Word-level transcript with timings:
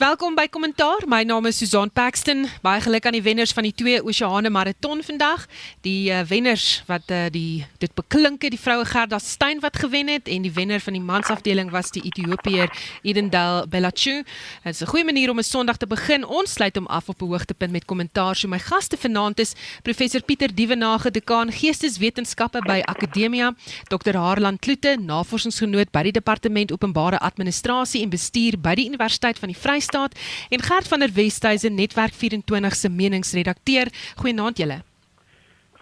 Welkom 0.00 0.32
by 0.32 0.46
Kommentaar. 0.48 1.02
My 1.04 1.26
naam 1.28 1.44
is 1.44 1.58
Susan 1.60 1.90
Paxton. 1.92 2.46
Baie 2.64 2.80
geluk 2.80 3.04
aan 3.04 3.12
die 3.12 3.20
wenners 3.20 3.50
van 3.52 3.66
die 3.66 3.74
twee 3.76 3.98
Oseane 4.00 4.48
Marathon 4.48 5.02
vandag. 5.04 5.42
Die 5.84 6.08
uh, 6.08 6.22
wenners 6.24 6.78
wat 6.88 7.10
uh, 7.12 7.26
die 7.28 7.66
dit 7.82 7.92
beklink 7.92 8.40
het, 8.40 8.54
die 8.54 8.60
vroue 8.60 8.86
Gerda 8.88 9.18
Steyn 9.20 9.60
wat 9.60 9.76
gewen 9.76 10.08
het 10.08 10.30
en 10.32 10.46
die 10.46 10.52
wenner 10.56 10.80
van 10.80 10.96
die 10.96 11.02
mansafdeling 11.04 11.68
was 11.68 11.92
die 11.92 12.00
Ethiopiër 12.08 12.72
Edendal 13.04 13.68
Belachu. 13.68 14.22
Dit 14.64 14.72
is 14.72 14.80
'n 14.80 14.88
goeie 14.88 15.04
manier 15.04 15.30
om 15.30 15.38
'n 15.38 15.44
Sondag 15.44 15.76
te 15.76 15.86
begin. 15.86 16.24
Ons 16.24 16.52
sluit 16.56 16.76
hom 16.76 16.86
af 16.86 17.08
op 17.08 17.20
'n 17.20 17.26
hoogtepunt 17.26 17.72
met 17.72 17.84
kommentaar. 17.84 18.36
So 18.36 18.48
my 18.48 18.58
gaste 18.58 18.96
vanaand 18.96 19.38
is 19.40 19.52
professor 19.82 20.22
Pieter 20.22 20.54
Dievenage, 20.54 21.10
dekaan 21.10 21.52
Geesteswetenskappe 21.52 22.62
by 22.62 22.80
Akademia, 22.84 23.54
Dr. 23.88 24.16
Harlan 24.16 24.58
Kloete, 24.58 24.96
navorsingsgenoot 24.96 25.90
by 25.90 26.02
die 26.02 26.12
Departement 26.12 26.72
Openbare 26.72 27.18
Administrasie 27.18 28.02
en 28.02 28.08
Bestuur 28.08 28.58
by 28.58 28.74
die 28.74 28.86
Universiteit 28.86 29.38
van 29.38 29.48
die 29.48 29.58
Vrystaat 29.60 29.88
Vrystaat 29.90 30.18
en 30.48 30.62
Gert 30.62 30.88
van 30.88 30.98
der 30.98 31.12
Westhuizen 31.12 31.74
Netwerk 31.74 32.14
24 32.14 32.74
se 32.74 32.88
meningsredakteur. 32.88 33.86
Goeienaand 34.16 34.58
julle. 34.58 34.82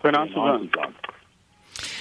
Goeienaand 0.01 0.31
Susan. 0.31 0.71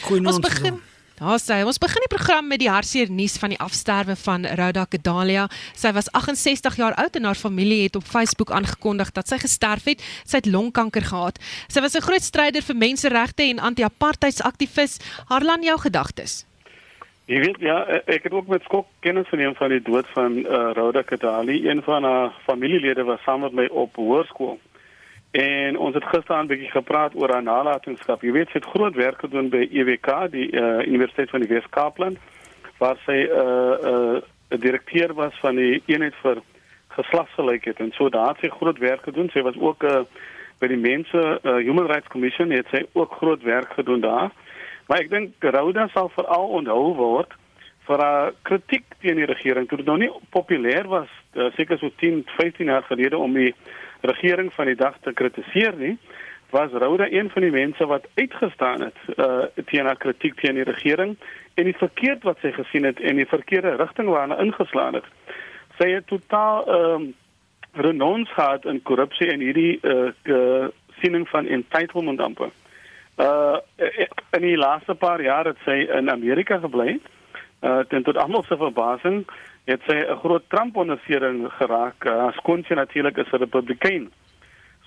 Goeienaand. 0.01 0.35
Ons 0.35 0.39
begin 0.39 0.81
Daar 1.17 1.39
sê 1.41 1.63
ons 1.65 1.79
begin 1.81 2.03
die 2.05 2.11
program 2.13 2.45
met 2.45 2.59
die 2.61 2.69
hartseer 2.69 3.09
nuus 3.09 3.39
van 3.41 3.49
die 3.49 3.57
afsterwe 3.57 4.13
van 4.21 4.45
Rhoda 4.45 4.83
Kedalia. 4.85 5.47
Sy 5.73 5.89
was 5.97 6.11
68 6.13 6.75
jaar 6.77 6.93
oud 6.93 7.15
en 7.17 7.25
haar 7.25 7.39
familie 7.39 7.87
het 7.87 7.95
op 7.97 8.05
Facebook 8.05 8.51
aangekondig 8.53 9.09
dat 9.11 9.27
sy 9.27 9.39
gesterf 9.41 9.89
het. 9.89 10.03
Sy 10.29 10.43
het 10.43 10.45
longkanker 10.45 11.09
gehad. 11.09 11.41
Sy 11.67 11.81
was 11.81 11.97
'n 11.97 12.05
groot 12.05 12.21
stryder 12.21 12.61
vir 12.61 12.75
menseregte 12.75 13.43
en 13.49 13.59
anti-apartheidsaktivis. 13.59 14.99
Harlan 15.25 15.63
jou 15.63 15.79
gedagtes. 15.79 16.45
Jy 17.27 17.39
weet 17.43 17.57
ja, 17.59 17.81
e, 17.91 17.99
ek 18.15 18.29
het 18.29 18.33
ook 18.33 18.47
met 18.47 18.63
skok 18.63 18.87
kennis 19.03 19.27
geneem 19.27 19.55
van 19.55 19.73
die 19.73 19.81
dood 19.83 20.07
van 20.15 20.37
uh, 20.39 20.69
Rhoda 20.77 21.01
Kadali, 21.03 21.57
een 21.67 21.81
van 21.83 22.07
haar 22.07 22.31
familielede 22.45 23.03
was 23.03 23.19
saam 23.25 23.43
met 23.43 23.51
my 23.51 23.65
op 23.67 23.95
hoërskool. 23.99 24.55
En 25.35 25.77
ons 25.77 25.95
het 25.95 26.07
gister 26.07 26.39
'n 26.39 26.47
bietjie 26.47 26.71
gepraat 26.71 27.15
oor 27.15 27.33
haar 27.35 27.43
nalatenskap. 27.43 28.23
Jy 28.23 28.31
weet 28.31 28.47
sy 28.47 28.61
het 28.61 28.71
groot 28.71 28.95
werk 28.95 29.19
gedoen 29.19 29.49
by 29.49 29.67
EWK, 29.71 30.31
die 30.31 30.47
uh, 30.55 30.87
Universiteit 30.87 31.29
van 31.29 31.43
die 31.43 31.51
Wes-Kaapland, 31.51 32.17
waar 32.79 32.97
sy 33.05 33.19
'n 33.27 33.29
uh, 33.35 33.75
uh, 33.91 34.21
'n 34.55 34.59
direkteur 34.59 35.13
was 35.13 35.35
van 35.39 35.55
die 35.55 35.83
eenheid 35.85 36.15
vir 36.23 36.41
geslagsgelykheid 36.87 37.79
en 37.79 37.91
so 37.91 38.09
daar 38.09 38.27
het 38.27 38.39
sy 38.39 38.49
groot 38.49 38.77
werk 38.77 39.03
gedoen. 39.03 39.29
Sy 39.29 39.41
was 39.41 39.57
ook 39.59 39.83
uh, 39.83 40.01
by 40.59 40.67
die 40.67 40.79
mense 40.79 41.39
uh, 41.43 41.55
Human 41.55 41.87
Rights 41.91 42.07
Commission, 42.07 42.51
het 42.51 42.67
sy 42.71 42.85
ook 42.93 43.11
groot 43.19 43.43
werk 43.43 43.73
gedoen 43.73 43.99
daar. 43.99 44.31
Maar 44.87 45.03
ek 45.03 45.11
dink 45.11 45.43
Rhoda 45.43 45.87
sal 45.93 46.09
veral 46.15 46.47
onthou 46.59 46.93
word 46.95 47.35
vir 47.87 48.03
haar 48.03 48.33
kritiek 48.47 48.85
teen 49.01 49.19
die 49.19 49.27
regering 49.27 49.67
toe 49.67 49.79
dit 49.79 49.87
nog 49.87 49.99
nie 50.01 50.11
populêr 50.35 50.87
was 50.91 51.11
uh, 51.35 51.51
seker 51.55 51.79
so 51.79 51.91
10, 52.01 52.25
15 52.35 52.71
jaar 52.71 52.83
gelede 52.87 53.17
om 53.17 53.35
die 53.35 53.53
regering 54.01 54.51
van 54.53 54.67
die 54.67 54.79
dag 54.79 54.97
te 55.03 55.13
kritiseer 55.15 55.77
nie 55.79 55.95
was 56.51 56.71
Rhoda 56.71 57.07
een 57.11 57.29
van 57.29 57.41
die 57.41 57.51
mense 57.51 57.85
wat 57.85 58.07
uitgestaan 58.15 58.81
het 58.81 58.99
uh, 59.15 59.47
teen 59.65 59.85
haar 59.85 59.99
kritiek 59.99 60.39
teen 60.39 60.55
die 60.55 60.67
regering 60.67 61.15
en 61.53 61.63
die 61.63 61.75
verkeerd 61.77 62.23
wat 62.23 62.39
sy 62.41 62.51
gesien 62.55 62.87
het 62.87 62.99
en 62.99 63.19
die 63.19 63.27
verkeerde 63.27 63.75
rigting 63.75 64.07
waarna 64.09 64.37
ingeslaan 64.39 64.99
het. 64.99 65.07
Sy 65.79 65.89
het 65.95 66.07
totaal 66.07 66.67
ehm 66.67 67.07
um, 67.07 67.15
renons 67.77 68.31
gehad 68.33 68.63
in 68.65 68.79
korrupsie 68.81 69.27
en 69.29 69.43
hierdie 69.43 69.77
uh, 69.85 70.65
siening 71.01 71.27
van 71.29 71.45
entitlement 71.45 72.21
amper. 72.21 72.49
Uh 73.17 73.57
in 74.31 74.41
die 74.41 74.57
laaste 74.57 74.93
paar 74.95 75.21
jaar 75.21 75.45
het 75.45 75.57
sy 75.65 75.87
in 75.97 76.09
Amerika 76.09 76.59
gebly. 76.61 76.99
Uh 77.61 77.79
ten 77.89 78.03
tot 78.03 78.17
almal 78.17 78.43
se 78.43 78.57
verbasing 78.57 79.25
het 79.65 79.81
sy 79.87 79.95
'n 79.95 80.19
groot 80.23 80.43
Trump-ondersteuning 80.47 81.51
geraak. 81.51 82.05
Uh, 82.05 82.31
Skoonsie 82.31 82.75
natuurlik 82.75 83.17
is 83.17 83.31
'n 83.31 83.37
Republikein. 83.37 84.11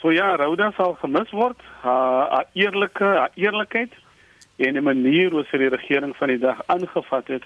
So 0.00 0.10
ja, 0.10 0.36
Rhoda 0.36 0.70
sal 0.76 0.94
gemis 0.94 1.30
word. 1.30 1.60
Haar 1.82 2.44
eerlike, 2.52 3.04
haar 3.04 3.30
eerlikheid 3.34 3.92
en 4.56 4.72
die 4.72 4.82
manier 4.82 5.30
hoe 5.30 5.44
sy 5.44 5.58
die 5.58 5.68
regering 5.68 6.16
van 6.16 6.28
die 6.28 6.38
dag 6.38 6.62
aangevat 6.66 7.28
het 7.28 7.44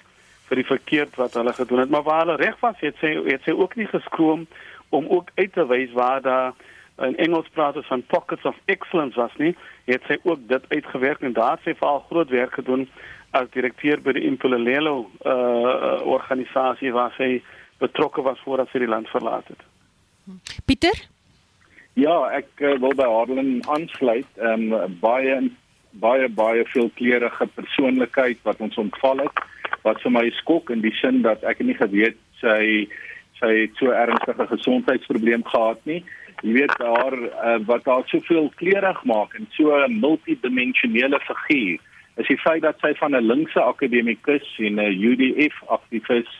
vir 0.49 0.56
die 0.56 0.67
verkeerd 0.67 1.17
wat 1.17 1.34
hulle 1.34 1.53
gedoen 1.53 1.78
het. 1.78 1.91
Maar 1.91 2.03
waar 2.03 2.27
hulle 2.27 2.37
reg 2.37 2.61
was, 2.61 2.77
het 2.78 2.97
sy 3.00 3.15
het 3.27 3.43
sy 3.43 3.50
ook 3.50 3.77
nie 3.77 3.87
geskroom 3.87 4.47
om 4.89 5.09
ook 5.09 5.31
uit 5.34 5.53
te 5.53 5.67
wys 5.67 5.93
waar 5.93 6.23
daar 6.23 6.53
in 7.03 7.16
Engels 7.16 7.49
praat 7.53 7.77
ons 7.77 7.87
van 7.91 8.06
pockets 8.06 8.44
of 8.44 8.56
excellence 8.71 9.19
was 9.19 9.34
nie 9.43 9.55
het 9.88 10.05
sy 10.09 10.19
ook 10.22 10.47
dit 10.49 10.69
uitgewerk 10.69 11.25
en 11.27 11.34
daar 11.34 11.59
sy 11.65 11.75
veral 11.75 12.05
groot 12.10 12.31
werk 12.31 12.55
gedoen 12.55 12.87
as 13.34 13.50
direkteur 13.50 14.00
by 14.03 14.15
die 14.15 14.27
Impulelelo 14.28 15.09
uh 15.27 15.99
organisasie 16.06 16.93
waar 16.94 17.15
sy 17.19 17.43
betrokke 17.82 18.22
was 18.22 18.38
voordat 18.44 18.71
sy 18.71 18.84
die 18.84 18.91
land 18.91 19.10
verlaat 19.10 19.49
het. 19.50 19.65
Pieter? 20.65 20.94
Ja, 21.99 22.15
ek 22.34 22.49
uh, 22.62 22.77
wil 22.82 22.94
by 22.99 23.06
Harlan 23.11 23.59
aansluit. 23.71 24.31
Ehm 24.38 24.71
um, 24.72 24.99
baie 25.03 25.43
baie 26.03 26.28
baie 26.28 26.65
veelkleurige 26.72 27.47
persoonlikheid 27.55 28.41
wat 28.43 28.62
ons 28.62 28.78
ontval 28.82 29.26
het 29.26 29.43
wat 29.84 30.00
vir 30.03 30.15
my 30.15 30.25
skok 30.41 30.71
in 30.75 30.82
die 30.82 30.94
sin 30.99 31.22
dat 31.22 31.44
ek 31.47 31.61
nie 31.62 31.76
geweet 31.78 32.19
sy 32.41 32.87
sy 33.38 33.50
het 33.65 33.78
so 33.78 33.94
ernstige 33.94 34.47
gesondheidsprobleem 34.50 35.44
gehad 35.47 35.78
nie 35.91 36.00
jy 36.44 36.53
weet 36.53 36.77
daar 36.78 37.15
uh, 37.16 37.59
wat 37.66 37.84
daar 37.88 38.05
soveel 38.12 38.50
kleurig 38.60 39.05
maak 39.09 39.34
en 39.34 39.47
so 39.56 39.72
'n 39.72 40.00
multidimensionele 40.00 41.21
figuur 41.28 41.81
is 42.16 42.27
die 42.27 42.38
feit 42.38 42.62
dat 42.62 42.78
sy 42.81 42.94
van 42.94 43.16
'n 43.16 43.27
linkse 43.27 43.60
akademikus 43.60 44.59
en 44.59 44.81
'n 44.81 44.99
UDF 45.10 45.62
aktivis 45.66 46.31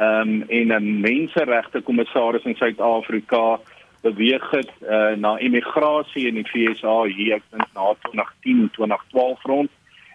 um, 0.00 0.42
en 0.48 0.72
'n 0.72 1.00
menseregte 1.00 1.80
kommissaris 1.80 2.44
in 2.44 2.56
Suid-Afrika 2.56 3.60
beweeg 4.02 4.50
het 4.50 4.70
uh, 4.82 5.12
na 5.16 5.38
immigrasie 5.38 6.26
in 6.26 6.34
die 6.34 6.46
FSA 6.48 7.02
hier 7.04 7.34
ek 7.36 7.44
dink 7.50 7.68
na 7.74 7.92
2010 8.08 8.70
2012 8.76 9.42
rond. 9.42 9.70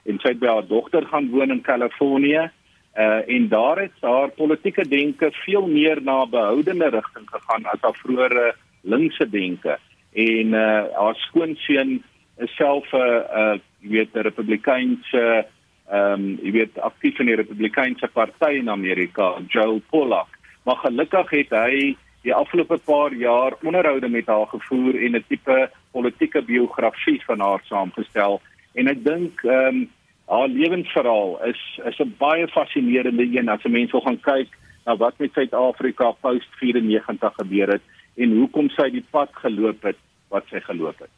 En 0.05 0.19
sy 0.21 0.33
het 0.33 0.39
by 0.41 0.47
haar 0.47 0.67
dogter 0.67 1.05
gaan 1.05 1.29
woon 1.29 1.53
in 1.53 1.61
Kalifornië 1.61 2.49
uh, 2.97 3.21
en 3.29 3.47
daar 3.49 3.81
het 3.81 4.01
haar 4.01 4.29
politieke 4.29 4.87
denke 4.87 5.29
veel 5.45 5.67
meer 5.67 6.01
na 6.01 6.25
behoudende 6.25 6.89
rigting 6.89 7.29
gegaan 7.29 7.65
as 7.65 7.81
haar 7.81 7.97
vroeëre 8.01 8.53
linkse 8.85 9.29
denke. 9.29 9.77
En 10.13 10.53
uh 10.53 10.83
haar 10.93 11.17
skoonseun 11.27 12.03
is 12.37 12.55
self 12.55 12.91
'n 12.93 12.97
uh, 12.97 13.23
uh 13.41 13.57
weet 13.79 14.13
'n 14.13 14.27
republikeinse 14.29 15.45
ehm 15.89 16.13
um, 16.13 16.39
jy 16.41 16.51
weet 16.51 16.79
aktief 16.79 17.19
in 17.19 17.25
die 17.25 17.35
republikeinse 17.35 18.07
party 18.13 18.57
in 18.61 18.69
Amerika 18.69 19.37
Joe 19.47 19.81
Pollock 19.89 20.27
maar 20.65 20.75
gelukkig 20.81 21.29
het 21.29 21.51
hy 21.53 21.95
die 22.25 22.33
afgelope 22.33 22.77
paar 22.89 23.13
jaar 23.13 23.53
onderhoude 23.61 24.09
met 24.09 24.25
haar 24.25 24.47
gevoer 24.47 24.97
en 25.05 25.15
'n 25.15 25.25
tipe 25.27 25.69
politieke 25.91 26.41
biografie 26.41 27.21
van 27.25 27.39
haar 27.39 27.61
saamgestel. 27.63 28.41
En 28.73 28.87
ek 28.87 29.03
dink 29.05 29.43
ehm 29.43 29.67
um, 29.67 29.89
haar 30.25 30.47
lewensverhaal 30.47 31.45
is 31.45 31.79
is 31.85 31.99
'n 31.99 32.15
baie 32.17 32.47
fascinerende 32.47 33.37
een 33.37 33.49
as 33.49 33.63
'n 33.63 33.71
mens 33.71 33.91
wil 33.91 34.01
gaan 34.01 34.19
kyk 34.19 34.49
na 34.85 34.95
wat 34.97 35.13
met 35.17 35.33
Suid-Afrika 35.33 36.11
post 36.11 36.49
94 36.59 37.33
gebeur 37.35 37.67
het 37.67 37.81
en 38.15 38.37
hoekom 38.39 38.69
sy 38.75 38.89
die 38.93 39.05
pad 39.11 39.33
geloop 39.41 39.83
het 39.83 39.99
wat 40.33 40.47
sy 40.51 40.61
geloop 40.65 40.99
het. 41.03 41.11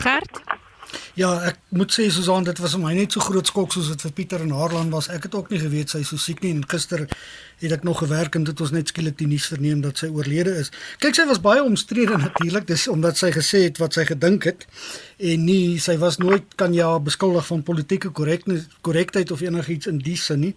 Gert 0.00 0.42
Ja, 1.18 1.30
ek 1.50 1.58
moet 1.74 1.92
sê 1.94 2.06
Susan, 2.10 2.46
dit 2.46 2.58
was 2.62 2.74
vir 2.76 2.82
my 2.82 2.92
net 2.96 3.14
so 3.14 3.22
groot 3.22 3.46
skok 3.46 3.74
soos 3.74 3.90
dit 3.92 4.02
vir 4.06 4.12
Pieter 4.16 4.44
en 4.44 4.54
Harlan 4.54 4.92
was. 4.94 5.10
Ek 5.12 5.26
het 5.26 5.34
ook 5.36 5.50
nie 5.52 5.60
geweet 5.62 5.92
sy 5.92 6.02
is 6.04 6.12
so 6.12 6.20
siek 6.20 6.42
nie 6.44 6.52
en 6.54 6.62
gister 6.70 7.04
het 7.60 7.72
ek 7.72 7.82
nog 7.84 7.98
gewerk 7.98 8.34
en 8.34 8.44
dit 8.44 8.60
ons 8.60 8.72
net 8.72 8.88
skielik 8.88 9.18
die 9.18 9.28
nuus 9.30 9.46
verneem 9.52 9.80
dat 9.84 10.00
sy 10.00 10.08
oorlede 10.08 10.54
is. 10.62 10.72
Kyk, 10.98 11.14
sy 11.14 11.26
was 11.28 11.42
baie 11.44 11.62
omstrede 11.62 12.16
natuurlik, 12.18 12.66
dis 12.66 12.88
omdat 12.88 13.20
sy 13.20 13.32
gesê 13.34 13.64
het 13.68 13.80
wat 13.82 13.96
sy 13.98 14.06
gedink 14.08 14.48
het 14.48 14.66
en 15.18 15.44
nie 15.44 15.78
sy 15.78 15.98
was 16.00 16.18
nooit 16.18 16.56
kan 16.56 16.74
ja 16.74 16.92
beskuldig 16.98 17.46
van 17.46 17.62
politieke 17.62 18.10
korrektheid 18.10 19.30
of 19.30 19.44
enigiets 19.44 19.90
in 19.90 20.00
die 20.00 20.16
sin 20.16 20.40
nie 20.40 20.54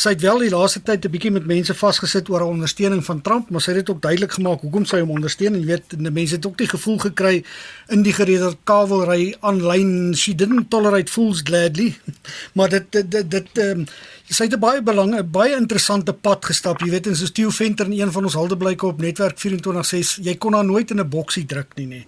sy 0.00 0.14
het 0.14 0.22
wel 0.24 0.44
die 0.44 0.50
laaste 0.52 0.80
tyd 0.82 1.04
'n 1.04 1.10
bietjie 1.10 1.30
met 1.30 1.46
mense 1.46 1.74
vasgesit 1.74 2.28
oor 2.30 2.40
haar 2.40 2.54
ondersteuning 2.54 3.04
van 3.04 3.20
Trump, 3.20 3.50
maar 3.50 3.60
sy 3.60 3.72
het 3.72 3.86
dit 3.86 3.90
ook 3.90 4.02
duidelik 4.02 4.32
gemaak 4.32 4.60
hoekom 4.60 4.84
sy 4.84 5.00
hom 5.00 5.10
ondersteun 5.10 5.54
en 5.54 5.60
jy 5.60 5.66
weet 5.66 5.84
die 5.90 6.10
mense 6.10 6.34
het 6.34 6.46
ook 6.46 6.58
die 6.58 6.68
gevoel 6.68 6.98
gekry 6.98 7.44
in 7.88 8.02
die 8.02 8.12
gereder 8.12 8.54
kavelry 8.64 9.34
aanlyn 9.40 10.14
she 10.14 10.34
didn't 10.34 10.70
tolerate 10.70 11.12
fools 11.12 11.40
gladly. 11.44 11.94
Maar 12.54 12.68
dit 12.68 13.10
dit 13.10 13.30
dit, 13.30 13.58
um, 13.58 13.86
sy 14.30 14.46
het 14.46 14.54
'n 14.54 14.60
baie 14.62 14.82
belang 14.82 15.14
'n 15.14 15.30
baie 15.30 15.56
interessante 15.56 16.12
pad 16.12 16.44
gestap, 16.44 16.80
jy 16.80 16.90
weet 16.90 17.06
en 17.06 17.16
soos 17.16 17.32
Theo 17.32 17.50
Venter 17.50 17.86
in 17.86 18.00
een 18.00 18.12
van 18.12 18.24
ons 18.24 18.34
haldeblyke 18.34 18.86
op 18.86 19.00
netwerk 19.00 19.38
24 19.38 19.86
sê 19.86 20.22
jy 20.22 20.36
kon 20.38 20.52
haar 20.52 20.64
nooit 20.64 20.90
in 20.90 21.00
'n 21.00 21.08
boksie 21.08 21.46
druk 21.46 21.74
nie 21.76 21.86
nê. 21.86 22.04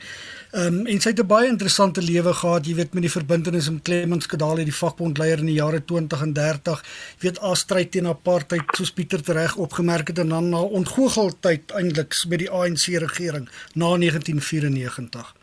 Ehm 0.53 0.67
um, 0.67 0.87
en 0.87 1.01
sy 1.01 1.09
het 1.09 1.19
'n 1.19 1.27
baie 1.27 1.49
interessante 1.49 2.03
lewe 2.03 2.33
gehad, 2.33 2.67
jy 2.67 2.75
weet 2.75 2.95
met 2.95 3.03
die 3.03 3.11
verbintenis 3.11 3.71
met 3.71 3.83
Clemens 3.83 4.27
Kedali, 4.27 4.65
die 4.65 4.75
vakbondleier 4.75 5.39
in 5.39 5.47
die 5.47 5.55
jare 5.55 5.85
20 5.85 6.23
en 6.23 6.33
30. 6.33 6.83
Jy 7.19 7.29
weet 7.29 7.41
as 7.41 7.59
stryd 7.59 7.91
teen 7.91 8.07
apartheid 8.07 8.63
soos 8.77 8.93
Pieter 8.93 9.23
tereg 9.23 9.57
opgemerk 9.57 10.09
het 10.09 10.19
en 10.19 10.29
dan 10.29 10.49
na 10.49 10.61
ontgoocheltyd 10.61 11.71
eintlik 11.71 12.15
met 12.29 12.39
die 12.39 12.51
ANC 12.51 12.87
regering 12.87 13.49
na 13.75 13.97
1994. 13.97 15.42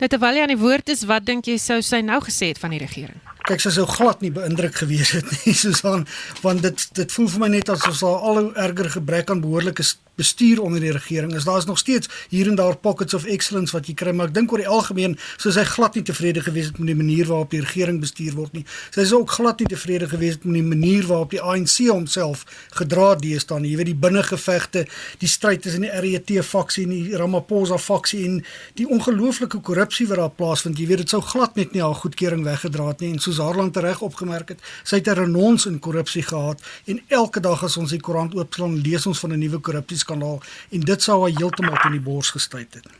Nou 0.00 0.08
terwyl 0.12 0.36
jy 0.36 0.42
aan 0.44 0.52
die 0.52 0.60
woord 0.60 0.92
is, 0.92 1.06
wat 1.08 1.24
dink 1.24 1.48
jy 1.48 1.56
sou 1.62 1.80
sy 1.82 2.02
nou 2.04 2.20
gesê 2.24 2.52
het 2.52 2.60
van 2.60 2.74
die 2.74 2.82
regering? 2.82 3.20
kyk 3.46 3.62
sy 3.62 3.70
sou 3.76 3.84
glad 3.86 4.22
nie 4.24 4.32
beïndruk 4.34 4.74
gewees 4.80 5.12
het 5.14 5.28
nie 5.30 5.54
Susan 5.62 6.02
want 6.42 6.64
dit 6.66 6.86
dit 6.98 7.12
voel 7.14 7.28
vir 7.34 7.42
my 7.44 7.50
net 7.54 7.70
asof 7.70 8.00
daar 8.02 8.24
al 8.30 8.40
hoe 8.40 8.48
erger 8.64 8.90
gebrek 8.96 9.30
aan 9.30 9.42
behoorlike 9.44 9.86
bestuur 10.16 10.62
onder 10.62 10.80
die 10.80 10.92
regering 10.92 11.34
is. 11.34 11.44
Daar 11.44 11.58
is 11.58 11.64
nog 11.64 11.78
steeds 11.78 12.08
hier 12.28 12.48
en 12.48 12.54
daar 12.54 12.76
pockets 12.76 13.14
of 13.14 13.24
excellence 13.24 13.72
wat 13.72 13.86
jy 13.86 13.94
kry, 13.94 14.12
maar 14.16 14.30
ek 14.30 14.34
dink 14.34 14.52
oor 14.52 14.62
die 14.62 14.68
algemeen 14.68 15.16
sou 15.36 15.52
sy 15.52 15.64
glad 15.68 15.96
nie 15.96 16.04
tevrede 16.06 16.42
gewees 16.44 16.70
het 16.70 16.78
met 16.80 16.90
die 16.92 16.98
manier 16.98 17.28
waarop 17.28 17.52
die 17.52 17.60
regering 17.60 18.00
bestuur 18.00 18.34
word 18.38 18.56
nie. 18.56 18.64
Sy 18.94 19.04
is 19.04 19.12
ook 19.12 19.30
glad 19.36 19.60
nie 19.60 19.68
tevrede 19.70 20.08
gewees 20.08 20.38
met 20.42 20.56
die 20.58 20.64
manier 20.64 21.06
waarop 21.08 21.34
die 21.34 21.42
ANC 21.42 21.76
homself 21.90 22.44
gedra 22.78 23.14
deesdae. 23.20 23.60
Jy 23.66 23.76
weet 23.80 23.90
die 23.90 23.98
binnengevegte, 24.06 24.86
die 25.20 25.30
stryd 25.30 25.62
tussen 25.62 25.86
die 25.86 25.92
RET 25.92 26.32
faksie 26.46 26.84
en 26.86 26.94
die 26.94 27.16
Ramaphosa 27.16 27.78
faksie 27.80 28.24
en 28.26 28.40
die 28.78 28.86
ongelooflike 28.88 29.60
korrupsie 29.64 30.06
wat 30.10 30.20
daar 30.22 30.32
plaasvind. 30.32 30.78
Jy 30.80 30.88
weet 30.90 31.04
dit 31.04 31.14
sou 31.14 31.20
glad 31.24 31.56
net 31.56 31.74
nie 31.74 31.82
haar 31.84 31.94
goedkeuring 31.94 32.44
weggedra 32.46 32.88
het 32.88 33.04
nie 33.04 33.12
en 33.14 33.22
soos 33.22 33.40
Harland 33.42 33.76
reg 33.76 34.02
opgemerk 34.04 34.54
het, 34.54 34.60
sy 34.84 35.00
het 35.00 35.08
'n 35.08 35.20
renons 35.20 35.66
in 35.66 35.78
korrupsie 35.78 36.22
gehad 36.22 36.60
en 36.86 37.00
elke 37.08 37.40
dag 37.40 37.62
as 37.64 37.76
ons 37.76 37.90
die 37.90 38.00
koerant 38.00 38.34
oopslaan, 38.34 38.80
lees 38.82 39.06
ons 39.06 39.18
van 39.18 39.32
'n 39.32 39.38
nuwe 39.38 39.58
korrupsie 39.58 39.98
skandaal 40.06 40.40
en 40.70 40.88
dit 40.92 41.02
sou 41.02 41.20
haar 41.24 41.36
heeltemal 41.36 41.78
in 41.90 41.98
die 41.98 42.06
bors 42.10 42.32
gestuit 42.38 42.80
het. 42.80 42.90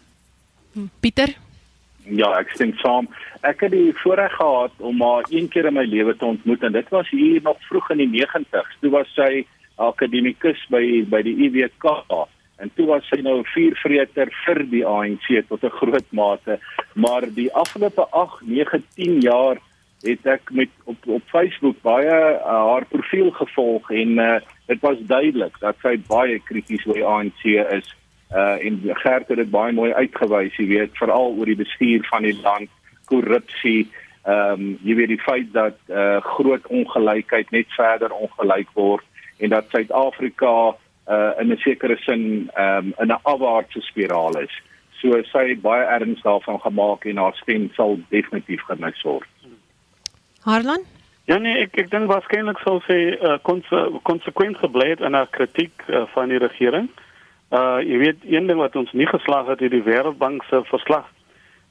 Pieter 1.00 1.36
Ja, 2.06 2.28
ek 2.38 2.52
stem 2.54 2.70
saam. 2.78 3.08
Ek 3.42 3.64
het 3.64 3.72
die 3.74 3.90
voorreg 3.98 4.34
gehad 4.38 4.74
om 4.78 5.00
haar 5.02 5.26
een 5.30 5.48
keer 5.50 5.66
in 5.66 5.74
my 5.74 5.82
lewe 5.90 6.14
te 6.16 6.28
ontmoet 6.28 6.62
en 6.62 6.76
dit 6.76 6.88
was 6.94 7.08
hier 7.10 7.42
nog 7.42 7.58
vroeg 7.66 7.90
in 7.96 8.04
die 8.04 8.22
90's. 8.22 8.78
Toe 8.80 8.92
was 8.94 9.10
sy 9.18 9.42
akademikus 9.82 10.62
by 10.70 11.02
by 11.10 11.22
die 11.26 11.34
IWK 11.48 11.88
en 12.62 12.70
toe 12.78 12.86
was 12.88 13.08
sy 13.10 13.18
nou 13.26 13.40
'n 13.40 13.50
vuurvreter 13.52 14.30
vir 14.44 14.62
die 14.70 14.84
ANC 14.86 15.26
tot 15.48 15.64
'n 15.64 15.78
groot 15.80 16.10
mate. 16.12 16.58
Maar 16.94 17.26
die 17.34 17.52
afgelope 17.52 18.06
8, 18.10 18.40
9, 18.46 18.84
10 18.94 19.20
jaar 19.20 19.58
het 20.02 20.26
ek 20.26 20.50
met 20.52 20.70
op 20.84 20.96
op 21.06 21.22
Facebook 21.26 21.82
baie 21.82 22.38
uh, 22.38 22.40
haar 22.46 22.84
profiel 22.86 23.30
gevolg 23.30 23.90
en 23.90 24.18
uh, 24.18 24.40
dit 24.66 24.80
was 24.80 24.98
duidelik 25.00 25.58
dat 25.60 25.76
sy 25.82 25.96
baie 26.08 26.38
krities 26.48 26.86
oor 26.86 26.98
die 26.98 27.06
ANC 27.06 27.44
is 27.78 27.94
uh 28.34 28.56
en 28.66 28.80
Gert 29.02 29.28
het 29.28 29.38
dit 29.38 29.50
baie 29.50 29.72
mooi 29.72 29.92
uitgewys, 29.92 30.56
jy 30.58 30.66
weet, 30.66 30.96
veral 30.98 31.36
oor 31.38 31.46
die 31.46 31.58
bestuur 31.58 32.06
van 32.10 32.26
die 32.26 32.34
land, 32.42 32.70
korrupsie, 33.06 33.86
ehm 34.26 34.52
um, 34.52 34.78
jy 34.82 34.96
weet 34.98 35.12
die 35.14 35.22
feit 35.22 35.52
dat 35.54 35.78
uh 35.86 36.18
groot 36.34 36.66
ongelykheid 36.66 37.50
net 37.54 37.70
verder 37.76 38.10
ongelyk 38.10 38.72
word 38.74 39.04
en 39.38 39.54
dat 39.54 39.70
Suid-Afrika 39.70 40.74
uh 41.06 41.32
in 41.40 41.52
'n 41.52 41.62
sekere 41.62 41.96
sin 42.02 42.50
ehm 42.54 42.90
um, 42.90 42.94
in 42.98 43.12
'n 43.12 43.22
afwaartse 43.22 43.80
spiraal 43.80 44.40
is. 44.42 44.54
So 45.00 45.22
sy 45.22 45.48
het 45.48 45.62
baie 45.62 45.84
erns 45.84 46.22
daarvan 46.22 46.60
gemaak 46.60 47.04
en 47.04 47.16
haar 47.16 47.36
stem 47.36 47.70
sal 47.74 47.98
definitief 48.08 48.62
gemis 48.66 49.02
word. 49.02 49.28
Harlan 50.42 50.82
Ja 51.26 51.38
nee, 51.42 51.56
ek 51.64 51.74
ek 51.82 51.88
dink 51.90 52.06
waarskynlik 52.06 52.60
sou 52.62 52.76
sy 52.86 52.98
uh, 53.18 53.38
konsekwent 54.06 54.60
gebly 54.62 54.92
het 54.92 55.00
in 55.02 55.16
haar 55.18 55.26
kritiek 55.34 55.82
uh, 55.88 56.04
van 56.14 56.30
die 56.30 56.38
regering. 56.38 56.86
Uh 57.50 57.78
jy 57.82 57.98
weet 57.98 58.26
een 58.26 58.46
ding 58.46 58.58
wat 58.58 58.76
ons 58.78 58.92
nie 58.92 59.06
geslaag 59.06 59.46
het 59.50 59.60
hierdie 59.62 59.82
Wêreldbank 59.86 60.46
se 60.46 60.62
verslag 60.70 61.06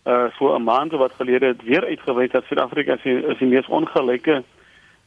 uh 0.08 0.28
so 0.38 0.56
'n 0.56 0.64
maand 0.64 0.92
wat 0.92 1.16
gelede 1.20 1.46
het 1.46 1.64
weer 1.64 1.86
uitgewys 1.86 2.32
dat 2.32 2.44
Suid-Afrika 2.46 2.94
is, 2.94 3.04
is 3.04 3.38
die 3.38 3.48
mees 3.48 3.68
ongelyke 3.68 4.44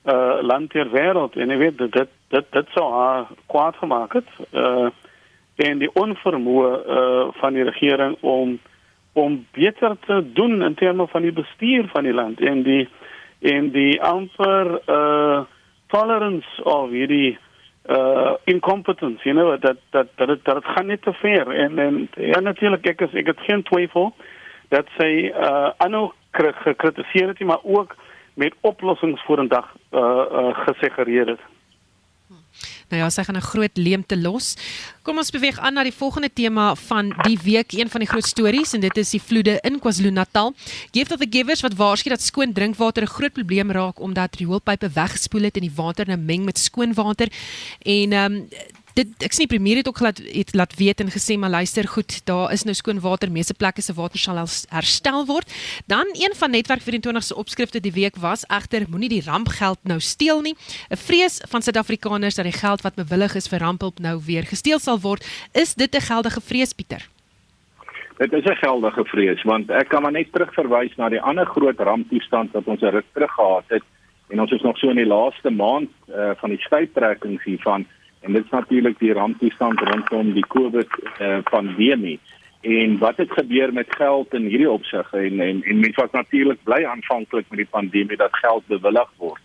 uh 0.05 0.39
land 0.41 0.71
ter 0.71 0.89
wêreld 0.91 1.37
en 1.37 1.49
jy 1.49 1.57
weet 1.57 1.79
dit 1.79 1.93
dit 1.93 2.47
dit, 2.53 2.69
sou 2.75 2.93
haar 2.93 3.27
kwaad 3.47 3.77
gemaak 3.77 4.13
het. 4.13 4.29
Uh 4.53 4.89
en 5.57 5.79
die 5.79 5.93
onvermoë 5.93 6.71
uh 6.97 7.29
van 7.41 7.53
die 7.53 7.65
regering 7.65 8.17
om 8.21 8.59
om 9.13 9.47
beter 9.53 9.97
te 10.07 10.33
doen 10.33 10.63
in 10.63 10.75
terme 10.75 11.07
van 11.07 11.23
die 11.23 11.33
bestuur 11.33 11.89
van 11.93 12.05
die 12.05 12.15
land 12.15 12.41
en 12.41 12.63
die 12.63 12.89
en 13.41 13.71
die 13.71 14.03
amper 14.03 14.81
uh 14.87 15.45
tolerance 15.89 16.65
of 16.65 16.91
hierdie 16.91 17.39
uh 17.89 18.35
incompetence 18.45 19.25
you 19.25 19.35
know 19.35 19.61
dat 19.61 19.77
dat 19.91 20.07
dat 20.17 20.45
dat 20.45 20.57
het 20.57 20.65
gaan 20.65 20.87
net 20.87 21.03
te 21.03 21.13
ver 21.13 21.49
en 21.51 21.79
en 21.79 22.09
ja 22.15 22.41
natuurlik 22.41 22.87
ek 22.87 23.01
is 23.01 23.15
ek 23.15 23.27
het 23.27 23.41
geen 23.47 23.63
twyfel 23.63 24.13
dat 24.69 24.87
sy 24.99 25.31
uh 25.33 25.71
aanhou 25.77 26.13
gekritiseer 26.33 27.29
het 27.29 27.41
maar 27.41 27.63
ook 27.63 27.97
met 28.35 28.55
oplossings 28.61 29.23
vorendag 29.25 29.75
uh 29.91 30.01
uh 30.33 30.59
geseggereer 30.67 31.27
het. 31.27 31.41
Nou 32.89 33.03
ja, 33.03 33.11
sy 33.11 33.23
gaan 33.25 33.37
'n 33.37 33.45
groot 33.45 33.77
leemte 33.77 34.17
los. 34.17 34.57
Kom 35.03 35.19
ons 35.19 35.31
beweeg 35.31 35.59
aan 35.59 35.75
na 35.75 35.83
die 35.83 35.93
volgende 35.93 36.31
tema 36.33 36.75
van 36.75 37.13
die 37.23 37.39
week, 37.43 37.73
een 37.73 37.91
van 37.91 38.01
die 38.01 38.09
groot 38.09 38.27
stories 38.27 38.73
en 38.73 38.81
dit 38.81 38.97
is 38.97 39.11
die 39.11 39.23
vloede 39.23 39.59
in 39.61 39.79
KwaZulu-Natal. 39.79 40.55
Gift 40.93 41.13
of 41.13 41.19
the 41.19 41.27
Givers 41.31 41.61
wat 41.61 41.75
waarsku 41.75 42.09
dat 42.09 42.23
skoon 42.23 42.53
drinkwater 42.53 43.03
'n 43.03 43.07
groot 43.07 43.33
probleem 43.33 43.71
raak 43.71 44.01
omdat 44.01 44.37
rioolpype 44.37 44.91
weggespoel 44.95 45.43
het 45.43 45.57
en 45.57 45.63
die 45.63 45.75
water 45.75 46.07
nou 46.07 46.19
meng 46.19 46.45
met 46.45 46.59
skoon 46.59 46.95
water. 46.95 47.29
En 47.83 48.13
ehm 48.13 48.33
um, 48.33 48.49
dit 48.99 49.27
ek 49.27 49.35
sien 49.35 49.47
die 49.47 49.55
premier 49.55 49.79
het 49.81 49.89
ook 49.91 50.01
laat 50.03 50.21
het 50.25 50.55
laat 50.59 50.75
weet 50.79 51.03
en 51.03 51.11
gesê 51.15 51.37
maar 51.39 51.53
luister 51.53 51.87
goed, 51.89 52.19
daar 52.27 52.53
is 52.55 52.65
nou 52.67 52.75
skoon 52.75 53.01
water, 53.05 53.31
meeste 53.31 53.55
plekke 53.55 53.83
se 53.85 53.95
water 53.95 54.19
sal 54.19 54.41
herstel 54.73 55.27
word. 55.29 55.51
Dan 55.87 56.11
een 56.19 56.35
van 56.39 56.51
netwerk 56.51 56.83
24 56.83 57.25
se 57.25 57.37
opskrifte 57.39 57.81
die 57.81 57.95
week 57.95 58.19
was 58.23 58.47
egter 58.49 58.87
moenie 58.91 59.11
die 59.13 59.23
rampgeld 59.27 59.79
nou 59.83 60.01
steel 60.01 60.43
nie. 60.43 60.55
'n 60.91 60.97
Vrees 60.97 61.41
van 61.51 61.63
Suid-Afrikaners 61.63 62.35
dat 62.35 62.45
die 62.45 62.61
geld 62.65 62.83
wat 62.83 62.95
bewillig 62.95 63.35
is 63.35 63.49
vir 63.49 63.61
ramphelp 63.61 63.99
nou 63.99 64.21
weer 64.27 64.43
gesteel 64.43 64.79
sal 64.79 64.99
word. 65.01 65.23
Is 65.53 65.75
dit 65.75 65.95
'n 65.95 66.01
geldige 66.01 66.41
vrees 66.41 66.73
Pieter? 66.73 67.09
Dit 68.19 68.33
is 68.33 68.45
'n 68.45 68.59
geldige 68.65 69.05
vrees 69.05 69.43
want 69.43 69.71
ek 69.71 69.89
kan 69.89 70.03
maar 70.03 70.13
net 70.13 70.33
terugverwys 70.33 70.97
na 70.97 71.09
die 71.09 71.21
ander 71.21 71.47
groot 71.47 71.79
ramptoestand 71.79 72.53
wat 72.53 72.67
ons 72.67 72.81
ruk 72.81 73.07
terug 73.13 73.31
gehad 73.31 73.65
het 73.69 73.83
en 74.29 74.41
ons 74.41 74.51
is 74.51 74.63
nog 74.63 74.79
so 74.79 74.91
in 74.91 74.97
die 74.97 75.07
laaste 75.07 75.51
maand 75.51 75.91
uh, 76.09 76.31
van 76.37 76.51
die 76.51 76.61
skytrekkings 76.61 77.45
hiervan 77.45 77.87
en 78.21 78.33
dit 78.33 78.45
is 78.45 78.51
natuurlik 78.51 78.99
die 78.99 79.13
ramptoestand 79.13 79.81
rondom 79.81 80.33
die 80.33 80.47
COVID 80.47 80.99
uh, 81.21 81.39
pandemie 81.51 82.19
en 82.61 82.99
wat 82.99 83.17
het 83.17 83.33
gebeur 83.33 83.73
met 83.73 83.95
geld 83.95 84.35
in 84.35 84.49
hierdie 84.51 84.71
opsig 84.71 85.13
en 85.13 85.41
en, 85.41 85.63
en 85.63 85.81
mense 85.81 86.01
was 86.01 86.17
natuurlik 86.17 86.63
bly 86.65 86.85
aanvanklik 86.85 87.47
met 87.51 87.65
die 87.65 87.73
pandemie 87.77 88.17
dat 88.17 88.43
geld 88.43 88.67
bewillig 88.67 89.13
word 89.17 89.45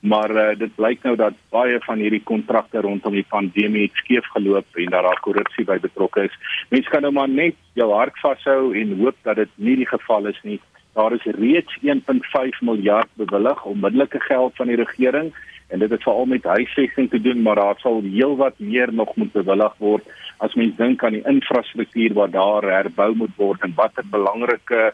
maar 0.00 0.30
uh, 0.30 0.58
dit 0.58 0.74
blyk 0.74 1.02
nou 1.02 1.16
dat 1.16 1.34
baie 1.50 1.78
van 1.82 1.98
hierdie 1.98 2.22
kontrakte 2.22 2.80
rondom 2.80 3.16
die 3.18 3.26
pandemie 3.28 3.90
skeef 3.98 4.26
geloop 4.34 4.78
en 4.78 4.92
dat 4.94 5.02
daar 5.02 5.20
korrupsie 5.20 5.64
by 5.66 5.78
betrokke 5.82 6.28
is. 6.28 6.36
Mense 6.70 6.90
kan 6.90 7.02
nou 7.02 7.12
maar 7.12 7.28
net 7.28 7.56
jou 7.74 7.90
hart 7.92 8.18
vashou 8.22 8.74
en 8.78 8.94
hoop 9.00 9.16
dat 9.26 9.42
dit 9.42 9.50
nie 9.56 9.76
die 9.82 9.88
geval 9.90 10.30
is 10.30 10.38
nie. 10.42 10.60
Daar 10.94 11.14
is 11.14 11.26
reeds 11.38 11.78
1.5 11.82 12.62
miljard 12.62 13.10
bewillig 13.18 13.64
onmiddellike 13.64 14.20
geld 14.20 14.54
van 14.56 14.70
die 14.70 14.78
regering 14.78 15.32
en 15.68 15.78
dit 15.78 15.90
het 15.90 16.02
veral 16.02 16.26
met 16.26 16.44
huisvesting 16.44 17.10
te 17.10 17.20
doen 17.20 17.42
maar 17.42 17.60
daar 17.60 17.78
sal 17.78 18.00
heelwat 18.02 18.58
meer 18.58 18.92
nog 18.92 19.16
moet 19.16 19.32
bewillig 19.32 19.74
word 19.78 20.04
as 20.38 20.54
mens 20.54 20.76
dink 20.76 21.04
aan 21.04 21.18
die 21.18 21.26
infrastruktuur 21.26 22.14
wat 22.14 22.32
daar 22.32 22.62
herbou 22.62 23.14
moet 23.14 23.36
word 23.36 23.62
en 23.66 23.74
watter 23.76 24.04
belangrike 24.10 24.92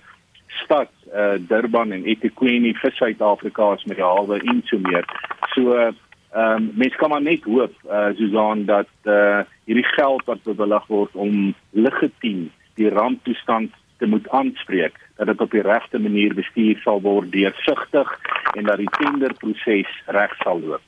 stad 0.63 0.91
uh, 1.15 1.35
Durban 1.39 1.93
en 1.93 2.05
eThekwini 2.05 2.75
vir 2.79 2.93
Suid-Afrika 2.97 3.73
is 3.75 3.85
met 3.91 3.99
die 4.01 4.07
hawe 4.07 4.39
en 4.41 4.63
so 4.71 4.79
meer. 4.79 5.07
So 5.55 5.77
ehm 5.79 5.95
um, 6.35 6.71
mense 6.75 6.99
kan 6.99 7.13
maar 7.13 7.23
net 7.23 7.45
hoop 7.47 7.75
uh, 7.87 8.09
Susan 8.19 8.65
dat 8.67 8.91
uh, 9.07 9.45
hierdie 9.71 9.87
geld 9.95 10.25
wat 10.27 10.43
bewillig 10.43 10.87
word 10.91 11.15
om 11.15 11.55
legitiem 11.71 12.49
die 12.75 12.91
ramptoestand 12.91 13.71
te 14.03 14.07
moet 14.11 14.27
aanspreek 14.29 14.99
dat 15.17 15.31
dit 15.31 15.41
op 15.41 15.51
die 15.51 15.63
regte 15.63 15.99
manier 15.99 16.35
bestuur 16.35 16.81
sal 16.83 16.99
word 17.05 17.31
deursigtig 17.33 18.11
en 18.57 18.65
dat 18.65 18.77
die 18.83 18.91
tenderproses 18.99 19.91
reg 20.07 20.35
sal 20.43 20.61
loop. 20.61 20.83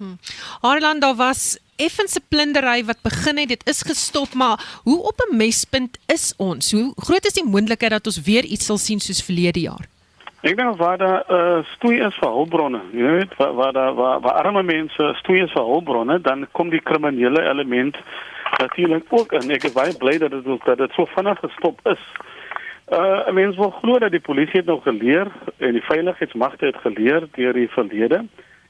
Hmm. 0.00 0.16
Orlando 0.64 1.14
was 1.14 1.58
effens 1.76 2.16
'n 2.16 2.24
plundery 2.28 2.84
wat 2.84 3.02
begin 3.02 3.38
het, 3.38 3.48
dit 3.48 3.68
is 3.68 3.82
gestop, 3.82 4.34
maar 4.34 4.80
hoe 4.82 5.02
op 5.02 5.18
'n 5.28 5.36
mespunt 5.36 5.98
is 6.06 6.34
ons? 6.36 6.72
Hoe 6.72 6.92
groot 6.96 7.24
is 7.24 7.32
die 7.32 7.44
moontlikheid 7.44 7.92
dat 7.92 8.06
ons 8.06 8.22
weer 8.22 8.44
iets 8.44 8.66
sal 8.66 8.78
sien 8.78 9.00
soos 9.00 9.22
verlede 9.22 9.60
jaar? 9.60 9.88
Ek 10.40 10.56
dink 10.56 10.76
waar 10.76 10.98
daar 10.98 11.24
uh, 11.28 11.64
stoei 11.74 12.00
is 12.00 12.16
vir 12.16 12.28
hulpbronne, 12.28 12.80
jy 12.92 13.10
weet, 13.18 13.36
waar 13.36 13.52
waar 13.54 13.72
daar 13.72 13.94
waar, 13.94 14.20
waar 14.20 14.32
arme 14.32 14.62
mense 14.62 15.12
stoei 15.18 15.42
is 15.42 15.52
vir 15.52 15.62
hulpbronne, 15.62 16.20
dan 16.20 16.46
kom 16.52 16.70
die 16.70 16.80
kriminele 16.80 17.42
element 17.42 17.96
natuurlik 18.58 19.04
ook 19.08 19.32
in. 19.32 19.50
Ek 19.50 19.64
is 19.68 19.76
baie 19.76 19.92
bly 19.96 20.18
dat 20.18 20.30
dit 20.30 20.64
dat 20.64 20.78
dit 20.78 20.92
so 20.96 21.04
vinnig 21.14 21.38
gestop 21.44 21.80
is. 21.84 22.00
Uh 22.90 23.30
mense 23.30 23.54
wil 23.56 23.70
glo 23.70 23.98
dat 23.98 24.10
die 24.10 24.20
polisie 24.20 24.60
het 24.60 24.66
nog 24.66 24.82
geleer 24.82 25.28
en 25.56 25.72
die 25.72 25.82
veiligheidsmagte 25.82 26.66
het 26.66 26.76
geleer 26.82 27.28
deur 27.32 27.52
die 27.52 27.68
verlede 27.70 28.24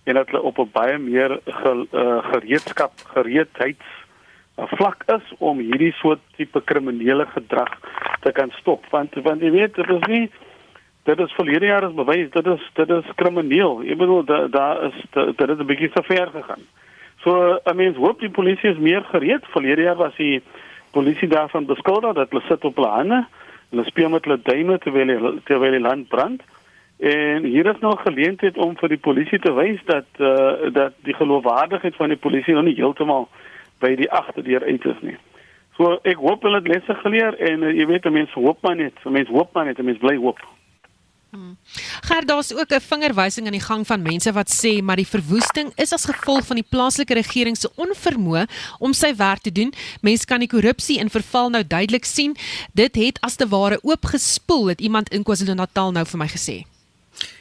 en 0.05 0.15
dat 0.15 0.27
hulle 0.27 0.43
op 0.43 0.59
'n 0.59 0.69
baie 0.73 0.99
meer 0.99 1.41
ge, 1.45 1.87
uh, 1.93 2.25
gereedskap 2.33 2.93
gereedheids 3.15 3.87
uh, 4.59 4.65
vlak 4.67 5.03
is 5.07 5.33
om 5.39 5.59
hierdie 5.59 5.93
soort 5.93 6.21
tipe 6.37 6.61
kriminele 6.65 7.27
gedrag 7.27 7.81
te 8.21 8.33
kan 8.33 8.51
stop. 8.51 8.85
Want 8.91 9.15
want 9.15 9.41
jy 9.41 9.51
weet 9.51 9.75
dit 9.75 9.89
is 9.89 10.07
nie 10.07 10.31
dit 11.03 11.19
is 11.19 11.33
verlede 11.33 11.67
jaar 11.67 11.89
is 11.89 11.95
bewys 11.95 12.31
dit 12.31 12.47
is 12.47 12.71
dit 12.75 12.91
is 12.91 13.05
krimineel. 13.15 13.83
Ek 13.83 13.99
bedoel 13.99 14.25
daar 14.25 14.51
da 14.51 14.81
is 14.81 14.95
dit 15.13 15.49
het 15.49 15.59
'n 15.59 15.67
bietjie 15.67 15.91
te 15.91 16.03
ver 16.03 16.29
gegaan. 16.29 16.65
So 17.23 17.59
I 17.65 17.73
mean 17.73 17.95
hoop 17.95 18.21
die 18.21 18.31
polisie 18.31 18.71
is 18.71 18.79
meer 18.79 19.03
gereed. 19.03 19.47
Verlede 19.47 19.83
jaar 19.83 19.97
was 19.97 20.17
die 20.17 20.43
polisie 20.91 21.29
daarvan 21.29 21.67
beskuldig 21.67 22.13
dat 22.13 22.31
hulle 22.31 22.45
sit 22.49 22.65
op 22.65 22.77
hulle 22.77 22.89
hande 22.89 23.27
Hulle 23.71 23.85
speel 23.85 24.09
met 24.11 24.25
hulle 24.25 24.41
duime 24.43 24.79
terwyl 24.79 25.07
die, 25.07 25.41
terwyl 25.45 25.77
die 25.77 25.81
land 25.83 26.09
brand. 26.09 26.43
En 27.01 27.45
hier 27.45 27.67
is 27.67 27.81
nog 27.81 28.03
geleentheid 28.03 28.59
om 28.59 28.75
vir 28.77 28.93
die 28.93 29.01
polisie 29.01 29.39
te 29.41 29.53
wys 29.57 29.81
dat 29.89 30.19
uh, 30.19 30.69
dat 30.75 30.99
die 31.07 31.15
geloofwaardigheid 31.17 31.97
van 31.97 32.13
die 32.13 32.21
polisie 32.21 32.55
nog 32.55 32.67
nie 32.67 32.77
heeltemal 32.77 33.29
by 33.81 33.95
die 33.97 34.11
agterdeur 34.11 34.67
uit 34.67 34.85
is 34.85 35.01
nie. 35.01 35.17
So 35.79 35.97
ek 36.05 36.21
hoop 36.21 36.43
hulle 36.45 36.61
het 36.61 36.69
lesse 36.69 36.95
geleer 37.01 37.39
en 37.39 37.65
uh, 37.65 37.73
jy 37.73 37.87
weet 37.89 38.11
mense 38.13 38.37
hoop 38.37 38.61
maar 38.67 38.77
net, 38.77 39.01
mense 39.05 39.33
hoop 39.33 39.55
maar 39.57 39.71
net, 39.71 39.81
mense 39.81 40.03
bly 40.03 40.19
hoop. 40.21 40.43
Hmm. 41.31 41.57
Gert, 42.01 42.29
daar's 42.29 42.53
ook 42.53 42.73
'n 42.75 42.81
vingerwysing 42.81 43.47
aan 43.47 43.53
die 43.53 43.61
gang 43.61 43.87
van 43.87 44.03
mense 44.03 44.33
wat 44.33 44.51
sê 44.51 44.83
maar 44.83 44.97
die 44.97 45.07
verwoesting 45.07 45.73
is 45.75 45.93
as 45.93 46.05
gevolg 46.05 46.47
van 46.47 46.57
die 46.57 46.67
plaaslike 46.69 47.15
regering 47.15 47.57
se 47.57 47.71
onvermoë 47.75 48.49
om 48.79 48.93
sy 48.93 49.17
werk 49.17 49.41
te 49.41 49.53
doen. 49.53 49.73
Mense 50.01 50.25
kan 50.25 50.39
die 50.39 50.49
korrupsie 50.49 50.99
en 50.99 51.11
verval 51.11 51.51
nou 51.51 51.67
duidelik 51.67 52.05
sien. 52.05 52.37
Dit 52.73 52.95
het 52.95 53.21
as 53.21 53.37
te 53.37 53.49
ware 53.49 53.79
oopgespoel, 53.83 54.67
het 54.67 54.81
iemand 54.81 55.09
in 55.09 55.23
KwaZulu-Natal 55.23 55.93
nou 55.93 56.07
vir 56.07 56.19
my 56.19 56.29
gesê. 56.29 56.65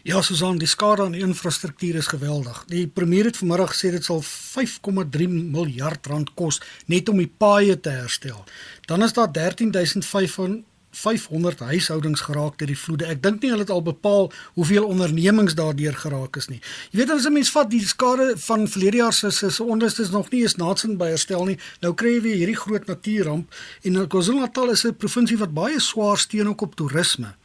Ja, 0.03 0.21
Susan, 0.21 0.57
die 0.57 0.67
skade 0.67 1.03
aan 1.03 1.11
die 1.11 1.21
infrastruktuur 1.21 1.95
is 1.95 2.07
geweldig. 2.07 2.63
Die 2.67 2.87
premier 2.87 3.25
het 3.29 3.37
vanmiddag 3.37 3.73
gesê 3.73 3.91
dit 3.91 4.05
sal 4.05 4.21
5,3 4.23 5.27
miljard 5.29 6.07
rand 6.07 6.33
kos 6.33 6.61
net 6.85 7.09
om 7.09 7.17
die 7.17 7.31
paaie 7.37 7.79
te 7.79 7.89
herstel. 7.89 8.45
Dan 8.87 9.03
is 9.03 9.13
daar 9.13 9.31
13500 9.31 10.63
500 10.91 11.59
huishoudings 11.59 12.21
geraak 12.21 12.57
deur 12.57 12.67
die 12.67 12.77
vloede. 12.77 13.05
Ek 13.05 13.21
dink 13.23 13.41
nie 13.41 13.51
hulle 13.51 13.65
het 13.65 13.73
al 13.73 13.83
bepaal 13.85 14.31
hoeveel 14.53 14.85
ondernemings 14.85 15.55
daardeur 15.55 15.93
geraak 15.93 16.37
is 16.41 16.49
nie. 16.49 16.61
Jy 16.91 16.99
weet 17.01 17.11
as 17.11 17.25
'n 17.25 17.33
mens 17.33 17.51
vat 17.51 17.69
die 17.69 17.85
skade 17.85 18.33
van 18.37 18.67
verlede 18.67 18.97
jaar 18.97 19.13
se 19.13 19.31
se 19.31 19.63
onrus 19.63 19.99
is 19.99 20.09
nog 20.09 20.29
nie 20.31 20.41
eens 20.41 20.55
naatsin 20.55 20.97
by 20.97 21.07
herstel 21.07 21.45
nie. 21.45 21.57
Nou 21.81 21.93
kry 21.93 22.13
jy 22.15 22.21
weer 22.21 22.35
hierdie 22.35 22.59
groot 22.59 22.85
natuurramp 22.85 23.53
en 23.83 24.07
KwaZulu-Natal 24.07 24.69
is 24.71 24.85
'n 24.85 24.95
provinsie 24.95 25.37
wat 25.37 25.53
baie 25.53 25.79
swaar 25.79 26.17
steun 26.17 26.47
ook 26.47 26.61
op 26.61 26.75
toerisme. 26.75 27.35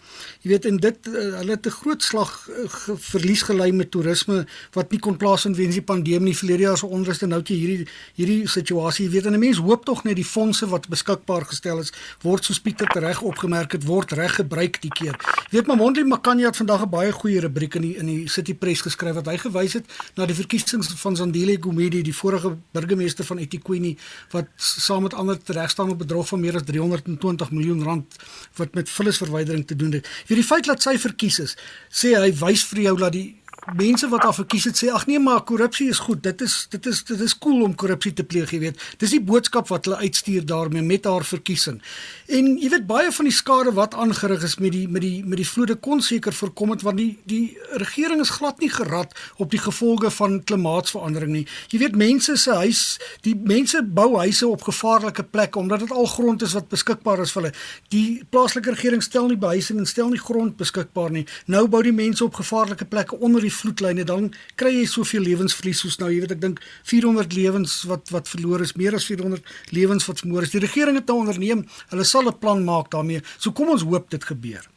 Jy 0.42 0.50
weet 0.50 0.64
en 0.64 0.76
dit 0.76 1.06
uh, 1.06 1.14
hulle 1.38 1.50
het 1.50 1.66
'n 1.66 1.70
groot 1.70 2.02
slag 2.02 2.48
uh, 2.48 2.68
verlies 2.96 3.42
gelei 3.42 3.72
met 3.72 3.90
toerisme 3.90 4.46
wat 4.72 4.90
nie 4.90 5.00
kon 5.00 5.16
plaasvind 5.16 5.56
weens 5.56 5.74
die 5.74 5.82
pandemie 5.82 6.24
nie. 6.24 6.36
Verlede 6.36 6.62
jaar 6.62 6.78
se 6.78 6.86
onruste 6.86 7.26
nou 7.26 7.40
jy 7.44 7.56
hierdie 7.56 7.88
hierdie 8.14 8.48
situasie. 8.48 9.04
Jy 9.04 9.10
weet 9.10 9.26
en 9.26 9.32
'n 9.32 9.38
mens 9.38 9.58
hoop 9.58 9.84
tog 9.84 10.04
net 10.04 10.16
die 10.16 10.24
fondse 10.24 10.66
wat 10.66 10.88
beskikbaar 10.88 11.44
gestel 11.44 11.78
is 11.78 11.92
word 12.22 12.44
soos 12.44 12.60
Pieter 12.60 12.88
reg 13.00 13.20
opgemerk 13.22 13.72
het 13.72 13.84
word 13.84 14.12
reg 14.12 14.34
gebruik 14.34 14.80
die 14.80 14.90
keer. 14.90 15.16
Jy 15.50 15.58
weet 15.58 15.66
maar 15.66 15.76
Mondli 15.76 16.04
Makanya 16.04 16.46
het 16.46 16.56
vandag 16.56 16.82
'n 16.82 16.90
baie 16.90 17.12
goeie 17.12 17.40
rubriek 17.40 17.74
in 17.74 17.82
die 17.82 17.96
in 17.96 18.06
die 18.06 18.28
City 18.28 18.54
Press 18.54 18.80
geskryf 18.80 19.14
wat 19.14 19.26
hy 19.26 19.36
gewys 19.38 19.72
het 19.72 19.84
na 20.16 20.26
die 20.26 20.34
verkiesings 20.34 20.88
van 20.96 21.16
Zandile 21.16 21.56
Gumede 21.60 22.02
die 22.02 22.14
vorige 22.14 22.56
burgemeester 22.72 23.24
van 23.24 23.38
eThekwini 23.38 23.96
wat 24.30 24.46
saam 24.56 25.02
met 25.02 25.14
ander 25.14 25.38
teregstaan 25.42 25.90
op 25.90 25.98
bedrog 25.98 26.28
van 26.28 26.40
meer 26.40 26.54
as 26.54 26.62
320 26.64 27.50
miljoen 27.50 27.82
rand 27.82 28.16
wat 28.56 28.74
met 28.74 28.90
vullisverwydering 28.90 29.66
te 29.66 29.76
doen 29.76 29.92
het 29.92 30.03
vir 30.28 30.40
die 30.40 30.46
feit 30.46 30.68
dat 30.68 30.84
sy 30.84 30.96
verkies 31.00 31.40
is, 31.44 31.56
sê 31.92 32.14
hy 32.18 32.30
wys 32.40 32.64
vir 32.70 32.84
jou 32.88 32.96
dat 33.04 33.16
die 33.16 33.28
mense 33.72 34.08
wat 34.08 34.22
haar 34.22 34.34
verkies 34.36 34.66
het 34.68 34.76
sê 34.76 34.90
ag 34.92 35.06
nee 35.08 35.18
maar 35.18 35.42
korrupsie 35.48 35.88
is 35.88 35.98
goed. 35.98 36.22
Dit 36.22 36.40
is 36.44 36.66
dit 36.70 36.86
is 36.86 37.02
dit 37.04 37.20
is 37.20 37.34
cool 37.38 37.62
om 37.64 37.74
korrupsie 37.74 38.12
te 38.12 38.24
pleeg, 38.24 38.52
jy 38.52 38.60
weet. 38.60 38.82
Dis 39.00 39.14
die 39.14 39.22
boodskap 39.22 39.70
wat 39.72 39.88
hulle 39.88 40.02
uitstuur 40.04 40.44
daarmee 40.46 40.82
met 40.82 41.08
haar 41.08 41.24
verkiesing. 41.24 41.80
En 42.28 42.50
jy 42.60 42.68
weet 42.74 42.86
baie 42.86 43.12
van 43.12 43.28
die 43.28 43.34
skade 43.34 43.72
wat 43.76 43.94
aangerig 43.94 44.44
is 44.44 44.58
met 44.60 44.74
die 44.76 44.84
met 44.88 45.02
die 45.04 45.24
met 45.24 45.40
die 45.40 45.48
vloede 45.48 45.76
kon 45.80 46.02
seker 46.04 46.36
voorkom 46.36 46.74
het 46.74 46.84
want 46.84 47.00
die 47.00 47.18
die 47.30 47.56
regering 47.80 48.20
is 48.20 48.34
glad 48.36 48.60
nie 48.60 48.70
gerad 48.70 49.14
op 49.36 49.50
die 49.50 49.62
gevolge 49.62 50.10
van 50.10 50.40
klimaatsverandering 50.44 51.32
nie. 51.32 51.46
Jy 51.72 51.80
weet 51.86 51.96
mense 51.96 52.36
se 52.36 52.58
huis, 52.60 52.82
die 53.24 53.34
mense 53.34 53.80
bou 53.82 54.10
huise 54.18 54.46
op 54.48 54.66
gevaarlike 54.68 55.24
plekke 55.24 55.58
omdat 55.58 55.86
dit 55.86 55.92
al 55.92 56.06
grond 56.06 56.42
is 56.42 56.52
wat 56.52 56.68
beskikbaar 56.68 57.24
is 57.24 57.32
vir 57.32 57.42
hulle. 57.42 57.54
Die 57.94 58.22
plaaslike 58.30 58.76
regering 58.76 59.02
stel 59.02 59.30
nie 59.30 59.40
behuising 59.40 59.80
en 59.80 59.88
stel 59.88 60.12
nie 60.12 60.20
grond 60.20 60.56
beskikbaar 60.60 61.10
nie. 61.14 61.26
Nou 61.46 61.66
bou 61.68 61.82
die 61.82 61.94
mense 61.94 62.24
op 62.24 62.36
gevaarlike 62.40 62.84
plekke 62.90 63.18
onder 63.20 63.40
die 63.40 63.53
vloedlyne 63.60 64.04
dan 64.08 64.30
kry 64.60 64.74
jy 64.78 64.84
soveel 64.90 65.24
lewensverlies 65.28 65.80
soos 65.84 65.98
nou 66.00 66.10
jy 66.12 66.20
weet 66.24 66.36
ek 66.36 66.44
dink 66.44 66.60
400 66.90 67.32
lewens 67.38 67.80
wat 67.90 68.12
wat 68.14 68.30
verloor 68.30 68.64
is 68.66 68.76
meer 68.80 68.94
as 68.98 69.08
400 69.10 69.42
lewens 69.76 70.06
wat 70.10 70.22
vermoor 70.24 70.46
is 70.46 70.54
die 70.54 70.64
regering 70.66 71.00
het 71.00 71.08
nou 71.08 71.22
onderneem 71.24 71.66
hulle 71.90 72.04
sal 72.04 72.28
'n 72.28 72.38
plan 72.38 72.64
maak 72.64 72.90
daarmee 72.90 73.22
so 73.38 73.52
kom 73.52 73.68
ons 73.68 73.82
hoop 73.82 74.10
dit 74.10 74.24
gebeur 74.24 74.70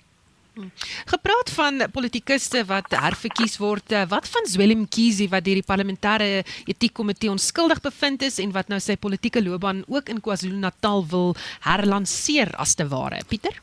Gepraat 1.05 1.51
van 1.53 1.83
politikuste 1.91 2.63
wat 2.65 2.89
herverkies 2.89 3.57
word, 3.61 3.91
eh, 3.91 4.07
wat 4.09 4.27
van 4.27 4.45
Zwelin 4.49 4.79
Mkhize 4.85 5.27
wat 5.29 5.45
deur 5.45 5.61
die 5.61 5.67
parlementêre 5.67 6.43
etiekkomitee 6.65 7.29
onskuldig 7.29 7.81
bevind 7.81 8.21
is 8.21 8.39
en 8.39 8.51
wat 8.51 8.67
nou 8.67 8.79
sy 8.79 8.95
politieke 8.95 9.43
loopbaan 9.43 9.83
ook 9.87 10.09
in 10.09 10.21
KwaZulu-Natal 10.21 11.07
wil 11.13 11.35
herlanseer 11.59 12.55
as 12.57 12.73
te 12.73 12.87
ware. 12.87 13.21
Pieter? 13.27 13.61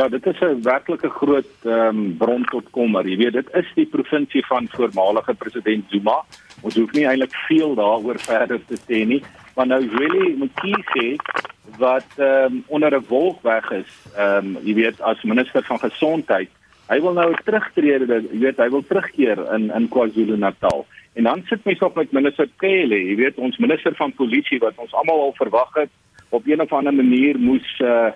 Ja, 0.00 0.08
dit 0.08 0.26
is 0.26 0.40
'n 0.40 0.62
werklike 0.62 1.08
groot 1.08 1.52
ehm 1.64 1.96
um, 1.96 2.16
bron 2.16 2.44
tot 2.44 2.70
kommer. 2.70 3.08
Jy 3.08 3.16
weet, 3.16 3.32
dit 3.32 3.48
is 3.52 3.66
die 3.74 3.86
provinsie 3.86 4.46
van 4.46 4.68
voormalige 4.68 5.34
president 5.34 5.84
Zuma. 5.88 6.24
Ons 6.60 6.74
hoef 6.74 6.92
nie 6.92 7.06
eintlik 7.06 7.34
veel 7.48 7.74
daaroor 7.74 8.18
verder 8.18 8.60
te 8.64 8.76
sê 8.86 9.04
nie, 9.06 9.22
maar 9.56 9.66
nou 9.66 9.88
Willie 9.88 10.36
Mkhize 10.36 11.16
wat 11.78 12.06
ehm 12.16 12.44
um, 12.44 12.64
onder 12.66 12.96
'n 12.96 13.04
wolk 13.08 13.42
weg 13.42 13.70
is, 13.70 13.90
ehm 14.16 14.46
um, 14.46 14.58
jy 14.62 14.74
weet, 14.74 15.00
as 15.00 15.22
minister 15.22 15.62
van 15.62 15.78
gesondheid. 15.78 16.48
Hy 16.88 17.00
wil 17.00 17.12
nou 17.12 17.34
terugtreë, 17.44 18.06
jy 18.32 18.40
weet, 18.40 18.56
hy 18.56 18.70
wil 18.70 18.84
terugkeer 18.86 19.52
in 19.54 19.70
in 19.70 19.88
KwaZulu-Natal. 19.88 20.86
En 21.12 21.22
dan 21.22 21.42
sit 21.44 21.64
mens 21.64 21.78
op 21.80 21.94
met 21.94 22.12
minister 22.12 22.48
Kele, 22.56 23.04
jy 23.04 23.16
weet, 23.16 23.36
ons 23.36 23.58
minister 23.58 23.94
van 23.94 24.12
polisie 24.12 24.58
wat 24.58 24.74
ons 24.76 24.94
almal 24.94 25.20
al 25.20 25.34
verwag 25.36 25.74
het 25.74 25.90
op 26.28 26.46
'n 26.46 26.60
of 26.60 26.72
ander 26.72 26.94
manier 26.94 27.38
moes 27.38 27.80
uh 27.80 28.10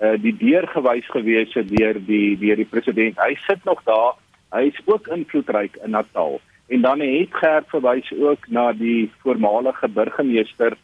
uh, 0.00 0.16
die 0.20 0.36
deur 0.36 0.66
gewys 0.68 1.08
gewees 1.10 1.54
het 1.54 1.68
deur 1.68 1.98
die 2.06 2.38
deur 2.38 2.56
die 2.56 2.68
president. 2.68 3.18
Hy 3.20 3.34
sit 3.46 3.64
nog 3.64 3.82
daar. 3.84 4.16
Hy 4.50 4.70
is 4.72 4.80
ook 4.86 5.06
invloedryk 5.06 5.76
in 5.84 5.90
Natal. 5.90 6.40
En 6.70 6.82
dan 6.82 7.00
het 7.00 7.34
Gert 7.34 7.68
verwys 7.70 8.12
ook 8.14 8.48
na 8.48 8.72
die 8.72 9.10
voormalige 9.22 9.88
burgemeester 9.88 10.76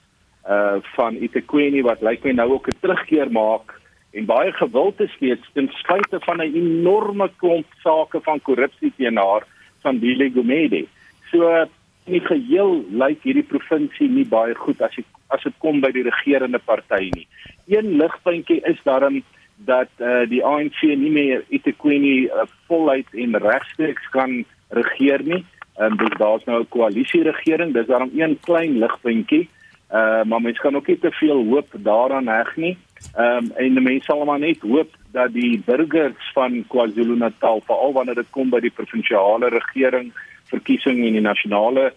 uh 0.46 0.76
van 0.94 1.16
Itequeni 1.18 1.82
wat 1.82 2.02
lyk 2.06 2.24
my 2.24 2.32
nou 2.32 2.52
ook 2.52 2.68
'n 2.68 2.78
terugkeer 2.80 3.30
maak 3.30 3.74
en 4.12 4.24
baie 4.24 4.52
gewild 4.52 5.00
is 5.00 5.12
steeds 5.12 5.48
ten 5.52 5.68
spyte 5.68 6.20
van 6.20 6.38
'n 6.42 6.54
enorme 6.54 7.30
klomp 7.36 7.66
sake 7.82 8.20
van 8.20 8.42
korrupsie 8.42 8.92
teen 8.96 9.16
haar 9.16 9.46
van 9.82 9.98
Dile 9.98 10.30
Gumede. 10.30 10.86
So 11.30 11.66
in 12.04 12.12
die 12.12 12.20
geheel 12.20 12.84
lyk 12.90 13.22
hierdie 13.22 13.46
provinsie 13.46 14.08
nie 14.08 14.26
baie 14.26 14.54
goed 14.54 14.82
as 14.82 14.94
jy 14.94 15.04
as 15.28 15.42
dit 15.42 15.54
kom 15.58 15.80
by 15.80 15.90
die 15.94 16.04
regerende 16.06 16.58
party 16.58 17.10
nie. 17.14 17.26
Een 17.66 17.96
ligpuntjie 18.00 18.60
is 18.64 18.78
daarom 18.84 19.22
dat 19.56 19.88
uh, 19.98 20.28
die 20.28 20.44
ANC 20.44 20.82
nie 20.82 21.10
meer 21.10 21.44
eThekwini 21.48 22.26
uh, 22.26 22.44
voluit 22.68 23.08
en 23.12 23.38
regstreeks 23.40 24.08
kan 24.10 24.44
regeer 24.68 25.22
nie. 25.24 25.44
Um, 25.80 25.96
daar's 26.18 26.44
nou 26.44 26.60
'n 26.60 26.68
koalisie 26.68 27.22
regering, 27.22 27.72
dis 27.72 27.86
daarom 27.86 28.10
een 28.14 28.38
klein 28.40 28.78
ligpuntjie. 28.78 29.48
Uh 29.92 30.24
maar 30.24 30.40
mense 30.40 30.60
kan 30.60 30.76
ook 30.76 30.86
nie 30.86 30.98
te 30.98 31.10
veel 31.10 31.44
hoop 31.44 31.68
daaraan 31.72 32.26
heg 32.26 32.56
nie. 32.56 32.76
Ehm 33.14 33.44
um, 33.44 33.50
en 33.56 33.82
mense 33.82 34.04
sal 34.04 34.24
maar 34.24 34.38
net 34.38 34.60
hoop 34.60 34.90
dat 35.12 35.32
die 35.32 35.62
burgers 35.66 36.32
van 36.32 36.64
KwaZulu-Natal, 36.68 37.62
veral 37.66 37.92
wanneer 37.92 38.14
dit 38.14 38.30
kom 38.30 38.50
by 38.50 38.60
die 38.60 38.70
provinsiale 38.70 39.48
regering 39.48 40.12
verkiesing 40.44 41.06
en 41.06 41.12
die 41.12 41.20
nasionale 41.20 41.92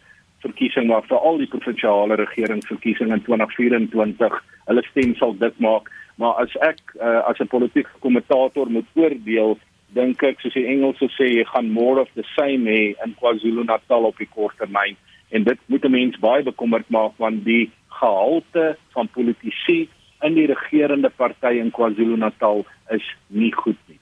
verkiesing 0.46 0.88
maar 0.88 1.05
veral 1.08 1.38
die 1.38 1.48
provinsiale 1.48 2.15
regeringsverkiesing 2.15 3.12
in 3.15 3.24
2024 3.24 4.38
hulle 4.69 4.84
stem 4.91 5.15
sal 5.15 5.36
dit 5.38 5.60
maak 5.60 5.89
maar 6.19 6.39
as 6.43 6.55
ek 6.62 6.79
uh, 7.00 7.22
as 7.29 7.39
'n 7.39 7.48
politieke 7.48 7.91
kommentator 8.00 8.69
moet 8.69 8.88
oordeel 8.96 9.58
dink 9.96 10.24
ek 10.24 10.41
soos 10.41 10.53
die 10.53 10.67
Engelse 10.69 11.10
sê 11.17 11.29
jy 11.31 11.46
gaan 11.50 11.72
more 11.74 12.01
of 12.01 12.10
the 12.15 12.25
same 12.36 12.69
hê 12.69 12.96
in 13.05 13.15
KwaZulu-Natal 13.22 14.05
op 14.12 14.17
die 14.17 14.29
kort 14.29 14.58
termyn 14.58 14.98
en 15.29 15.43
dit 15.43 15.60
moet 15.65 15.86
'n 15.86 15.91
mens 15.91 16.19
baie 16.19 16.43
bekommerd 16.43 16.89
maak 16.89 17.17
want 17.17 17.46
die 17.46 17.72
gehalte 18.00 18.77
van 18.93 19.08
politici 19.08 19.89
in 20.22 20.36
die 20.36 20.46
regerende 20.46 21.10
party 21.10 21.60
in 21.60 21.72
KwaZulu-Natal 21.72 22.65
is 22.89 23.05
nie 23.27 23.51
goed 23.53 23.79
nie. 23.88 24.00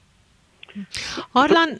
Harlan 1.32 1.78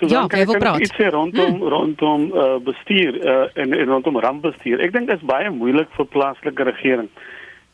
So 0.00 0.08
ja, 0.08 0.22
kan 0.32 0.40
ek 0.40 0.80
iets 0.80 0.96
sê 0.96 1.10
rondom 1.12 1.58
hmm. 1.58 1.68
rondom 1.68 2.22
uh, 2.32 2.56
bestuur 2.64 3.18
uh, 3.20 3.50
en, 3.54 3.74
en 3.76 3.90
rondom 3.92 4.16
rampbestuur. 4.24 4.80
Ek 4.80 4.94
dink 4.94 5.10
dit 5.10 5.20
is 5.20 5.28
baie 5.28 5.50
moeilik 5.52 5.92
vir 5.96 6.08
plaaslike 6.14 6.64
regering. 6.70 7.10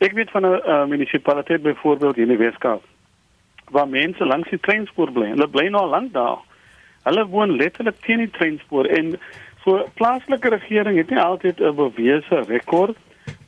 Ek 0.03 0.11
weet 0.17 0.33
van 0.35 0.45
'n 0.45 0.59
uh, 0.59 0.83
munisipaliteit 0.91 1.63
byvoorbeeld 1.63 2.17
in 2.17 2.33
die 2.35 2.41
Weskaap 2.41 2.83
waar 3.71 3.87
mense 3.87 4.25
langs 4.25 4.49
die 4.49 4.59
treinspoor 4.59 5.11
bly. 5.11 5.31
Hulle 5.35 5.47
bly 5.47 5.67
nou 5.71 5.87
lank 5.87 6.13
daar. 6.13 6.39
Hulle 7.07 7.25
woon 7.31 7.55
letterlik 7.55 7.99
teen 8.03 8.23
die 8.23 8.31
treinspoor 8.31 8.85
en 8.85 9.15
so 9.63 9.83
plaaslike 9.99 10.49
regering 10.49 10.97
het 10.97 11.09
nie 11.09 11.19
altyd 11.19 11.59
'n 11.59 11.75
bewese 11.75 12.43
rekord 12.47 12.97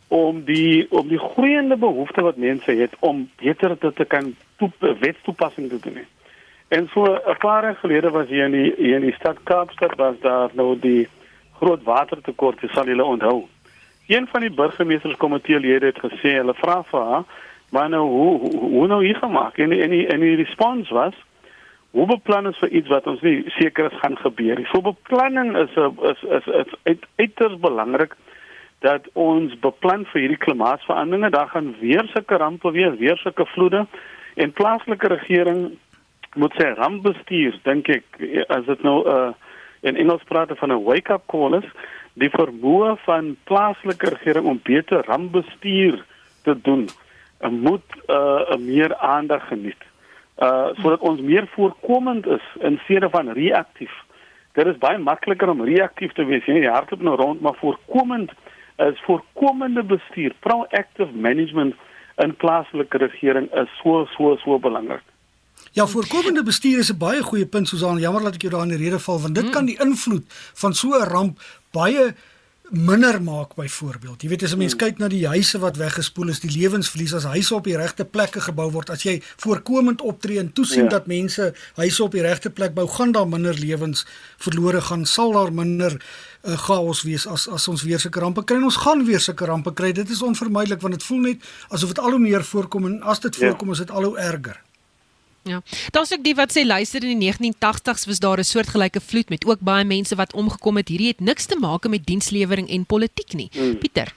om 0.08 0.44
die 0.44 0.88
om 0.92 1.08
die 1.08 1.20
groeiende 1.20 1.78
behoeftes 1.78 2.24
wat 2.24 2.38
mense 2.38 2.72
het 2.72 2.96
om 3.00 3.30
beter 3.44 3.78
te, 3.78 3.94
te 3.94 4.06
kan 4.06 4.36
toep, 4.58 4.74
wetstoepassing 5.00 5.70
te 5.70 5.80
doen. 5.80 6.00
En 6.70 6.90
so 6.94 7.04
'n 7.04 7.38
paar 7.38 7.64
jaar 7.64 7.76
gelede 7.76 8.10
was 8.10 8.28
hier 8.28 8.46
in 8.46 8.52
die 8.52 8.74
hier 8.78 8.96
in 8.96 9.02
die 9.02 9.16
stad 9.20 9.38
Kaapstad 9.44 9.96
was 9.96 10.16
daar 10.22 10.50
nou 10.54 10.80
die 10.80 11.08
groot 11.60 11.84
watertekort, 11.84 12.62
jy 12.62 12.68
sal 12.68 12.86
julle 12.86 13.04
onthou. 13.04 13.48
Een 14.08 14.28
van 14.28 14.42
die 14.42 14.52
burgemeesterskomitee 14.52 15.80
het 15.80 16.00
gesê 16.00 16.38
hulle 16.38 16.54
vra 16.54 16.84
vir 16.84 17.02
haar, 17.02 17.24
"Maar 17.72 17.90
nou 17.90 18.08
hoe 18.08 18.40
hoe, 18.40 18.60
hoe 18.60 18.88
nou 18.88 19.06
hier 19.06 19.16
gemaak?" 19.16 19.58
En 19.58 19.72
en 19.72 19.90
die 19.90 20.08
en 20.08 20.20
die 20.20 20.36
respons 20.36 20.90
was, 20.90 21.14
Hoe 21.90 22.06
beplan 22.06 22.46
ons 22.46 22.58
vir 22.62 22.74
iets 22.78 22.90
wat 22.92 23.08
ons 23.10 23.22
nie 23.26 23.38
seker 23.56 23.88
is 23.90 24.02
gaan 24.02 24.18
gebeur? 24.22 24.60
So 24.70 24.82
beplanning 24.86 25.56
is 25.58 25.74
'n 25.76 25.98
is 26.12 26.22
is 26.38 26.48
is 26.62 26.74
uit, 26.84 27.06
uiters 27.18 27.58
belangrik 27.60 28.14
dat 28.86 29.10
ons 29.14 29.60
beplan 29.60 30.06
vir 30.06 30.22
hierdie 30.22 30.44
klimaatsveranderinge. 30.46 31.30
Daar 31.30 31.50
gaan 31.50 31.76
weer 31.80 32.06
sulke 32.14 32.38
rampe 32.38 32.72
weer, 32.72 32.96
weer 32.98 33.18
sulke 33.18 33.46
vloede 33.46 33.88
en 34.36 34.54
plaaslike 34.54 35.08
regering 35.08 35.78
moet 36.36 36.54
sê 36.58 36.74
rampbestuur 36.78 37.60
dink 37.64 37.90
ek 37.90 38.06
as 38.50 38.66
dit 38.66 38.84
nou 38.84 39.02
uh, 39.08 39.32
in 39.82 39.96
Engels 39.96 40.24
praat 40.30 40.52
van 40.58 40.72
'n 40.72 40.84
wake 40.84 41.14
up 41.14 41.28
call 41.28 41.58
is 41.58 41.70
die 42.14 42.30
vermoë 42.30 42.98
van 43.06 43.36
plaaslike 43.44 44.10
regering 44.10 44.46
om 44.46 44.60
beter 44.64 45.06
rampbestuur 45.06 46.04
te 46.44 46.56
doen 46.62 46.88
uh, 47.42 47.50
moet 47.50 47.86
uh, 48.08 48.58
meer 48.58 48.96
aandag 48.98 49.48
geniet 49.48 49.90
uh 50.40 50.72
sodat 50.80 51.02
ons 51.04 51.22
meer 51.22 51.48
voorkomend 51.52 52.28
is 52.28 52.46
in 52.60 52.80
steede 52.84 53.10
van 53.10 53.32
reaktief. 53.36 53.92
Dit 54.56 54.66
is 54.72 54.78
baie 54.80 54.98
makliker 54.98 55.50
om 55.50 55.64
reaktief 55.68 56.14
te 56.16 56.24
wees. 56.26 56.46
Jy 56.48 56.64
hardloop 56.64 57.02
nou 57.04 57.16
rond, 57.20 57.42
maar 57.42 57.58
voorkomend 57.60 58.32
is 58.80 59.02
voorkomende 59.04 59.84
bestuur, 59.84 60.34
proactive 60.40 61.12
management 61.12 61.76
in 62.24 62.36
plaaslike 62.36 62.98
regering 62.98 63.52
is 63.52 63.68
so 63.84 64.06
so 64.16 64.36
so 64.44 64.60
belangrik. 64.60 65.04
Ja, 65.72 65.88
voorkomende 65.88 66.44
bestuur 66.44 66.80
is 66.80 66.92
'n 66.92 66.98
baie 66.98 67.24
goeie 67.24 67.46
punt 67.46 67.68
Susan. 67.68 68.00
Jammer 68.00 68.24
dat 68.24 68.34
ek 68.34 68.42
jou 68.42 68.52
daar 68.54 68.64
in 68.64 68.78
die 68.78 68.78
rede 68.78 69.00
val 69.00 69.22
want 69.22 69.36
dit 69.36 69.46
mm. 69.46 69.52
kan 69.52 69.66
die 69.66 69.80
invloed 69.80 70.26
van 70.54 70.74
so 70.74 70.88
'n 70.88 71.04
ramp 71.04 71.40
baie 71.72 72.16
minder 72.70 73.18
maak 73.22 73.56
byvoorbeeld. 73.56 74.22
Jy 74.22 74.30
weet 74.30 74.44
as 74.44 74.54
'n 74.54 74.58
mens 74.58 74.74
hmm. 74.74 74.82
kyk 74.82 74.98
na 74.98 75.08
die 75.08 75.28
huise 75.28 75.60
wat 75.60 75.78
weggespoel 75.78 76.30
is, 76.30 76.40
die 76.40 76.52
lewensverlies 76.52 77.14
as 77.14 77.24
huise 77.24 77.56
op 77.56 77.64
die 77.64 77.78
regte 77.78 78.06
plekke 78.06 78.42
gebou 78.42 78.72
word, 78.72 78.90
as 78.90 79.04
jy 79.04 79.22
voorkomend 79.38 80.02
optree 80.02 80.40
en 80.40 80.54
toesien 80.54 80.84
ja. 80.84 80.90
dat 80.90 81.08
mense 81.08 81.54
huise 81.76 82.04
op 82.04 82.12
die 82.12 82.22
regte 82.22 82.50
plek 82.50 82.74
bou, 82.74 82.88
gaan 82.88 83.12
daar 83.12 83.28
minder 83.28 83.54
lewens 83.54 84.06
verlore 84.38 84.82
gaan, 84.82 85.06
sal 85.06 85.32
daar 85.32 85.54
minder 85.54 85.98
uh, 86.44 86.58
chaos 86.58 87.04
wees 87.04 87.28
as 87.28 87.48
as 87.48 87.68
ons 87.68 87.84
weer 87.84 88.00
sulke 88.00 88.20
rampe 88.20 88.44
kry. 88.44 88.62
Ons 88.62 88.76
gaan 88.76 89.06
weer 89.06 89.20
sulke 89.20 89.46
rampe 89.46 89.74
kry. 89.74 89.92
Dit 89.92 90.10
is 90.10 90.22
onvermydelik 90.22 90.82
want 90.82 90.94
dit 90.94 91.04
voel 91.04 91.20
net 91.20 91.38
asof 91.70 91.90
dit 91.90 92.00
al 92.00 92.12
hoe 92.12 92.20
meer 92.20 92.44
voorkom 92.44 92.86
en 92.86 93.02
as 93.02 93.20
dit 93.20 93.36
ja. 93.36 93.48
voorkom 93.48 93.68
ja. 93.68 93.74
is 93.74 93.80
dit 93.80 93.92
al 93.92 94.04
hoe 94.04 94.18
erger. 94.18 94.69
Ja. 95.50 95.62
Daar's 95.92 96.14
ook 96.14 96.24
die 96.24 96.36
wat 96.38 96.54
sê 96.54 96.66
luister 96.66 97.04
in 97.04 97.20
die 97.20 97.34
1980s 97.34 98.06
was 98.06 98.20
daar 98.20 98.38
'n 98.38 98.44
soortgelyke 98.44 99.02
vloed 99.02 99.30
met 99.30 99.46
ook 99.46 99.60
baie 99.60 99.86
mense 99.86 100.16
wat 100.16 100.34
omgekom 100.34 100.78
het. 100.78 100.88
Hierdie 100.88 101.14
het 101.14 101.20
niks 101.20 101.46
te 101.46 101.58
maak 101.60 101.88
met 101.88 102.06
dienslewering 102.06 102.70
en 102.70 102.86
politiek 102.86 103.34
nie. 103.34 103.50
Hmm. 103.52 103.78
Pieter. 103.78 104.14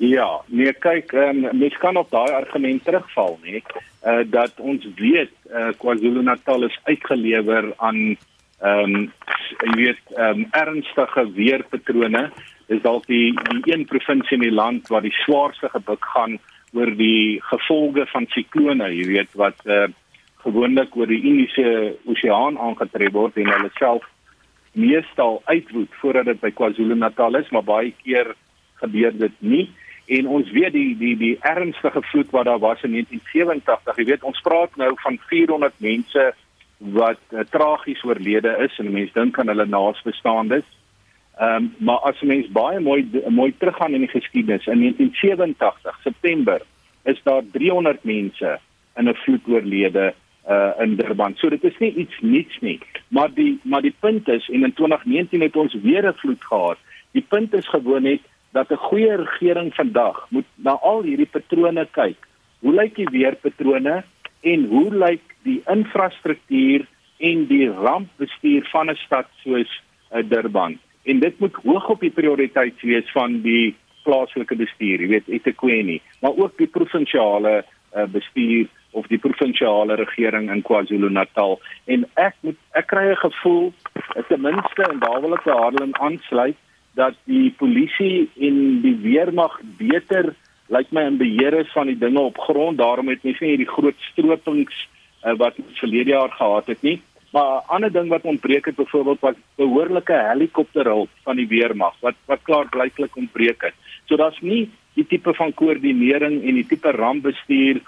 Ja, 0.00 0.40
nee 0.46 0.72
kyk, 0.72 1.12
um, 1.12 1.40
mens 1.52 1.76
kan 1.78 1.96
op 1.96 2.10
daai 2.10 2.32
argument 2.32 2.84
terugval, 2.84 3.38
nê, 3.44 3.60
uh, 3.60 4.22
dat 4.24 4.52
ons 4.56 4.86
weet 4.96 5.32
uh, 5.52 5.72
KwaZulu-Natal 5.76 6.64
is 6.64 6.78
uitgelewer 6.84 7.74
aan 7.76 8.16
ehm 8.60 8.94
um, 8.94 9.12
jy 9.64 9.74
weet 9.76 10.00
ehm 10.16 10.40
um, 10.40 10.46
ernstige 10.56 11.24
weerpatrone. 11.36 12.30
Dis 12.68 12.82
dalk 12.82 13.06
die 13.12 13.32
die 13.50 13.72
een 13.72 13.84
provinsie 13.84 14.36
in 14.36 14.44
die 14.44 14.56
land 14.56 14.88
waar 14.88 15.04
die 15.04 15.16
swaarste 15.24 15.68
gebuk 15.68 16.04
gaan 16.14 16.38
oor 16.72 16.92
die 16.96 17.40
gevolge 17.50 18.06
van 18.12 18.28
siklone, 18.32 18.88
jy 18.94 19.06
weet 19.08 19.32
wat 19.40 19.64
uh, 19.64 19.88
gewoonlik 20.44 20.96
oor 20.96 21.06
die 21.06 21.22
Indiese 21.22 21.96
Oseaan 22.08 22.58
aangetref 22.58 23.12
word 23.12 23.36
en 23.36 23.52
hulle 23.52 23.70
self 23.78 24.06
meestal 24.72 25.40
uitwoed 25.44 25.94
voordat 26.00 26.30
dit 26.30 26.40
by 26.40 26.50
KwaZulu-Natal 26.54 27.40
is, 27.40 27.50
maar 27.50 27.66
baie 27.66 27.92
keer 28.04 28.34
gebeur 28.82 29.16
dit 29.18 29.38
nie. 29.38 29.64
En 30.10 30.26
ons 30.26 30.50
weet 30.50 30.72
die 30.74 30.94
die 30.98 31.16
die 31.18 31.36
ernstige 31.46 32.02
vloed 32.10 32.30
wat 32.34 32.48
daar 32.48 32.62
was 32.62 32.82
in 32.82 32.96
1987, 32.96 33.98
jy 33.98 34.06
weet 34.12 34.26
ons 34.26 34.40
praat 34.46 34.76
nou 34.80 34.90
van 35.02 35.18
400 35.30 35.74
mense 35.84 36.30
wat 36.96 37.20
uh, 37.30 37.44
tragies 37.52 38.02
oorlede 38.08 38.54
is 38.64 38.78
en 38.80 38.92
mense 38.92 39.14
dink 39.14 39.38
aan 39.38 39.52
hulle 39.52 39.66
naasbestaandes. 39.66 40.66
Ehm 41.40 41.68
um, 41.68 41.68
maar 41.78 42.02
as 42.10 42.20
mens 42.26 42.48
baie 42.52 42.80
mooi 42.80 43.04
mooi 43.28 43.52
teruggaan 43.58 43.94
in 43.94 44.06
die 44.06 44.12
geskiedenis 44.12 44.66
in 44.66 44.82
1987 44.86 46.00
September 46.02 46.62
is 47.04 47.20
daar 47.24 47.42
300 47.52 48.04
mense 48.04 48.58
in 48.96 49.08
'n 49.08 49.14
vloed 49.24 49.46
oorlede 49.48 50.14
uh 50.50 50.72
in 50.82 50.96
Durban. 50.96 51.34
So 51.36 51.48
dit 51.48 51.64
is 51.64 51.78
nie 51.78 51.94
iets 51.94 52.20
niets 52.20 52.58
nie. 52.60 52.78
Maar 53.08 53.30
die 53.34 53.58
maar 53.62 53.82
die 53.82 53.94
punt 54.00 54.28
is 54.28 54.48
en 54.48 54.64
in 54.64 54.72
2019 54.72 55.40
het 55.40 55.56
ons 55.56 55.74
weer 55.82 56.06
'n 56.06 56.18
vloed 56.22 56.44
gehad. 56.44 56.78
Die 57.12 57.24
punt 57.28 57.54
is 57.54 57.68
gewoon 57.68 58.02
net 58.02 58.20
dat 58.52 58.70
'n 58.70 58.76
goeie 58.76 59.16
regering 59.16 59.74
vandag 59.74 60.26
moet 60.30 60.48
na 60.54 60.70
al 60.70 61.02
hierdie 61.02 61.30
patrone 61.30 61.88
kyk. 61.90 62.26
Hoe 62.58 62.74
lyk 62.74 62.94
die 62.94 63.08
weerpatrone 63.10 64.02
en 64.40 64.64
hoe 64.64 64.94
lyk 64.94 65.22
die 65.42 65.62
infrastruktuur 65.66 66.86
en 67.18 67.46
die 67.46 67.68
rampbestuur 67.70 68.68
van 68.72 68.90
'n 68.90 68.96
stad 68.96 69.26
soos 69.44 69.82
uh, 70.12 70.22
Durban? 70.28 70.78
En 71.02 71.18
dit 71.18 71.38
moet 71.38 71.54
hoog 71.54 71.88
op 71.88 72.00
die 72.00 72.10
prioriteit 72.10 72.80
wees 72.80 73.10
van 73.12 73.40
die 73.40 73.74
plaaslike 74.02 74.56
bestuur, 74.56 75.00
jy 75.00 75.08
weet, 75.08 75.28
eThekwini, 75.28 76.00
maar 76.20 76.36
ook 76.36 76.58
die 76.58 76.66
provinsiale 76.66 77.64
uh, 77.96 78.04
bestuur 78.04 78.68
of 78.90 79.06
die 79.06 79.18
provinsiale 79.18 79.94
regering 79.94 80.50
in 80.50 80.62
KwaZulu-Natal. 80.62 81.60
En 81.84 82.06
ek 82.14 82.34
moet 82.40 82.58
ek 82.72 82.86
kry 82.86 83.10
'n 83.10 83.16
gevoel 83.16 83.72
ten 84.28 84.40
minste 84.40 84.82
en 84.82 84.98
daar 84.98 85.20
wil 85.20 85.34
ek 85.34 85.44
by 85.44 85.50
Harlan 85.50 85.94
aansluit 86.00 86.56
dat 86.94 87.14
die 87.24 87.50
polisie 87.58 88.28
en 88.40 88.80
die 88.82 88.96
weermag 89.02 89.60
beter 89.78 90.34
lyk 90.68 90.90
my 90.90 91.02
in 91.02 91.18
beheer 91.18 91.54
is 91.54 91.70
van 91.74 91.86
die 91.86 91.98
dinge 91.98 92.20
op 92.20 92.38
grond. 92.38 92.78
Daarom 92.78 93.08
het 93.08 93.22
mens 93.22 93.38
nie 93.40 93.54
hierdie 93.54 93.70
groot 93.70 93.98
stropings 94.10 94.88
uh, 95.24 95.34
wat 95.38 95.54
verlede 95.78 96.14
jaar 96.14 96.30
gehad 96.30 96.66
het 96.66 96.82
nie. 96.82 97.00
Maar 97.30 97.62
'n 97.62 97.66
ander 97.66 97.92
ding 97.92 98.08
wat 98.08 98.22
ontbreek 98.22 98.64
het 98.64 98.76
byvoorbeeld 98.76 99.20
was 99.20 99.34
behoorlike 99.56 100.12
helikopterhulp 100.12 101.10
van 101.22 101.36
die 101.36 101.48
weermag 101.48 101.94
wat 102.00 102.14
wat 102.26 102.42
klaar 102.42 102.68
blyklik 102.68 103.16
ontbreek 103.16 103.62
het. 103.62 103.74
So 104.04 104.16
daar's 104.16 104.40
nie 104.40 104.70
die 104.94 105.06
tipe 105.06 105.34
van 105.34 105.54
koördinering 105.54 106.42
en 106.42 106.54
die 106.54 106.66
tipe 106.66 106.90
rampbestuur 106.90 107.80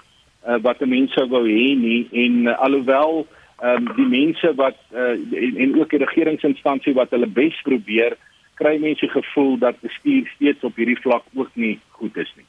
uh, 0.47 0.59
wat 0.61 0.79
die 0.79 0.89
mense 0.89 1.27
wou 1.31 1.45
hê 1.47 1.73
nie 1.79 2.07
en 2.25 2.47
uh, 2.47 2.59
alhoewel 2.65 3.25
um, 3.63 3.89
die 3.97 4.07
mense 4.09 4.53
wat 4.59 4.79
uh, 4.93 5.15
en, 5.17 5.57
en 5.57 5.75
ook 5.79 5.89
die 5.95 6.03
regeringsinstansie 6.03 6.95
wat 6.97 7.13
hulle 7.15 7.27
bes 7.27 7.59
probeer 7.67 8.17
kry 8.59 8.77
mense 8.81 9.07
gevoel 9.09 9.57
dat 9.57 9.79
bestuur 9.81 10.27
steeds 10.35 10.63
op 10.63 10.75
hierdie 10.77 10.99
vlak 11.01 11.25
ook 11.33 11.49
nie 11.53 11.79
goed 11.97 12.17
is 12.17 12.33
nie. 12.37 12.47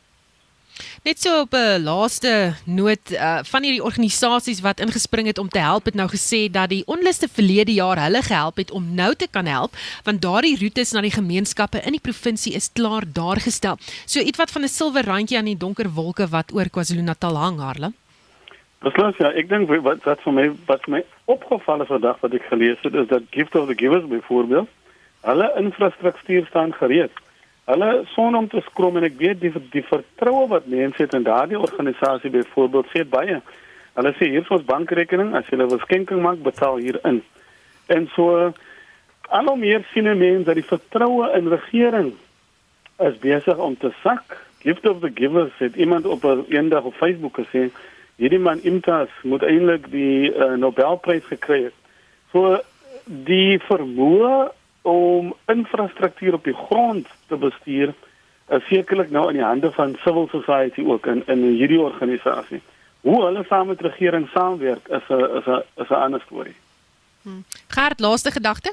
Net 1.04 1.20
so 1.20 1.40
op 1.40 1.52
'n 1.54 1.82
laaste 1.82 2.54
noot 2.66 3.10
uh, 3.12 3.38
van 3.42 3.62
hierdie 3.62 3.84
organisasies 3.84 4.60
wat 4.60 4.80
ingespring 4.80 5.26
het 5.26 5.38
om 5.38 5.48
te 5.48 5.58
help 5.58 5.84
het 5.84 5.94
nou 5.94 6.08
gesê 6.08 6.50
dat 6.50 6.68
die 6.68 6.82
onluste 6.86 7.28
verlede 7.28 7.72
jaar 7.72 8.02
hulle 8.02 8.22
gehelp 8.22 8.56
het 8.56 8.70
om 8.70 8.94
nou 8.94 9.14
te 9.14 9.28
kan 9.30 9.46
help 9.46 9.72
want 10.02 10.22
daardie 10.22 10.58
roetes 10.58 10.92
na 10.92 11.00
die 11.00 11.14
gemeenskappe 11.14 11.78
in 11.86 11.92
die 11.92 12.00
provinsie 12.00 12.54
is 12.54 12.70
klaar 12.72 13.04
daar 13.06 13.40
gestel. 13.40 13.76
So 14.06 14.20
iets 14.20 14.38
wat 14.38 14.50
van 14.50 14.62
'n 14.62 14.68
silwer 14.68 15.04
randjie 15.04 15.38
aan 15.38 15.52
die 15.52 15.56
donker 15.56 15.90
wolke 15.90 16.26
wat 16.28 16.52
oor 16.52 16.68
KwaZulu-Natal 16.70 17.36
hang, 17.36 17.58
Harle. 17.58 17.92
Beslis 18.78 19.16
ja, 19.16 19.30
ek 19.32 19.48
dink 19.48 19.68
wat 19.68 20.04
wat 20.04 20.20
vir 20.20 20.32
my 20.32 20.50
wat 20.66 20.86
my 20.86 21.04
opgeval 21.24 21.78
het 21.78 21.88
vandag 21.88 22.20
wat 22.20 22.32
ek 22.32 22.42
gelees 22.50 22.80
het 22.82 22.94
is 22.94 23.06
dat 23.06 23.22
Gift 23.30 23.54
of 23.54 23.68
the 23.68 23.74
Givers 23.74 24.08
byvoorbeeld 24.08 24.68
alle 25.20 25.52
infrastruktuur 25.56 26.46
staan 26.46 26.72
gereed 26.72 27.12
Hulle 27.64 28.04
son 28.12 28.34
om 28.36 28.48
te 28.48 28.60
skrom 28.66 28.98
en 29.00 29.06
ek 29.08 29.14
weet 29.16 29.40
die 29.40 29.52
die 29.72 29.84
vertroue 29.88 30.48
wat 30.50 30.66
mense 30.68 31.00
het 31.00 31.14
in 31.16 31.24
daardie 31.24 31.60
organisasie 31.60 32.30
byvoorbeeld 32.30 32.90
sê 32.92 33.04
baie. 33.08 33.38
Hulle 33.96 34.12
sê 34.18 34.28
hier 34.28 34.42
is 34.42 34.52
ons 34.52 34.66
bankrekening, 34.68 35.32
as 35.38 35.48
jy 35.48 35.56
'n 35.56 35.80
skenking 35.86 36.20
maak, 36.20 36.42
betaal 36.42 36.76
hier 36.76 36.98
in. 37.04 37.22
En 37.88 38.08
so 38.14 38.52
alom 39.30 39.60
meer 39.60 39.84
sien 39.92 40.04
mense 40.18 40.44
dat 40.44 40.54
die 40.54 40.70
vertroue 40.74 41.30
in 41.38 41.48
regering 41.48 42.12
is 42.98 43.16
besig 43.18 43.56
om 43.56 43.76
te 43.76 43.90
sak. 44.02 44.36
Gift 44.60 44.86
of 44.86 45.00
the 45.00 45.10
givers 45.14 45.52
het 45.58 45.76
iemand 45.76 46.06
op 46.06 46.24
'n 46.24 46.44
eendag 46.48 46.84
op 46.84 46.94
Facebook 46.94 47.38
gesê, 47.40 47.70
hierdie 48.16 48.38
man 48.38 48.62
Imtas 48.62 49.08
moet 49.22 49.42
eintlik 49.42 49.90
die 49.90 50.32
uh, 50.34 50.54
Nobelprys 50.54 51.24
gekry 51.24 51.62
het. 51.64 51.74
So 52.32 52.60
die 53.04 53.58
vermoë 53.58 54.52
om 54.84 55.34
infrastruktuur 55.46 56.34
op 56.34 56.44
die 56.44 56.54
grond 56.54 57.08
te 57.26 57.36
bestuur 57.36 57.94
is 58.48 58.66
sekerlik 58.68 59.10
nou 59.10 59.28
in 59.28 59.38
die 59.38 59.44
hande 59.44 59.70
van 59.72 59.96
civil 60.02 60.28
society 60.28 60.84
ook 60.84 61.06
in 61.06 61.22
in 61.26 61.42
hierdie 61.42 61.80
organisasie. 61.80 62.60
Hoe 63.00 63.24
hulle 63.24 63.44
saam 63.48 63.66
met 63.66 63.80
regering 63.80 64.28
saamwerk 64.32 64.88
is 64.88 65.08
'n 65.08 65.24
is 65.38 65.46
'n 65.46 65.62
is 65.82 65.88
'n 65.88 66.02
ander 66.04 66.20
storie. 66.20 66.56
Hmm. 67.22 67.44
Gert, 67.68 68.00
laaste 68.00 68.30
gedagte? 68.30 68.72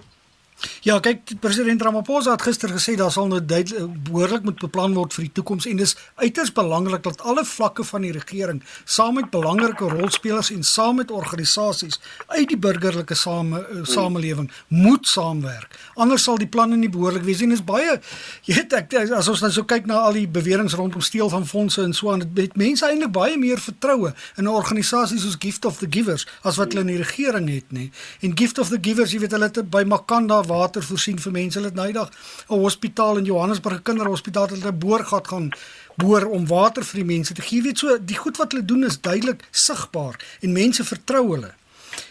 Ja, 0.82 1.00
kyk, 1.00 1.36
president 1.41 1.82
Ramaphosa 1.82 2.32
het 2.36 2.41
gister 2.45 2.71
gesê 2.74 2.95
daar 2.97 3.12
sal 3.13 3.28
nou 3.30 3.39
behoorlik 3.41 4.43
moet 4.45 4.60
beplan 4.62 4.93
word 4.97 5.13
vir 5.13 5.28
die 5.28 5.34
toekoms 5.39 5.67
en 5.69 5.78
dis 5.82 5.95
uiters 6.21 6.52
belangrik 6.54 7.04
dat 7.06 7.21
alle 7.21 7.43
vlakke 7.45 7.84
van 7.88 8.06
die 8.06 8.12
regering 8.15 8.62
saam 8.86 9.19
met 9.19 9.30
belangrike 9.34 9.89
rolspelers 9.89 10.52
en 10.52 10.63
saam 10.63 11.00
met 11.02 11.12
organisasies 11.12 12.00
uit 12.28 12.47
die 12.50 12.58
burgerlike 12.58 13.15
same 13.15 13.62
uh, 13.62 13.84
samelewing 13.86 14.50
moet 14.67 15.08
saamwerk. 15.08 15.78
Anders 15.95 16.24
sal 16.24 16.38
die 16.41 16.50
planne 16.50 16.78
nie 16.78 16.89
behoorlik 16.89 17.26
wees 17.28 17.41
en 17.41 17.54
is 17.56 17.63
baie 17.65 18.00
jy 18.47 18.56
weet 18.56 18.74
ek 18.78 18.95
as 19.17 19.30
ons 19.32 19.41
nou 19.45 19.52
so 19.54 19.67
kyk 19.67 19.89
na 19.89 20.02
al 20.06 20.17
die 20.17 20.28
beweringe 20.28 20.76
rondom 20.78 21.02
steel 21.06 21.30
van 21.30 21.45
fondse 21.47 21.84
en 21.84 21.93
so 21.97 22.12
aan 22.13 22.26
dit 22.26 22.45
het 22.45 22.58
mense 22.60 22.86
eintlik 22.88 23.13
baie 23.15 23.38
meer 23.38 23.62
vertroue 23.62 24.13
in 24.38 24.45
'n 24.45 24.47
organisasie 24.47 25.19
soos 25.19 25.38
Gift 25.39 25.65
of 25.65 25.78
the 25.78 25.88
Givers 25.89 26.28
as 26.43 26.58
wat 26.58 26.74
hulle 26.74 26.86
in 26.86 26.95
die 26.95 27.02
regering 27.04 27.50
het 27.50 27.69
nê. 27.74 27.89
En 28.21 28.38
Gift 28.38 28.60
of 28.60 28.69
the 28.69 28.80
Givers, 28.82 29.12
jy 29.12 29.19
weet 29.19 29.32
hulle 29.32 29.50
het 29.50 29.69
by 29.69 29.84
Makanda 29.88 30.41
water 30.52 30.84
voorsien 30.84 31.20
vir 31.20 31.36
mense. 31.36 31.58
Hulle 31.58 31.72
het 31.72 31.80
nou 31.80 31.88
eendag 31.88 32.12
'n 32.50 32.60
hospitaal 32.66 33.18
in 33.18 33.26
Johannesburg, 33.26 33.80
'n 33.80 33.88
kinderhospitaal, 33.90 34.48
hulle 34.48 34.66
het 34.66 34.74
'n 34.74 34.80
boorgat 34.80 35.28
gaan 35.28 35.52
boor 35.96 36.26
om 36.26 36.48
water 36.48 36.84
vir 36.84 37.04
die 37.04 37.10
mense 37.16 37.34
te 37.34 37.42
gee. 37.42 37.58
Jy 37.58 37.64
weet 37.64 37.78
so, 37.78 37.98
die 38.06 38.18
goed 38.18 38.38
wat 38.38 38.52
hulle 38.52 38.66
doen 38.66 38.84
is 38.84 39.02
duidelik 39.02 39.44
sigbaar 39.52 40.16
en 40.42 40.52
mense 40.52 40.84
vertrou 40.84 41.32
hulle. 41.32 41.54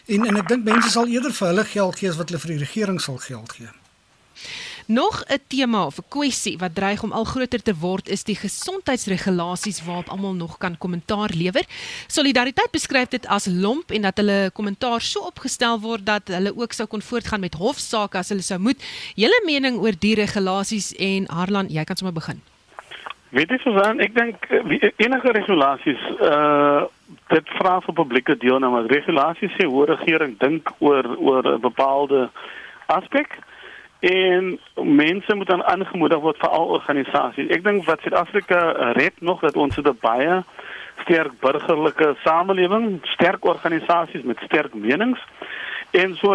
En 0.06 0.26
en 0.26 0.36
ek 0.36 0.48
dink 0.48 0.64
mense 0.64 0.90
sal 0.90 1.06
eerder 1.06 1.32
vir 1.32 1.48
hulle 1.48 1.64
geld 1.64 1.98
gee 1.98 2.10
as 2.10 2.16
wat 2.16 2.28
hulle 2.28 2.40
vir 2.40 2.50
die 2.50 2.64
regering 2.64 3.00
sal 3.00 3.16
geld 3.16 3.52
gee. 3.52 3.70
Nog 4.90 5.24
'n 5.26 5.38
tema 5.48 5.86
of 5.86 5.98
'n 5.98 6.08
kwessie 6.08 6.58
wat 6.58 6.74
dreig 6.74 7.02
om 7.02 7.12
al 7.12 7.24
groter 7.24 7.62
te 7.62 7.74
word 7.74 8.08
is 8.08 8.24
die 8.24 8.34
gesondheidsregulasies 8.34 9.84
waarop 9.84 10.08
almal 10.08 10.32
nog 10.32 10.58
kan 10.58 10.78
kommentaar 10.78 11.30
lewer. 11.34 11.64
Solidariteit 12.06 12.70
beskryf 12.70 13.08
dit 13.08 13.26
as 13.26 13.46
lomp 13.46 13.90
en 13.90 14.02
dat 14.02 14.16
hulle 14.16 14.50
kommentaar 14.52 15.00
so 15.00 15.20
opgestel 15.20 15.80
word 15.80 16.06
dat 16.06 16.28
hulle 16.28 16.56
ook 16.56 16.72
sou 16.72 16.88
kon 16.88 17.02
voortgaan 17.02 17.40
met 17.40 17.54
hofsaake 17.54 18.18
as 18.18 18.28
hulle 18.28 18.42
sou 18.42 18.60
moet. 18.60 18.82
Julle 19.14 19.42
mening 19.44 19.78
oor 19.78 19.92
die 19.98 20.14
regulasies 20.14 20.94
en 20.96 21.26
Harlan, 21.28 21.68
jy 21.68 21.84
kan 21.84 21.96
sommer 21.96 22.14
begin. 22.14 22.40
Weet 23.28 23.48
jy 23.48 23.58
Susan, 23.58 24.00
ek 24.00 24.14
dink 24.14 24.36
eh, 24.44 24.90
enige 24.96 25.30
regulasies 25.32 26.02
uh 26.20 26.82
dit 27.28 27.48
vra 27.58 27.80
vir 27.80 27.94
publieke 27.94 28.36
deelname. 28.36 28.86
Regulasies 28.86 29.52
sê 29.58 29.66
hoe 29.66 29.86
regering 29.86 30.38
dink 30.38 30.70
oor 30.78 31.16
oor 31.18 31.54
'n 31.54 31.60
bepaalde 31.60 32.30
aspek 32.86 33.38
en 34.00 34.60
mense 34.74 35.34
moet 35.34 35.46
dan 35.46 35.64
aangemoedig 35.64 36.18
word 36.18 36.38
vir 36.40 36.48
al 36.48 36.66
organisasies. 36.76 37.50
Ek 37.52 37.64
dink 37.64 37.84
wat 37.84 38.00
Suid-Afrika 38.00 38.92
red 38.96 39.20
nog 39.20 39.40
dat 39.40 39.56
ons 39.56 39.76
'n 39.76 39.98
baie 40.00 40.42
sterk 41.04 41.32
burgerlike 41.40 42.14
samelewing, 42.24 43.00
sterk 43.02 43.44
organisasies 43.44 44.22
met 44.22 44.38
sterk 44.44 44.74
menings. 44.74 45.20
En 45.90 46.16
so 46.16 46.34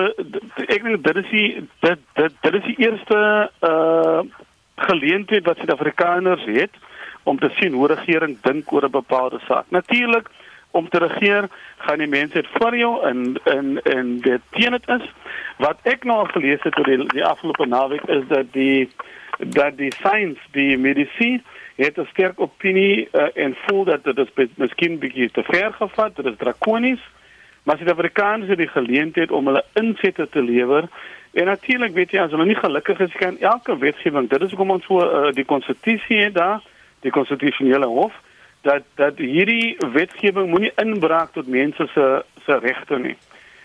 ek 0.67 0.83
dink 0.83 1.03
dit 1.03 1.15
is 1.15 1.29
die 1.31 1.67
dit 1.79 1.99
dit 2.13 2.33
dit 2.41 2.53
is 2.53 2.65
die 2.71 2.79
eerste 2.87 3.51
uh 3.61 4.21
geleentheid 4.75 5.45
wat 5.45 5.57
Suid-Afrikaners 5.57 6.43
het 6.45 6.73
om 7.23 7.39
te 7.39 7.49
sien 7.55 7.73
hoe 7.73 7.87
regering 7.87 8.37
dink 8.41 8.71
oor 8.73 8.83
'n 8.85 8.91
bepaalde 8.91 9.39
saak. 9.47 9.65
Natuurlik 9.69 10.29
om 10.75 10.89
te 10.89 10.99
regeer, 10.99 11.47
gaan 11.77 12.01
die 12.03 12.11
mense 12.11 12.35
dit 12.35 12.47
vir 12.59 12.77
jou 12.77 12.93
in 13.09 13.21
in 13.51 13.79
in 13.95 14.13
dit 14.25 14.41
teen 14.57 14.75
dit 14.75 14.89
is. 14.97 15.05
Wat 15.63 15.79
ek 15.83 16.03
nou 16.03 16.19
gelees 16.33 16.63
het 16.67 16.77
oor 16.79 16.89
die, 16.91 17.05
die 17.13 17.25
afgelope 17.25 17.65
naweek 17.65 18.03
is 18.17 18.25
dat 18.27 18.51
die 18.53 18.89
dat 19.39 19.77
die 19.77 19.91
science, 19.99 20.41
die 20.51 20.77
medisy 20.77 21.39
het 21.75 21.97
'n 21.99 22.07
sterk 22.11 22.39
opinie 22.39 23.07
uh, 23.11 23.27
en 23.33 23.55
voel 23.65 23.83
dat 23.83 24.03
dit 24.03 24.17
is 24.17 24.47
miskien 24.55 24.99
bietjie 24.99 25.31
te 25.31 25.43
ver 25.43 25.73
gevat, 25.73 26.15
dit 26.15 26.25
is 26.25 26.37
drakonies. 26.37 27.03
Maar 27.63 27.77
die 27.77 27.91
Afrikaners 27.91 28.49
het 28.49 28.57
die 28.57 28.67
geleentheid 28.67 29.31
om 29.31 29.45
hulle 29.45 29.63
insette 29.73 30.29
te 30.29 30.41
lewer. 30.41 30.87
En 31.33 31.45
natuurlik 31.45 31.93
weet 31.93 32.11
jy 32.11 32.19
as 32.19 32.31
hulle 32.31 32.45
nie 32.45 32.55
gelukkig 32.55 32.99
is 32.99 33.15
kan 33.19 33.39
elke 33.39 33.77
wetgewing, 33.77 34.29
dit 34.29 34.41
is 34.41 34.49
hoekom 34.49 34.71
ons 34.71 34.85
so 34.85 35.01
uh, 35.01 35.31
die 35.31 35.45
konstitusie 35.45 36.21
het 36.23 36.33
daar, 36.33 36.61
die 36.99 37.11
konstitusionele 37.11 37.85
hof 37.85 38.13
dat 38.65 38.83
dat 38.95 39.17
hierdie 39.21 39.77
wetgewing 39.93 40.49
moenie 40.49 40.73
inbraak 40.81 41.33
tot 41.33 41.47
mense 41.47 41.87
se 41.93 42.05
se 42.45 42.57
regte 42.59 42.97
nie. 42.99 43.17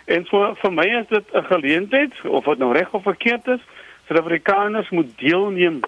En 0.05 0.25
so 0.29 0.55
vir 0.61 0.73
my 0.73 0.87
is 1.01 1.09
dit 1.09 1.33
'n 1.33 1.49
geleentheid 1.53 2.13
of 2.25 2.45
wat 2.45 2.59
nou 2.59 2.73
reg 2.73 2.93
of 2.93 3.03
verkeerd 3.03 3.47
is, 3.47 3.63
Suid-Afrikaners 4.07 4.91
moet 4.91 5.19
deelneem 5.19 5.81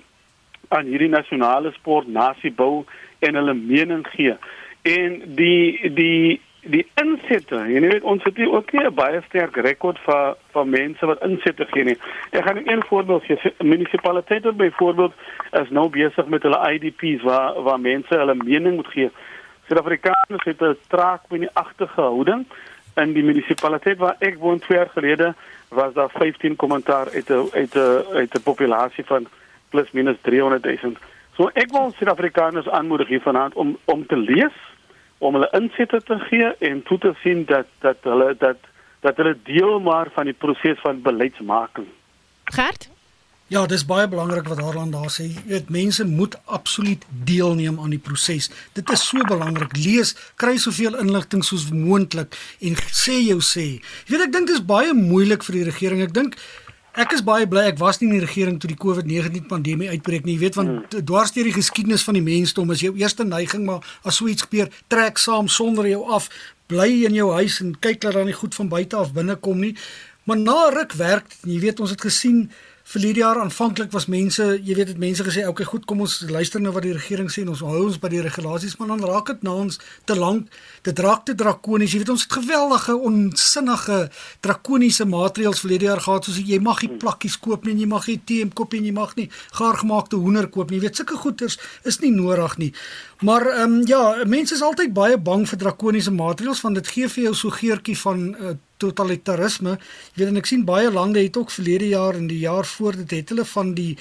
aan 0.69 0.87
hierdie 0.87 1.09
nasionale 1.09 1.73
sport 1.73 2.07
nasiebou 2.07 2.85
en 3.19 3.35
hulle 3.35 3.55
mening 3.55 4.07
gee. 4.15 4.37
En 4.83 5.23
die 5.27 5.93
die 5.95 6.41
die 6.63 6.85
insette, 7.01 7.59
jy 7.67 7.81
weet 7.83 8.05
ons 8.07 8.23
het 8.23 8.39
ook 8.39 8.73
nie 8.73 8.85
'n 8.87 8.95
baie 8.95 9.21
sterk 9.27 9.57
rekord 9.57 9.99
vir 10.07 10.37
vir 10.53 10.67
mense 10.67 11.07
wat 11.07 11.23
insette 11.23 11.67
gee 11.73 11.85
nie. 11.85 11.99
Ek 12.31 12.45
gaan 12.45 12.63
een 12.65 12.83
voorbeeld 12.83 13.25
gee. 13.25 13.53
Munisipaliteite 13.59 14.53
byvoorbeeld 14.53 15.13
is 15.53 15.71
nou 15.71 15.89
besig 15.89 16.27
met 16.27 16.43
hulle 16.43 16.73
IDPs 16.73 17.23
waar 17.23 17.63
waar 17.63 17.81
mense 17.81 18.15
hulle 18.15 18.35
mening 18.35 18.77
moet 18.77 18.87
gee. 18.87 19.11
Suid-Afrikaners 19.67 20.45
het 20.45 20.63
'n 20.63 20.77
traag 20.89 21.21
by 21.29 21.39
die 21.39 21.53
agterge 21.53 22.01
houding 22.01 22.47
in 22.97 23.13
die 23.13 23.25
munisipaliteit 23.25 23.99
waar 23.99 24.17
ek 24.19 24.39
woon 24.39 24.59
2 24.59 24.79
jaar 24.79 24.91
gelede 24.95 25.35
was 25.69 25.95
daar 25.95 26.11
15 26.11 26.57
kommentaar 26.57 27.11
uit 27.11 27.31
'n 27.31 27.49
uit 27.53 27.75
'n 27.75 28.05
uit 28.15 28.35
'n 28.35 28.43
populasie 28.43 29.05
van 29.05 29.27
plus 29.71 29.91
minus 29.91 30.17
300 30.21 30.65
000. 30.65 30.95
So 31.37 31.51
ek 31.55 31.71
wil 31.71 31.93
Suid-Afrikaners 31.97 32.69
aanmoedig 32.69 33.09
hier 33.09 33.21
vanaand 33.21 33.55
om 33.55 33.77
om 33.85 34.07
te 34.07 34.17
lees 34.17 34.53
om 35.23 35.39
hulle 35.39 35.51
insette 35.59 36.03
te 36.09 36.19
gee 36.29 36.51
en 36.71 36.83
toe 36.89 36.99
te 36.99 37.13
sien 37.23 37.45
dat 37.51 37.71
dat 37.85 38.09
hulle 38.09 38.33
dat 38.39 38.71
dat 39.03 39.19
hulle 39.19 39.35
deel 39.47 39.81
maar 39.83 40.11
van 40.15 40.29
die 40.31 40.39
proses 40.45 40.79
van 40.83 41.03
beleidsmaking. 41.03 41.89
Gert? 42.55 42.89
Ja, 43.53 43.67
dis 43.69 43.83
baie 43.85 44.07
belangrik 44.09 44.47
wat 44.49 44.63
Harlan 44.65 44.95
daar 44.95 45.11
sê. 45.13 45.27
Jy 45.29 45.43
weet 45.51 45.73
mense 45.75 46.05
moet 46.09 46.39
absoluut 46.57 47.03
deelneem 47.29 47.81
aan 47.83 47.93
die 47.93 48.01
proses. 48.01 48.49
Dit 48.73 48.89
is 48.95 49.03
so 49.05 49.21
belangrik. 49.29 49.75
Lees, 49.77 50.15
kry 50.41 50.55
soveel 50.57 50.97
inligting 51.03 51.45
soos 51.45 51.67
moontlik 51.69 52.39
en 52.65 52.79
sê 52.89 53.19
jou 53.19 53.43
sê. 53.45 53.67
Jy 54.07 54.15
weet 54.15 54.25
ek 54.29 54.33
dink 54.39 54.49
dit 54.49 54.57
is 54.57 54.65
baie 54.65 54.95
moeilik 54.97 55.45
vir 55.45 55.59
die 55.59 55.67
regering. 55.69 56.01
Ek 56.07 56.15
dink 56.17 56.39
Ek 56.93 57.15
is 57.17 57.23
baie 57.25 57.47
bly 57.49 57.71
ek 57.71 57.79
was 57.81 58.03
nie 58.03 58.11
in 58.11 58.19
die 58.19 58.25
regering 58.27 58.59
toe 58.61 58.69
die 58.69 58.77
COVID-19 58.77 59.47
pandemie 59.49 59.89
uitbreek 59.95 60.27
nie. 60.29 60.35
Jy 60.37 60.43
weet 60.43 60.59
want 60.59 60.73
hmm. 60.93 61.05
dwars 61.09 61.33
deur 61.33 61.49
die 61.49 61.55
geskiedenis 61.57 62.05
van 62.05 62.19
die 62.19 62.25
mensdom 62.25 62.73
is 62.75 62.83
jou 62.85 62.93
eerste 63.01 63.25
neiging 63.25 63.65
maar 63.65 63.81
as 64.05 64.19
so 64.21 64.29
iets 64.29 64.45
gebeur, 64.45 64.69
trek 64.93 65.17
saam 65.17 65.49
sonder 65.49 65.89
jou 65.89 66.03
af, 66.13 66.29
bly 66.69 66.91
in 67.09 67.17
jou 67.17 67.31
huis 67.39 67.63
en 67.65 67.73
kyk 67.81 68.03
dat 68.05 68.19
dan 68.19 68.29
nie 68.29 68.37
goed 68.37 68.53
van 68.61 68.69
buite 68.69 69.01
af 69.01 69.15
binne 69.17 69.39
kom 69.41 69.65
nie. 69.65 69.73
Maar 70.25 70.39
na 70.39 70.69
ruk 70.69 70.93
werk, 70.93 71.37
jy 71.43 71.59
weet 71.61 71.81
ons 71.81 71.91
het 71.91 72.01
gesien 72.01 72.47
Verlede 72.83 73.21
jaar 73.21 73.39
aanvanklik 73.39 73.93
was 73.95 74.09
mense, 74.11 74.43
jy 74.43 74.75
weet 74.75 74.89
dit 74.91 74.99
mense 74.99 75.23
gesê, 75.23 75.45
okay, 75.47 75.65
goed, 75.65 75.85
kom 75.87 76.01
ons 76.03 76.17
luister 76.27 76.61
nou 76.61 76.73
wat 76.75 76.83
die 76.83 76.95
regering 76.97 77.29
sê 77.31 77.45
en 77.45 77.53
ons 77.53 77.61
hou 77.63 77.85
ons 77.87 77.99
by 78.03 78.09
die 78.11 78.23
regulasies, 78.25 78.75
maar 78.81 78.91
dan 78.91 79.05
raak 79.07 79.29
dit 79.31 79.45
na 79.47 79.55
ons 79.63 79.79
te 80.09 80.17
lank. 80.19 80.49
Dit 80.83 80.99
raak 81.01 81.23
te 81.29 81.37
drakonies. 81.39 81.95
Jy 81.95 82.03
weet 82.03 82.11
ons 82.17 82.25
het 82.27 82.35
geweldige 82.41 82.97
onsinnige 82.99 83.99
drakoniese 84.43 85.07
maatreëls 85.07 85.63
verlede 85.63 85.87
jaar 85.93 86.03
gehad 86.03 86.27
soos 86.27 86.41
jy 86.43 86.59
mag 86.61 86.83
nie 86.83 86.91
plakkies 87.05 87.39
koop 87.45 87.69
nie, 87.69 87.77
jy 87.85 87.89
mag 87.93 88.11
nie 88.11 88.19
tee 88.27 88.51
koop 88.51 88.75
nie, 88.75 88.83
jy 88.91 88.97
mag 88.99 89.15
nie 89.21 89.29
gaar 89.61 89.79
gemaakte 89.79 90.19
hoender 90.19 90.51
koop 90.51 90.69
nie. 90.75 90.81
Jy 90.83 90.89
weet 90.89 91.01
sulke 91.05 91.21
goeders 91.23 91.61
is 91.87 92.01
nie 92.03 92.11
nodig 92.17 92.59
nie. 92.59 92.73
Maar 93.23 93.47
ehm 93.47 93.79
um, 93.79 93.81
ja, 93.87 94.03
mense 94.27 94.59
is 94.59 94.67
altyd 94.67 94.91
baie 94.93 95.17
bang 95.17 95.47
vir 95.47 95.63
drakoniese 95.65 96.11
maatreëls 96.11 96.67
want 96.67 96.83
dit 96.83 96.93
gee 96.97 97.09
vir 97.15 97.29
jou 97.31 97.35
so 97.45 97.55
geurtjie 97.63 97.97
van 98.03 98.29
uh, 98.35 98.57
totalitarisme. 98.83 99.79
Jy 100.13 100.23
weet 100.23 100.35
en 100.35 100.43
ek 100.43 100.51
sien 100.51 100.67
baie 100.69 100.91
lande 100.91 101.23
het 101.23 101.39
ook 101.39 101.55
verlede 101.55 101.93
jaar 101.95 102.19
en 102.19 102.29
die 102.31 102.43
jaar 102.43 102.69
voor 102.69 102.99
dit 103.03 103.19
het 103.21 103.35
hulle 103.35 103.47
van 103.55 103.75
die 103.79 103.95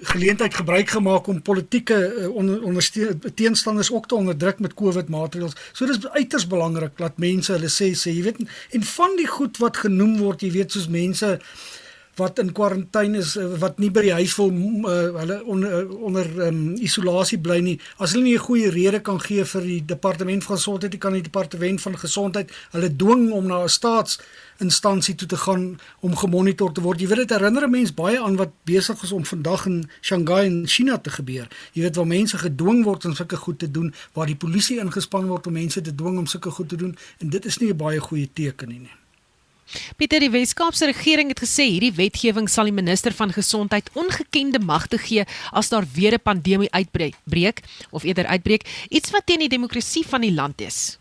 geleentheid 0.00 0.54
gebruik 0.54 0.92
gemaak 0.94 1.26
om 1.26 1.42
politieke 1.42 1.96
uh, 1.96 2.28
onder, 2.34 2.90
teenstanders 3.34 3.90
ook 3.92 4.06
te 4.06 4.14
onderdruk 4.14 4.58
met 4.58 4.74
COVID 4.74 5.08
maatreëls. 5.08 5.56
So 5.72 5.86
dis 5.86 5.98
uiters 6.14 6.46
belangrik 6.46 6.94
dat 6.96 7.18
mense 7.18 7.52
hulle 7.52 7.70
sê 7.72 7.90
sê 7.98 8.14
jy 8.14 8.22
weet 8.28 8.44
en 8.46 8.86
van 8.92 9.16
die 9.18 9.26
goed 9.26 9.58
wat 9.58 9.82
genoem 9.84 10.18
word, 10.22 10.44
jy 10.46 10.52
weet 10.54 10.76
soos 10.76 10.88
mense 10.92 11.38
wat 12.18 12.38
in 12.42 12.52
kwarantyne 12.52 13.18
is 13.18 13.36
eh, 13.36 13.46
wat 13.62 13.78
nie 13.78 13.90
by 13.94 14.02
die 14.06 14.14
huis 14.18 14.34
wil 14.38 14.50
uh, 14.50 14.96
hulle 15.20 15.38
onder 15.44 15.76
uh, 15.78 16.02
onder 16.08 16.28
um, 16.48 16.74
isolasie 16.82 17.38
bly 17.42 17.58
nie. 17.64 17.76
As 17.98 18.14
hulle 18.14 18.24
nie 18.24 18.34
'n 18.34 18.46
goeie 18.46 18.70
rede 18.70 19.00
kan 19.00 19.20
gee 19.20 19.44
vir 19.44 19.62
die 19.62 19.84
departement 19.84 20.44
van 20.44 20.56
gesondheid 20.56 20.98
kan 20.98 21.12
die 21.12 21.22
departement 21.22 21.80
van 21.80 21.98
gesondheid 21.98 22.50
hulle 22.72 22.90
dwing 22.96 23.30
om 23.32 23.46
na 23.46 23.62
'n 23.62 23.68
staatsinstansie 23.68 25.14
toe 25.14 25.28
te 25.28 25.36
gaan 25.36 25.78
om 26.00 26.16
gemonitor 26.16 26.72
te 26.72 26.80
word. 26.80 27.00
Jy 27.00 27.08
weet 27.08 27.28
dit 27.28 27.30
herinner 27.30 27.64
'n 27.66 27.70
mens 27.70 27.94
baie 27.94 28.20
aan 28.20 28.36
wat 28.36 28.52
besig 28.64 29.02
is 29.02 29.12
om 29.12 29.24
vandag 29.24 29.66
in 29.66 29.88
Shanghai 30.00 30.46
in 30.46 30.66
China 30.66 30.98
te 30.98 31.10
gebeur. 31.10 31.48
Jy 31.72 31.82
weet 31.82 31.96
waar 31.96 32.06
mense 32.06 32.38
gedwing 32.38 32.84
word 32.84 33.04
om 33.04 33.14
sulke 33.14 33.36
goed 33.36 33.58
te 33.58 33.70
doen 33.70 33.94
waar 34.12 34.26
die 34.26 34.36
polisie 34.36 34.78
ingespan 34.78 35.26
word 35.26 35.46
om 35.46 35.52
mense 35.52 35.80
te 35.80 35.94
dwing 35.94 36.18
om 36.18 36.26
sulke 36.26 36.50
goed 36.50 36.68
te 36.68 36.76
doen 36.76 36.96
en 37.18 37.30
dit 37.30 37.44
is 37.44 37.58
nie 37.58 37.70
'n 37.70 37.76
baie 37.76 38.00
goeie 38.00 38.28
teken 38.32 38.68
nie, 38.68 38.78
nie. 38.78 38.97
Pieter 39.96 40.20
die 40.20 40.30
Weskaapse 40.30 40.86
regering 40.86 41.28
het 41.28 41.40
gesê 41.40 41.66
hierdie 41.68 41.94
wetgewing 41.96 42.48
sal 42.48 42.70
die 42.70 42.76
minister 42.76 43.12
van 43.12 43.32
gesondheid 43.32 43.90
ongekende 43.94 44.58
magte 44.58 44.98
gee 44.98 45.24
as 45.52 45.68
daar 45.68 45.84
weer 45.94 46.14
'n 46.14 46.22
pandemie 46.22 46.72
uitbreek 46.72 47.14
breek 47.24 47.60
of 47.90 48.04
eerder 48.04 48.26
uitbreek 48.26 48.64
iets 48.90 49.10
wat 49.10 49.26
teen 49.26 49.38
die 49.38 49.48
demokrasie 49.56 50.06
van 50.06 50.20
die 50.20 50.32
land 50.32 50.60
is. 50.60 50.98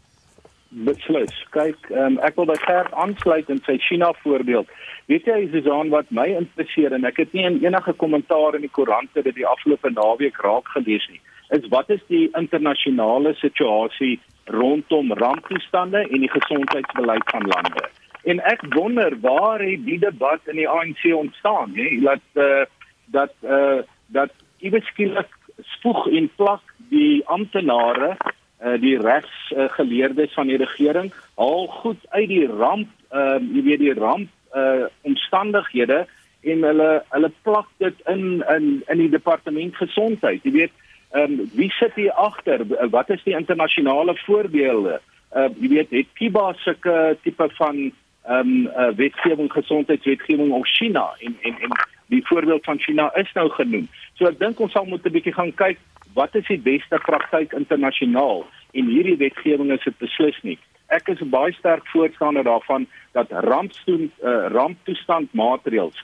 beslis. 0.70 1.34
Kyk, 1.56 1.90
um, 1.96 2.18
ek 2.26 2.36
wil 2.36 2.50
by 2.50 2.58
Gert 2.66 2.94
aansluit 2.94 3.50
in 3.50 3.62
sy 3.66 3.78
China 3.88 4.12
voorbeeld. 4.24 4.68
Weet 5.08 5.26
jy, 5.30 5.48
Susan, 5.52 5.90
wat 5.94 6.10
my 6.12 6.28
interesseer 6.28 6.94
en 6.94 7.08
ek 7.08 7.22
het 7.24 7.34
nie 7.34 7.46
enige 7.64 7.94
kommentaar 7.94 8.56
in 8.56 8.66
die 8.66 8.74
koerante 8.74 9.24
dit 9.24 9.36
die 9.36 9.48
afgelope 9.48 9.90
naweek 9.96 10.42
raak 10.44 10.68
gelees 10.76 11.06
nie, 11.12 11.22
is 11.56 11.68
wat 11.72 11.90
is 11.90 12.04
die 12.12 12.28
internasionale 12.36 13.34
situasie 13.40 14.18
rondom 14.52 15.14
ramptoestande 15.16 16.04
en 16.04 16.26
die 16.26 16.32
gesondheidsbeleid 16.32 17.24
van 17.32 17.48
lande? 17.48 17.88
En 18.28 18.42
ek 18.44 18.66
wonder 18.76 19.16
waar 19.24 19.62
het 19.64 19.86
die 19.88 20.00
debat 20.00 20.40
in 20.52 20.60
die 20.60 20.68
ANC 20.68 21.06
ontstaan, 21.16 21.72
hè? 21.76 21.88
Dat 22.04 22.26
uh, 22.34 22.66
dat 23.06 23.34
uh, 23.44 23.80
dat 24.08 24.32
ieweskielik 24.60 25.32
spoeg 25.78 26.08
en 26.12 26.30
plak 26.36 26.74
die 26.90 27.24
amptenare 27.26 28.18
uh, 28.18 28.76
die 28.82 28.98
regsgeleerdes 29.00 30.30
uh, 30.30 30.36
van 30.36 30.52
die 30.52 30.58
regering 30.58 31.14
al 31.36 31.68
goed 31.68 32.04
uit 32.10 32.28
die 32.28 32.48
ramp 32.48 32.90
uh, 33.12 33.40
jy 33.40 33.64
weet 33.64 33.80
die 33.80 33.96
ramp 33.96 34.30
uh, 34.56 34.88
omstandighede 35.08 36.04
en 36.44 36.64
hulle 36.68 36.90
hulle 37.10 37.32
plak 37.48 37.70
dit 37.84 38.04
in 38.12 38.44
in 38.56 38.68
in 38.88 39.04
die 39.06 39.12
departement 39.14 39.76
gesondheid. 39.76 40.44
Jy 40.44 40.52
weet 40.52 40.74
um, 41.16 41.40
wie 41.56 41.72
sit 41.80 41.96
hier 41.96 42.12
agter? 42.12 42.66
Wat 42.92 43.10
is 43.10 43.24
die 43.24 43.36
internasionale 43.40 44.18
voorbeelde 44.26 45.00
uh, 45.36 45.48
jy 45.60 45.72
weet 45.72 45.96
het 45.96 46.12
Kiba 46.20 46.52
sulke 46.64 47.18
tipe 47.24 47.50
van 47.58 47.88
ehm 48.28 48.40
um, 48.40 48.66
uh, 48.68 48.90
wetgewing 48.96 49.52
gesondheidswetgewing 49.52 50.52
of 50.52 50.68
China 50.68 51.14
en 51.20 51.38
en 51.42 51.60
en 51.60 51.72
die 52.08 52.26
voorbeeld 52.28 52.64
van 52.64 52.80
China 52.80 53.16
is 53.16 53.32
nou 53.34 53.50
genoem. 53.50 53.88
So 54.14 54.28
ek 54.28 54.40
dink 54.40 54.60
ons 54.60 54.72
sal 54.72 54.86
moet 54.86 55.06
'n 55.06 55.12
bietjie 55.12 55.34
gaan 55.34 55.54
kyk 55.56 55.80
wat 56.14 56.36
is 56.36 56.48
die 56.48 56.60
beste 56.60 57.00
praktyk 57.06 57.54
internasionaal 57.54 58.46
en 58.72 58.86
hierdie 58.86 59.18
wetgewing 59.18 59.72
is 59.72 59.84
dit 59.84 59.98
beslis 59.98 60.40
nie. 60.42 60.58
Ek 60.88 61.08
is 61.08 61.24
baie 61.24 61.54
sterk 61.54 61.88
voorstander 61.88 62.44
daarvan 62.44 62.88
dat 63.12 63.32
rampstoen 63.32 64.12
uh, 64.24 64.48
ramptoestand 64.52 65.34
maatreëls 65.34 66.04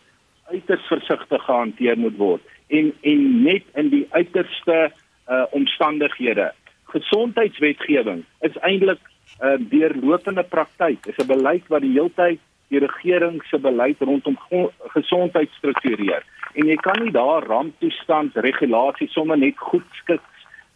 uiters 0.52 0.88
versigtig 0.88 1.44
gehanteer 1.44 1.98
moet 1.98 2.18
word 2.18 2.42
en 2.68 2.94
en 3.02 3.44
net 3.44 3.64
in 3.76 3.90
die 3.90 4.06
uiterste 4.12 4.92
uh, 5.30 5.44
omstandighede. 5.52 6.52
Gesondheidswetgewing 6.94 8.24
is 8.40 8.58
eintlik 8.62 9.00
'n 9.42 9.46
uh, 9.46 9.70
deurlopende 9.70 10.44
praktyk. 10.44 11.04
Dit 11.04 11.18
is 11.18 11.26
'n 11.26 11.28
beleid 11.28 11.68
wat 11.68 11.82
die 11.82 11.96
heeltyd 11.98 12.40
die 12.74 12.80
regering 12.80 13.44
se 13.46 13.60
beleid 13.60 14.02
rondom 14.02 14.38
gesondheid 14.96 15.50
struktureer. 15.58 16.24
En 16.54 16.68
jy 16.68 16.76
kan 16.76 17.04
nie 17.04 17.12
daar 17.12 17.46
ramptoestand 17.46 18.36
regulasies 18.36 19.14
sommer 19.14 19.38
net 19.38 19.58
goed 19.58 19.86
skik 20.02 20.22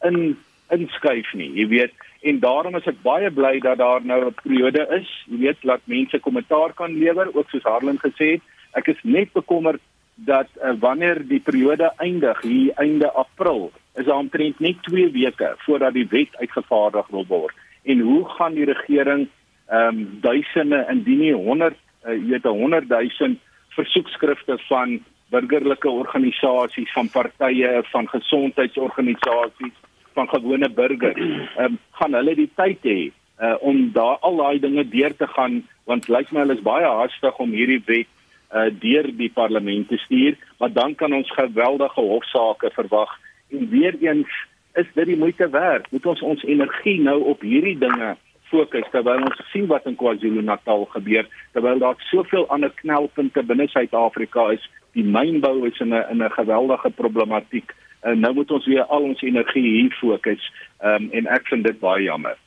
in 0.06 0.38
inskuif 0.74 1.34
nie. 1.34 1.50
Jy 1.56 1.68
weet, 1.72 1.94
en 2.28 2.40
daarom 2.44 2.76
is 2.76 2.88
ek 2.90 3.02
baie 3.06 3.30
bly 3.32 3.58
dat 3.64 3.80
daar 3.82 4.06
nou 4.06 4.26
'n 4.26 4.36
periode 4.44 4.88
is, 5.00 5.10
jy 5.26 5.38
weet, 5.38 5.62
dat 5.62 5.82
mense 5.86 6.20
kommentaar 6.20 6.74
kan 6.74 6.98
lewer, 7.00 7.30
ook 7.34 7.50
soos 7.50 7.64
Harlan 7.64 8.00
gesê 8.00 8.32
het. 8.38 8.42
Ek 8.74 8.88
is 8.88 9.00
net 9.04 9.34
bekommerd 9.34 9.82
dat 10.16 10.48
uh, 10.58 10.74
wanneer 10.80 11.22
die 11.28 11.40
periode 11.40 11.94
eindig 11.98 12.42
hier 12.42 12.74
einde 12.76 13.12
April, 13.12 13.72
is 13.96 14.06
daar 14.06 14.18
omtrent 14.18 14.60
net 14.60 14.84
2 14.84 15.12
weke 15.12 15.54
voordat 15.58 15.94
die 15.94 16.08
wet 16.10 16.36
uitgevaardig 16.42 17.08
wil 17.08 17.26
word. 17.28 17.56
En 17.88 18.00
hoe 18.00 18.24
gaan 18.38 18.56
die 18.60 18.68
regering 18.68 19.28
ehm 19.68 20.00
um, 20.00 20.18
duisende 20.22 20.86
indien 20.92 21.20
nie 21.20 21.34
100 21.34 21.76
uh, 22.06 22.14
jy 22.16 22.38
weet 22.38 22.44
100 22.44 22.88
000 22.88 23.36
versoekskrifte 23.76 24.58
van 24.68 25.00
burgerlike 25.30 25.90
organisasies, 25.90 26.92
van 26.96 27.10
partye, 27.12 27.82
van 27.92 28.08
gesondheidsorganisasies, 28.08 29.76
van 30.14 30.30
gewone 30.30 30.70
burgers. 30.70 31.20
Ehm 31.20 31.64
um, 31.64 31.80
gaan 32.00 32.14
hulle 32.20 32.36
die 32.36 32.52
tyd 32.56 32.84
hê 32.88 33.00
uh, 33.40 33.56
om 33.60 33.92
daar 33.94 34.18
al 34.20 34.40
daai 34.44 34.60
dinge 34.60 34.88
deur 34.88 35.16
te 35.16 35.28
gaan 35.28 35.64
want 35.88 36.08
lyk 36.12 36.32
my 36.32 36.44
hulle 36.44 36.58
is 36.58 36.66
baie 36.66 36.88
haastig 36.88 37.40
om 37.44 37.56
hierdie 37.56 37.82
wet 37.88 38.10
uh, 38.52 38.68
deur 38.84 39.08
die 39.20 39.32
parlement 39.34 39.88
te 39.88 39.98
stuur, 40.04 40.36
maar 40.60 40.72
dan 40.72 40.96
kan 40.96 41.14
ons 41.14 41.32
geweldige 41.32 42.02
hofsaake 42.02 42.72
verwag 42.76 43.14
en 43.52 43.70
weer 43.70 43.96
eens 44.04 44.32
is 44.78 44.88
dit 44.94 45.10
die 45.10 45.18
moeite 45.18 45.50
werd. 45.50 45.92
Moet 45.92 46.06
ons 46.06 46.22
ons 46.22 46.44
energie 46.44 47.00
nou 47.02 47.18
op 47.34 47.42
hierdie 47.46 47.78
dinge 47.82 48.16
fokus 48.52 48.88
terwyl 48.94 49.26
ons 49.28 49.42
sien 49.52 49.68
wat 49.72 49.88
in 49.90 49.98
KwaZulu-Natal 50.00 50.86
gebeur 50.94 51.28
terwyl 51.56 51.82
daar 51.84 51.98
soveel 52.10 52.48
ander 52.54 52.72
knelpunte 52.82 53.44
binne 53.44 53.68
Suid-Afrika 53.72 54.52
is 54.56 54.64
die 54.96 55.04
mynbou 55.04 55.68
is 55.68 55.80
in 55.84 55.94
'n 55.94 56.06
in 56.12 56.24
'n 56.24 56.32
geweldige 56.32 56.90
problematiek. 56.90 57.74
En 58.02 58.20
nou 58.20 58.34
moet 58.34 58.52
ons 58.52 58.66
weer 58.66 58.84
al 58.84 59.04
ons 59.04 59.22
energie 59.22 59.64
hier 59.64 59.92
fokus 60.00 60.52
um, 60.84 61.10
en 61.12 61.28
ek 61.28 61.48
vind 61.48 61.64
dit 61.64 61.80
baie 61.80 62.04
jammer. 62.04 62.38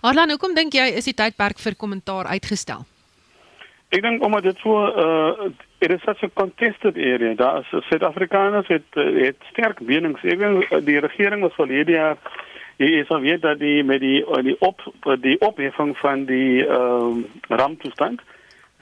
Arlan 0.00 0.30
hoekom 0.30 0.54
dink 0.54 0.72
jy 0.72 0.94
is 0.96 1.04
die 1.04 1.14
tydperk 1.14 1.58
vir 1.58 1.74
kommentaar 1.74 2.26
uitgestel 2.26 2.86
Ek 3.88 4.02
dink 4.04 4.24
omdat 4.24 4.42
dit 4.44 4.58
so 4.60 4.84
uh 4.84 5.48
it 5.80 5.90
is 5.90 6.02
such 6.04 6.22
a 6.22 6.28
contested 6.34 6.96
area. 6.96 7.34
Daar 7.34 7.58
is 7.60 7.86
Suid-Afrikaners 7.86 8.68
het 8.68 8.84
het 8.94 9.36
sterk 9.50 9.80
menings. 9.80 10.24
Ek 10.28 10.38
dink 10.38 10.74
die 10.84 10.98
regering 11.00 11.40
was 11.40 11.56
verlede 11.56 11.96
jaar 11.96 12.18
jy 12.76 12.90
is 13.00 13.08
al 13.08 13.24
weet 13.24 13.42
dat 13.42 13.58
die 13.58 13.84
met 13.84 14.04
die 14.04 14.20
die 14.44 14.56
op 14.60 14.84
die 15.22 15.38
opheffing 15.40 15.96
van 16.02 16.26
die 16.28 16.66
ehm 16.66 17.24
uh, 17.24 17.56
ramptoestand. 17.62 18.20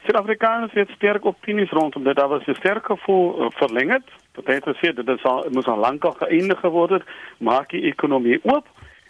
Suid-Afrikaners 0.03 0.75
het 0.75 0.91
sterk 0.97 1.27
opinies 1.27 1.71
rondom 1.71 2.05
dit. 2.05 2.17
Daar 2.17 2.29
was 2.29 2.47
'n 2.47 2.59
sterk 2.59 2.87
gevoel 2.87 3.43
uh, 3.43 3.47
verlengerd 3.51 4.11
dat 4.33 4.47
het 4.47 4.69
gesê 4.75 4.95
dat 4.95 5.07
dit 5.07 5.21
sal 5.21 5.47
moet 5.51 5.69
al 5.69 5.79
lank 5.79 6.05
al 6.05 6.19
geëindig 6.19 6.61
geword 6.61 6.91
het. 6.91 7.03
Maak 7.39 7.71
die 7.71 7.83
ekonomie 7.83 8.41
oop. 8.43 8.67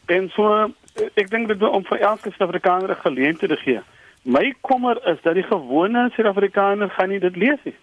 En 0.07 0.29
so 0.29 0.45
uh, 0.45 0.65
ek 1.15 1.31
dink 1.31 1.49
dit 1.49 1.63
om 1.63 1.85
vir 1.85 1.99
elke 1.99 2.31
Suid-Afrikaner 2.31 2.91
'n 2.91 3.05
geleentheid 3.09 3.51
te 3.51 3.57
gee 3.57 3.81
my 4.27 4.55
kommer 4.67 4.99
is 5.07 5.23
dat 5.23 5.39
die 5.39 5.47
gewone 5.47 6.09
Suid-Afrikaner 6.15 6.91
gaan 6.91 7.13
nie 7.15 7.23
dit 7.23 7.37
lees 7.37 7.63
nie 7.65 7.77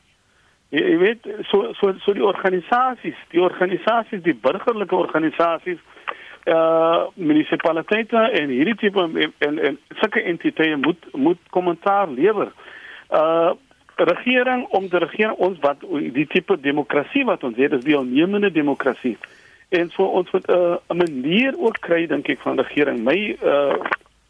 jy, 0.74 0.84
jy 0.84 0.98
weet 1.02 1.32
so 1.50 1.72
so 1.80 1.94
so 2.04 2.14
die 2.18 2.26
organisasies 2.26 3.20
die 3.34 3.42
organisasies 3.42 4.24
die 4.26 4.38
burgerlike 4.46 4.96
organisasies 4.96 5.82
uh 6.46 7.08
munisipaliteite 7.16 8.18
en 8.40 8.50
hierdie 8.52 8.76
tipe 8.76 9.00
en 9.00 9.34
en, 9.48 9.60
en 9.60 9.78
sulke 10.02 10.24
entiteite 10.24 10.76
moet 10.78 11.06
moet 11.14 11.40
kommentaar 11.50 12.10
lewer. 12.12 12.52
Uh 13.10 13.54
regering 13.96 14.66
om 14.74 14.90
te 14.90 14.98
regeer 14.98 15.32
ons 15.32 15.60
wat 15.62 15.84
die 16.14 16.28
tipe 16.28 16.58
demokrasie 16.60 17.24
wat 17.26 17.44
ons 17.44 17.58
het 17.58 17.72
is 17.78 17.84
die 17.86 17.96
alnemende 17.96 18.52
demokrasie. 18.52 19.18
En 19.70 19.90
so 19.90 20.04
ons 20.04 20.32
moet 20.32 20.48
'n 20.48 20.52
uh, 20.52 20.98
manier 20.98 21.54
ook 21.58 21.78
kry 21.80 22.08
dink 22.08 22.28
ek 22.28 22.42
van 22.42 22.60
regering. 22.60 23.04
My 23.04 23.38
uh 23.44 23.76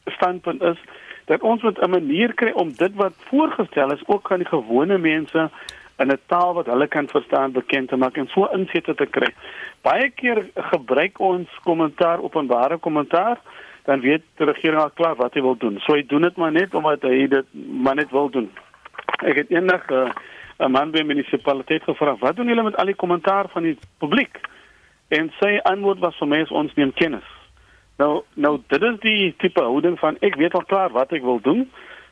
standpunt 0.06 0.62
is 0.62 0.78
dat 1.26 1.42
ons 1.42 1.62
moet 1.62 1.80
'n 1.80 1.90
manier 1.90 2.34
kry 2.34 2.52
om 2.52 2.72
dit 2.72 2.94
wat 2.96 3.14
voorgestel 3.30 3.92
is 3.92 4.08
ook 4.08 4.32
aan 4.32 4.44
die 4.44 4.48
gewone 4.48 4.98
mense 4.98 5.50
in 5.98 6.12
'n 6.12 6.20
taal 6.26 6.54
wat 6.54 6.66
hulle 6.66 6.88
kan 6.88 7.08
verstaan 7.08 7.52
bekend 7.52 7.90
te 7.90 7.96
maak 7.96 8.18
en 8.18 8.28
so 8.28 8.46
insette 8.46 8.96
te 8.96 9.06
kry. 9.06 9.34
Baie 9.82 10.10
keer 10.10 10.46
gebruik 10.56 11.20
ons 11.20 11.50
kommentaar 11.64 12.22
openbare 12.22 12.78
kommentaar 12.78 13.38
dan 13.84 14.00
weet 14.00 14.22
die 14.38 14.46
regering 14.46 14.82
al 14.82 14.92
klaar 14.96 15.16
wat 15.16 15.34
hy 15.34 15.42
wil 15.42 15.58
doen. 15.58 15.80
So 15.80 15.94
hy 15.94 16.06
doen 16.08 16.22
dit 16.22 16.36
maar 16.36 16.52
net 16.52 16.74
omdat 16.74 17.02
hy 17.02 17.28
dit 17.28 17.46
maar 17.54 17.96
net 17.96 18.12
wil 18.12 18.30
doen. 18.30 18.50
Ek 19.24 19.36
het 19.36 19.52
eendag 19.52 19.86
eh, 19.92 20.10
'n 20.60 20.64
uh, 20.64 20.68
man 20.68 20.92
by 20.92 21.02
munisipaliteit 21.02 21.84
gevra, 21.84 22.16
"Wat 22.20 22.36
doen 22.36 22.48
julle 22.48 22.64
met 22.64 22.76
al 22.78 22.86
die 22.86 22.96
kommentaar 22.96 23.50
van 23.50 23.64
die 23.64 23.78
publiek?" 23.98 24.40
En 25.08 25.32
sy 25.40 25.60
antwoord 25.64 26.00
was 26.00 26.18
vir 26.18 26.28
my 26.28 26.46
ons 26.50 26.74
neem 26.76 26.94
kennis. 26.94 27.43
Nou 28.02 28.24
nou 28.34 28.58
dit 28.68 28.82
is 28.82 29.00
die 29.00 29.34
tipe 29.38 29.62
houding 29.62 30.00
van 30.00 30.18
ek 30.26 30.36
weet 30.36 30.54
al 30.58 30.66
klaar 30.70 30.94
wat 30.96 31.12
ek 31.14 31.26
wil 31.26 31.42
doen. 31.42 31.66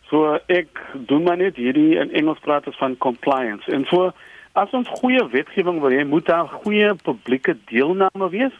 So 0.09 0.37
ek 0.51 0.81
doen 0.93 1.23
maar 1.23 1.37
net 1.37 1.55
hierdie 1.55 1.97
in 2.01 2.11
Engels 2.11 2.41
praat 2.43 2.67
ons 2.67 2.77
van 2.77 2.97
compliance. 2.97 3.71
En 3.71 3.85
so 3.89 4.11
as 4.59 4.73
ons 4.75 4.89
goeie 4.99 5.23
wetgewing 5.31 5.79
wil 5.79 5.95
hê, 5.95 6.03
moet 6.05 6.27
daar 6.27 6.49
goeie 6.63 6.91
publieke 7.03 7.55
deelname 7.71 8.29
wees 8.29 8.57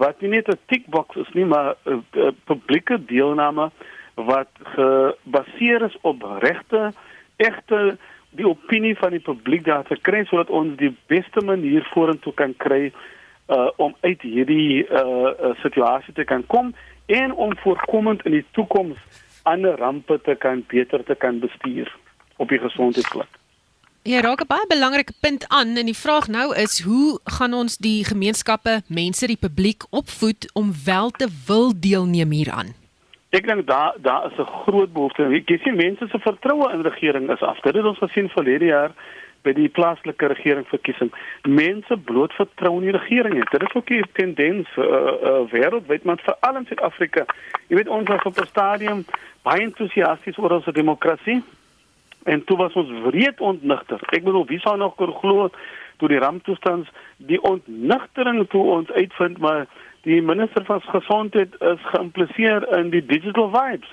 wat 0.00 0.20
nie 0.20 0.30
net 0.30 0.48
'n 0.48 0.58
tickbox 0.66 1.16
is 1.16 1.32
nie, 1.32 1.44
maar 1.44 1.74
'n 1.84 2.04
uh, 2.16 2.24
uh, 2.24 2.30
publieke 2.44 3.04
deelname 3.04 3.70
wat 4.14 4.48
gebaseer 4.76 5.82
is 5.82 5.96
op 6.00 6.22
regte, 6.40 6.92
egte 7.36 7.96
die 8.30 8.48
opinie 8.48 8.96
van 8.96 9.10
die 9.10 9.20
publiek 9.20 9.64
daar 9.64 9.84
te 9.84 9.96
kry 10.00 10.24
sodat 10.24 10.50
ons 10.50 10.76
die 10.76 10.94
beste 11.06 11.44
manier 11.44 11.84
vorentoe 11.92 12.32
kan 12.34 12.54
kry 12.56 12.92
uh 13.52 13.68
om 13.76 13.96
uit 14.00 14.22
hierdie 14.22 14.86
uh, 14.88 14.98
uh 14.98 15.52
situasie 15.62 16.14
te 16.14 16.24
kan 16.24 16.46
kom 16.46 16.74
en 17.06 17.32
om 17.32 17.56
voorkomend 17.58 18.24
in 18.24 18.32
die 18.38 18.46
toekoms 18.50 18.98
ander 19.42 19.76
rampe 19.76 20.20
te 20.20 20.34
kan 20.34 20.64
beter 20.68 21.04
te 21.04 21.14
kan 21.14 21.38
bestuur 21.38 21.96
op 22.36 22.48
die 22.48 22.58
gesondheidsvlak. 22.58 23.40
Ja, 24.02 24.20
raak 24.20 24.40
'n 24.42 24.46
baie 24.46 24.66
belangrike 24.66 25.12
punt 25.20 25.48
aan 25.48 25.76
en 25.76 25.86
die 25.86 26.02
vraag 26.04 26.26
nou 26.28 26.56
is 26.56 26.82
hoe 26.82 27.20
gaan 27.24 27.52
ons 27.54 27.76
die 27.76 28.04
gemeenskappe, 28.04 28.82
mense, 28.88 29.26
die 29.26 29.36
publiek 29.36 29.82
opvoed 29.90 30.50
om 30.54 30.72
wel 30.84 31.10
te 31.10 31.28
wil 31.46 31.72
deelneem 31.80 32.30
hieraan? 32.30 32.74
Ek 33.30 33.46
dink 33.46 33.66
daar 33.66 33.94
daar 34.02 34.26
is 34.26 34.38
'n 34.38 34.50
groot 34.64 34.92
behoefte. 34.92 35.22
Ek 35.46 35.60
sien 35.62 35.76
mense 35.76 36.08
se 36.08 36.18
vertroue 36.18 36.72
in 36.72 36.82
regering 36.82 37.30
is 37.30 37.40
af. 37.40 37.60
Dit 37.60 37.74
het 37.74 37.84
ons 37.84 37.98
gesien 37.98 38.28
verlede 38.28 38.64
jaar 38.64 38.92
by 39.42 39.52
die 39.52 39.68
plaaslike 39.68 40.26
regeringsverkiesing 40.26 41.10
mense 41.48 41.96
bloot 41.96 42.32
vertrou 42.38 42.76
in 42.78 42.86
die 42.86 42.96
regering 42.96 43.38
het. 43.38 43.50
Dit 43.50 43.62
is 43.62 43.74
ook 43.74 43.90
'n 43.90 44.04
tendens 44.12 44.68
uh, 44.76 44.84
uh, 44.84 45.50
wêreldwyd, 45.50 46.04
maar 46.04 46.20
veral 46.22 46.56
in 46.56 46.66
Suid-Afrika. 46.66 47.24
Jy 47.68 47.76
weet 47.76 47.88
ons 47.88 48.08
was 48.08 48.22
op 48.22 48.38
'n 48.38 48.46
stadium 48.46 49.04
baie 49.42 49.60
entoesiasties 49.60 50.38
oor 50.38 50.50
ons 50.50 50.64
demokrasie 50.64 51.42
en 52.24 52.44
toe 52.44 52.56
was 52.56 52.72
ons 52.72 52.90
wreed 53.04 53.40
ontnigter. 53.40 53.98
Ek 54.10 54.24
bedoel, 54.24 54.46
wie 54.46 54.60
sou 54.60 54.76
nog 54.76 54.94
kon 54.94 55.12
glo 55.12 55.50
toe 55.96 56.08
die 56.08 56.18
ramptoestand 56.18 56.88
die 57.16 57.42
ontnigtering 57.42 58.48
toe 58.48 58.62
ons 58.62 58.90
uitvind 58.90 59.38
maar 59.38 59.66
die 60.02 60.22
minister 60.22 60.64
van 60.64 60.80
gesondheid 60.82 61.54
is 61.60 61.82
geïmpliseer 61.82 62.66
in 62.78 62.90
die 62.90 63.04
digital 63.06 63.50
vibes. 63.50 63.90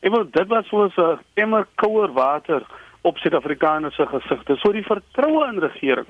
Ek 0.00 0.14
wil 0.14 0.24
dit 0.32 0.48
was 0.48 0.68
soos 0.72 0.96
'n 0.96 1.18
emmer 1.34 1.66
kouer 1.74 2.12
water 2.12 2.62
op 3.00 3.18
Suid-Afrikaners 3.18 3.94
se 3.94 4.06
gesigte. 4.06 4.56
So 4.56 4.72
die 4.72 4.84
vertroue 4.84 5.46
in 5.52 5.58
regering, 5.58 6.08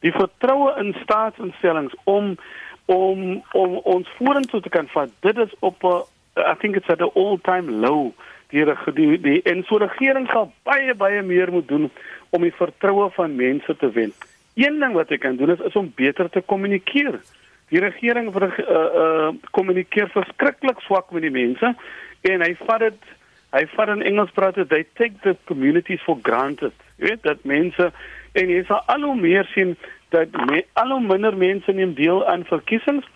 die 0.00 0.12
vertroue 0.12 0.74
in 0.80 0.94
staatsinstellings 1.02 1.94
om 2.04 2.36
om 2.84 3.42
om 3.52 3.76
ons 3.76 4.08
vorentoe 4.18 4.60
te 4.60 4.68
kan 4.68 4.88
vat. 4.88 5.10
Dit 5.20 5.38
is 5.38 5.54
op 5.58 5.82
'n 5.82 6.02
I 6.36 6.54
think 6.58 6.76
it's 6.76 6.88
at 6.88 7.00
an 7.00 7.10
all-time 7.14 7.70
low. 7.70 8.12
Die 8.48 8.64
die 8.94 9.20
die 9.20 9.42
en 9.42 9.64
so 9.64 9.76
regering 9.76 10.28
sal 10.28 10.52
baie 10.62 10.94
baie 10.94 11.22
meer 11.22 11.52
moet 11.52 11.68
doen 11.68 11.90
om 12.30 12.42
die 12.42 12.54
vertroue 12.54 13.10
van 13.10 13.36
mense 13.36 13.76
te 13.76 13.90
wen. 13.90 14.12
Een 14.54 14.78
ding 14.80 14.92
wat 14.92 15.08
hy 15.08 15.18
kan 15.18 15.36
doen 15.36 15.50
is, 15.50 15.60
is 15.60 15.76
om 15.76 15.92
beter 15.94 16.30
te 16.30 16.40
kommunikeer. 16.40 17.20
Die 17.68 17.80
regering 17.80 18.32
vir 18.32 18.42
uh 18.48 18.76
uh 19.02 19.28
kommunikeer 19.50 20.08
verskriklik 20.08 20.80
swak 20.80 21.10
met 21.10 21.22
die 21.22 21.30
mense 21.30 21.74
en 22.20 22.40
hy 22.40 22.54
vat 22.66 22.80
dit 22.80 23.12
hy 23.52 23.64
vat 23.74 23.92
in 23.92 24.04
Engels 24.08 24.32
praat 24.36 24.56
dit 24.60 24.68
they 24.68 24.84
take 24.98 25.20
the 25.26 25.36
communities 25.50 26.00
for 26.06 26.18
granted. 26.22 26.72
Jy 26.96 27.12
weet 27.12 27.26
dat 27.26 27.44
mense 27.48 27.90
en 28.38 28.52
jy 28.52 28.62
sal 28.68 28.80
al 28.92 29.04
hoe 29.04 29.16
meer 29.18 29.48
sien 29.52 29.76
dat 30.14 30.32
me, 30.48 30.64
al 30.80 30.94
hoe 30.94 31.02
minder 31.04 31.36
mense 31.36 31.72
neem 31.72 31.94
deel 31.98 32.24
aan 32.28 32.46
verkiesings 32.48 33.08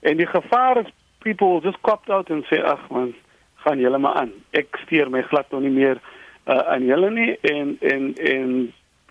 en 0.00 0.20
die 0.20 0.28
gevaar 0.28 0.84
is 0.84 0.92
people 1.24 1.48
will 1.48 1.64
just 1.64 1.80
cop 1.82 2.08
out 2.10 2.30
and 2.30 2.44
say 2.50 2.60
ag 2.60 2.84
man 2.90 3.14
gaan 3.64 3.80
julle 3.82 3.98
maar 3.98 4.20
aan. 4.22 4.32
Ek 4.56 4.76
steur 4.84 5.10
my 5.10 5.24
glad 5.26 5.50
nog 5.50 5.64
nie 5.64 5.74
meer 5.74 5.98
uh, 6.46 6.58
aan 6.74 6.86
julle 6.86 7.10
nie 7.10 7.30
en 7.52 7.76
en 7.80 8.12
en 8.32 8.52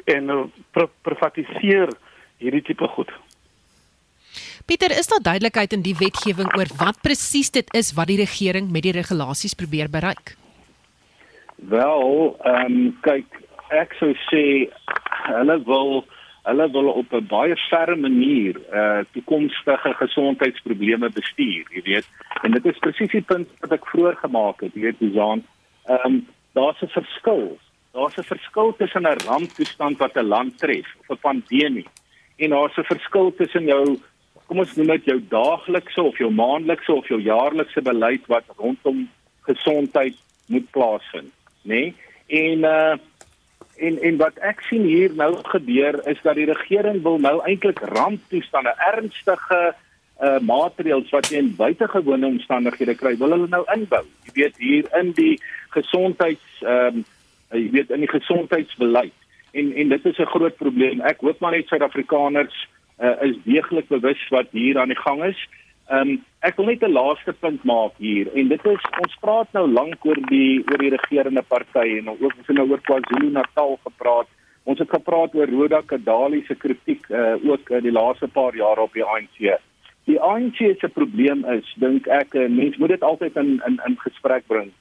en 0.08 0.30
uh, 0.32 0.84
privatiseer 1.04 1.92
hierdie 2.40 2.64
tipe 2.64 2.88
goed. 2.96 3.12
Pieter, 4.68 4.92
is 4.92 5.08
daar 5.08 5.24
duidelikheid 5.24 5.74
in 5.74 5.84
die 5.84 5.96
wetgewing 5.96 6.50
oor 6.58 6.70
wat 6.80 7.00
presies 7.04 7.52
dit 7.56 7.70
is 7.76 7.94
wat 7.96 8.10
die 8.12 8.20
regering 8.20 8.72
met 8.72 8.84
die 8.84 8.96
regulasies 8.96 9.56
probeer 9.56 9.90
bereik? 9.92 10.36
Wel, 11.58 12.38
ehm 12.44 12.66
um, 12.66 12.98
kyk, 13.02 13.26
ek 13.74 13.96
sou 13.98 14.12
sê 14.30 14.70
hulle 15.26 15.58
wil 15.66 16.04
hulle 16.46 16.68
wil 16.72 16.90
op 17.02 17.14
'n 17.14 17.28
baie 17.28 17.56
ferme 17.70 18.10
manier 18.10 18.56
eh 18.72 18.80
uh, 18.80 19.06
toekomstige 19.12 19.94
gesondheidsprobleme 19.94 21.10
bestuur, 21.10 21.66
jy 21.74 21.82
weet. 21.84 22.08
En 22.44 22.52
dit 22.52 22.66
is 22.66 22.78
presies 22.80 23.12
die 23.12 23.22
punt 23.22 23.50
wat 23.62 23.72
ek 23.72 23.88
vroeër 23.90 24.16
gemaak 24.16 24.62
het, 24.62 24.74
jy 24.76 24.82
weet, 24.82 25.00
Susan. 25.00 25.44
Ehm 25.90 26.06
um, 26.06 26.28
daar's 26.54 26.82
'n 26.82 26.94
verskil. 26.94 27.58
Daar's 27.94 28.18
'n 28.18 28.30
verskil 28.34 28.76
tussen 28.78 29.08
'n 29.08 29.18
ramptoestand 29.26 29.98
wat 29.98 30.16
'n 30.16 30.30
land 30.34 30.60
tref 30.60 30.88
of 31.02 31.10
'n 31.10 31.22
pandemie 31.22 31.88
en 32.38 32.50
daar's 32.50 32.78
'n 32.78 32.92
verskil 32.94 33.34
tussen 33.36 33.64
jou 33.64 33.98
kom 34.48 34.60
ons 34.60 34.76
noem 34.76 34.88
dit 34.88 35.06
jou 35.06 35.20
daaglikse 35.30 36.02
of 36.02 36.18
jou 36.18 36.32
maandelikse 36.32 36.94
of 36.94 37.08
jou 37.08 37.20
jaarlikse 37.22 37.82
beleid 37.82 38.26
wat 38.28 38.46
rondom 38.58 39.10
gesondheid 39.42 40.16
moet 40.48 40.72
plaasvind 40.72 41.37
nê? 41.68 41.84
Nee? 41.84 41.96
En 42.28 42.60
uh 42.60 42.96
en 43.78 44.00
en 44.02 44.16
wat 44.18 44.40
ek 44.42 44.64
sien 44.66 44.88
hier 44.90 45.12
nou 45.14 45.36
gebeur 45.46 46.00
is 46.10 46.18
dat 46.26 46.36
die 46.36 46.48
regering 46.50 47.04
wil 47.06 47.20
nou 47.22 47.36
eintlik 47.46 47.80
ramptoestande, 47.94 48.74
ernstige 48.90 49.76
uh 50.18 50.40
maatreëls 50.42 51.12
wat 51.14 51.30
in 51.32 51.54
buitengewone 51.56 52.26
omstandighede 52.26 52.96
kry, 52.98 53.14
wil 53.18 53.36
hulle 53.36 53.50
nou 53.52 53.62
inbou. 53.76 54.02
Jy 54.26 54.34
weet 54.40 54.58
hier 54.58 54.90
in 54.98 55.14
die 55.20 55.36
gesondheids 55.76 56.64
ehm 56.66 57.04
um, 57.04 57.06
jy 57.54 57.70
weet 57.72 57.94
in 57.96 58.04
die 58.04 58.12
gesondheidsbeleid. 58.12 59.14
En 59.54 59.70
en 59.74 59.94
dit 59.94 60.06
is 60.06 60.18
'n 60.18 60.34
groot 60.34 60.58
probleem. 60.58 61.02
Ek 61.02 61.22
hoop 61.22 61.40
maar 61.40 61.56
net 61.56 61.68
Suid-Afrikaners 61.68 62.68
uh, 63.00 63.22
is 63.22 63.38
deeglik 63.44 63.88
bewus 63.88 64.28
wat 64.30 64.48
hier 64.52 64.80
aan 64.80 64.92
die 64.92 65.00
gang 65.00 65.24
is. 65.24 65.40
Ehm 65.88 66.10
um, 66.10 66.24
ek 66.44 66.58
wil 66.60 66.66
net 66.68 66.82
'n 66.84 66.92
laaste 66.92 67.34
punt 67.34 67.64
maak 67.64 67.94
hier 67.98 68.28
en 68.36 68.48
dit 68.48 68.66
is 68.66 68.84
ons 69.04 69.14
praat 69.22 69.48
nou 69.56 69.68
lank 69.72 70.06
oor 70.06 70.20
die 70.30 70.60
oor 70.68 70.82
die 70.84 70.92
regerende 70.96 71.44
party 71.48 71.86
en 72.00 72.10
ook 72.10 72.34
ons 72.38 72.48
het 72.48 72.58
nou 72.58 72.68
oor 72.70 72.82
KwaZulu-Natal 72.90 73.80
gepraat. 73.84 74.28
Ons 74.64 74.80
het 74.80 74.90
gepraat 74.90 75.36
oor 75.36 75.48
Roda 75.48 75.82
Kadali 75.82 76.44
se 76.44 76.56
kritiek 76.56 77.08
uh, 77.10 77.40
ook 77.52 77.70
in 77.70 77.88
die 77.88 77.96
laaste 78.00 78.28
paar 78.28 78.56
jare 78.56 78.82
op 78.82 78.94
die 78.94 79.04
ANC. 79.04 79.40
Die 80.12 80.20
ANC 80.20 80.60
se 80.80 80.90
probleem 80.92 81.46
is 81.56 81.74
dink 81.80 82.08
ek 82.08 82.36
'n 82.36 82.56
mens 82.56 82.78
moet 82.78 82.90
dit 82.90 83.04
altyd 83.04 83.36
in 83.36 83.62
in 83.68 83.80
in 83.88 83.98
gesprek 84.04 84.44
bring. 84.48 84.72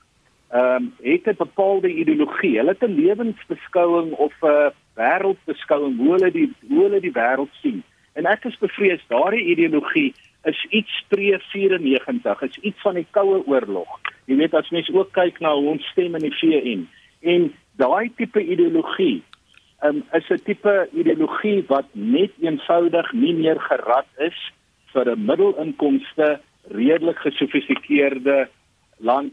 Ehm 0.50 0.90
um, 0.90 0.92
het 1.02 1.26
'n 1.26 1.38
bepaalde 1.38 1.88
ideologie. 1.88 2.56
Hulle 2.58 2.74
het 2.74 2.82
'n 2.82 2.98
lewensbeskouing 2.98 4.12
of 4.12 4.34
'n 4.42 4.46
uh, 4.46 4.70
wêreldbeskouing 4.94 5.96
hoe 5.98 6.12
hulle 6.12 6.30
die 6.30 6.50
hoe 6.68 6.82
hulle 6.82 7.00
die 7.00 7.14
wêreld 7.14 7.54
sien. 7.62 7.82
En 8.12 8.26
ek 8.26 8.44
is 8.44 8.58
bevrees 8.58 9.04
daardie 9.08 9.44
ideologie 9.44 10.14
is 10.46 10.66
iets 10.70 11.04
pre-94, 11.10 12.42
is 12.46 12.58
iets 12.62 12.80
van 12.86 12.94
die 12.94 13.06
koue 13.10 13.42
oorlog. 13.46 13.98
Jy 14.30 14.38
weet 14.40 14.54
as 14.54 14.70
mens 14.74 14.90
ook 14.94 15.12
kyk 15.16 15.40
na 15.42 15.54
hoe 15.54 15.72
ons 15.74 15.88
stem 15.92 16.14
in 16.18 16.26
die 16.26 16.36
VN 16.40 16.84
en 17.26 17.48
daai 17.80 18.10
tipe 18.18 18.42
ideologie 18.42 19.22
um, 19.84 20.04
is 20.12 20.28
'n 20.30 20.42
tipe 20.44 20.88
ideologie 20.92 21.64
wat 21.68 21.88
net 21.92 22.32
eenvoudig 22.40 23.12
nie 23.12 23.34
meer 23.34 23.60
gerad 23.60 24.06
is 24.18 24.38
vir 24.92 25.10
'n 25.10 25.26
middelinkomste 25.26 26.40
redelik 26.70 27.18
gesofistikeerde 27.18 28.48
land 28.98 29.32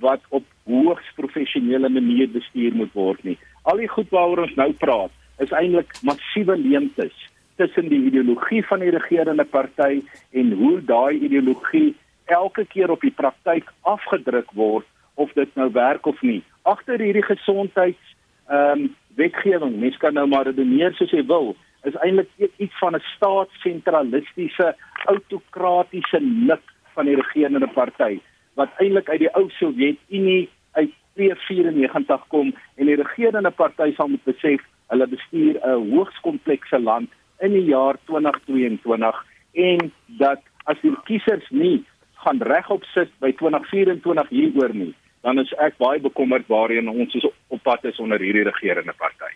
wat 0.00 0.20
op 0.28 0.44
hoogs 0.64 1.08
professionele 1.16 1.88
manier 1.88 2.28
bestuur 2.28 2.74
moet 2.74 2.92
word 2.92 3.24
nie. 3.24 3.38
Al 3.62 3.76
die 3.76 3.88
goed 3.88 4.10
waaroor 4.10 4.42
ons 4.42 4.56
nou 4.56 4.72
praat 4.72 5.12
is 5.38 5.50
eintlik 5.50 5.92
massiewe 6.02 6.56
leemtes 6.56 7.14
tussen 7.56 7.88
die 7.88 8.02
ideologie 8.04 8.62
van 8.66 8.80
die 8.80 8.90
regerende 8.90 9.44
party 9.44 10.02
en 10.30 10.52
hoe 10.52 10.80
daai 10.84 11.18
ideologie 11.18 11.94
elke 12.24 12.64
keer 12.64 12.90
op 12.90 13.00
die 13.00 13.14
praktyk 13.14 13.70
afgedruk 13.80 14.50
word 14.52 14.86
of 15.14 15.32
dit 15.32 15.54
nou 15.54 15.70
werk 15.72 16.06
of 16.06 16.22
nie. 16.22 16.42
Agter 16.62 17.00
hierdie 17.00 17.26
gesondheids 17.26 18.14
ehm 18.48 18.84
um, 18.84 18.92
wetgewing, 19.14 19.76
mens 19.78 19.96
kan 20.02 20.14
nou 20.14 20.26
maar 20.26 20.48
redeneer 20.48 20.90
soos 20.98 21.12
jy 21.14 21.22
wil, 21.26 21.52
is 21.86 21.94
eintlik 22.02 22.50
iets 22.56 22.78
van 22.82 22.96
'n 22.96 23.02
staatssentralistiese 23.14 24.74
autokratiese 25.04 26.20
nik 26.20 26.64
van 26.94 27.06
die 27.06 27.14
regerende 27.14 27.68
party 27.68 28.18
wat 28.54 28.70
eintlik 28.78 29.08
uit 29.08 29.18
die 29.18 29.34
ou 29.34 29.48
Sowjetunie 29.50 30.48
uit 30.72 30.90
1994 31.14 32.26
kom 32.28 32.54
en 32.74 32.86
die 32.86 32.98
regerende 33.02 33.50
party 33.50 33.92
sal 33.94 34.08
moet 34.08 34.24
besef 34.24 34.62
hulle 34.92 35.06
bestuur 35.06 35.60
'n 35.62 35.90
hoogs 35.90 36.20
komplekse 36.20 36.78
land 36.78 37.10
in 37.40 37.52
die 37.52 37.64
jaar 37.70 37.98
2022 38.06 39.24
en 39.52 39.92
dat 40.20 40.42
as 40.70 40.80
die 40.82 40.92
kiesers 41.08 41.46
nie 41.50 41.84
gaan 42.24 42.40
regop 42.42 42.84
sit 42.94 43.10
by 43.20 43.32
2024 43.40 44.28
hieroor 44.32 44.74
nie, 44.74 44.94
dan 45.22 45.38
is 45.38 45.52
ek 45.60 45.76
baie 45.82 46.00
bekommerd 46.00 46.48
waarheen 46.48 46.88
ons 46.88 47.14
is 47.14 47.26
op 47.26 47.62
pad 47.62 47.84
is 47.84 48.00
onder 48.00 48.20
hierdie 48.20 48.46
regerende 48.48 48.94
party. 48.96 49.32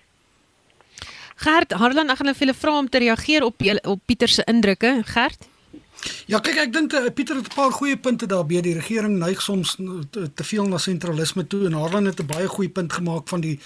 Gert, 1.39 1.73
Harlan, 1.79 2.11
ek 2.11 2.19
gaan 2.19 2.33
net 2.33 2.39
vir 2.39 2.49
julle 2.49 2.59
vra 2.59 2.79
om 2.81 2.89
te 2.91 3.03
reageer 3.05 3.45
op 3.47 3.63
op 3.63 4.01
Pieter 4.07 4.29
se 4.29 4.43
indrukke. 4.51 5.03
Gert? 5.07 5.47
Ja, 6.27 6.39
kyk 6.45 6.59
ek 6.63 6.73
dink 6.73 6.93
uh, 6.95 7.09
Pieter 7.15 7.37
het 7.37 7.49
'n 7.51 7.55
paar 7.55 7.73
goeie 7.73 7.97
punte 7.97 8.27
daarbey. 8.27 8.61
Die 8.63 8.75
regering 8.75 9.19
neig 9.19 9.43
soms 9.43 9.77
te, 10.11 10.31
te 10.35 10.45
veel 10.45 10.69
na 10.69 10.79
sentralisme 10.79 11.47
toe 11.47 11.67
en 11.67 11.73
Harlan 11.73 12.05
het 12.05 12.21
'n 12.21 12.27
baie 12.27 12.49
goeie 12.49 12.71
punt 12.71 12.93
gemaak 12.93 13.29
van 13.29 13.41
die 13.41 13.59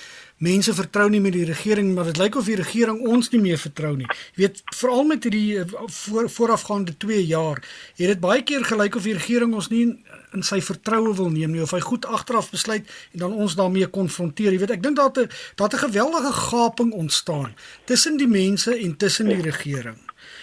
mense 0.43 0.75
vertrou 0.75 1.09
nie 1.11 1.21
met 1.21 1.33
die 1.33 1.45
regering, 1.45 1.95
maar 1.95 2.09
dit 2.11 2.19
lyk 2.19 2.37
of 2.37 2.49
die 2.51 2.59
regering 2.59 3.01
ons 3.07 3.31
nie 3.31 3.41
meer 3.41 3.59
vertrou 3.59 3.97
nie. 3.97 4.07
Jy 4.35 4.43
weet, 4.43 4.63
veral 4.75 5.05
met 5.05 5.23
hierdie 5.23 5.59
eh, 5.59 5.67
voor, 5.87 6.31
voorafgaande 6.31 6.97
2 6.97 7.27
jaar, 7.27 7.63
het 7.97 8.07
dit 8.07 8.21
baie 8.21 8.43
keer 8.43 8.65
gelyk 8.65 8.99
of 8.99 9.07
die 9.07 9.15
regering 9.15 9.55
ons 9.55 9.69
nie 9.69 9.85
in 10.33 10.43
sy 10.43 10.61
vertroue 10.61 11.15
wil 11.15 11.31
neem 11.31 11.53
nie 11.53 11.63
of 11.63 11.71
hy 11.71 11.81
goed 11.81 12.07
agteraf 12.07 12.51
besluit 12.51 12.89
en 13.13 13.19
dan 13.19 13.33
ons 13.33 13.55
daarmee 13.55 13.87
konfronteer. 13.87 14.53
Jy 14.53 14.59
weet, 14.65 14.77
ek 14.79 14.83
dink 14.83 14.97
daar 14.97 15.13
het 15.15 15.31
daar 15.57 15.69
'n 15.69 15.85
geweldige 15.87 16.33
gaping 16.33 16.93
ontstaan 16.93 17.55
tussen 17.85 18.17
die 18.17 18.29
mense 18.29 18.79
en 18.79 18.97
tussen 18.97 19.29
die 19.29 19.43
regering. 19.43 19.99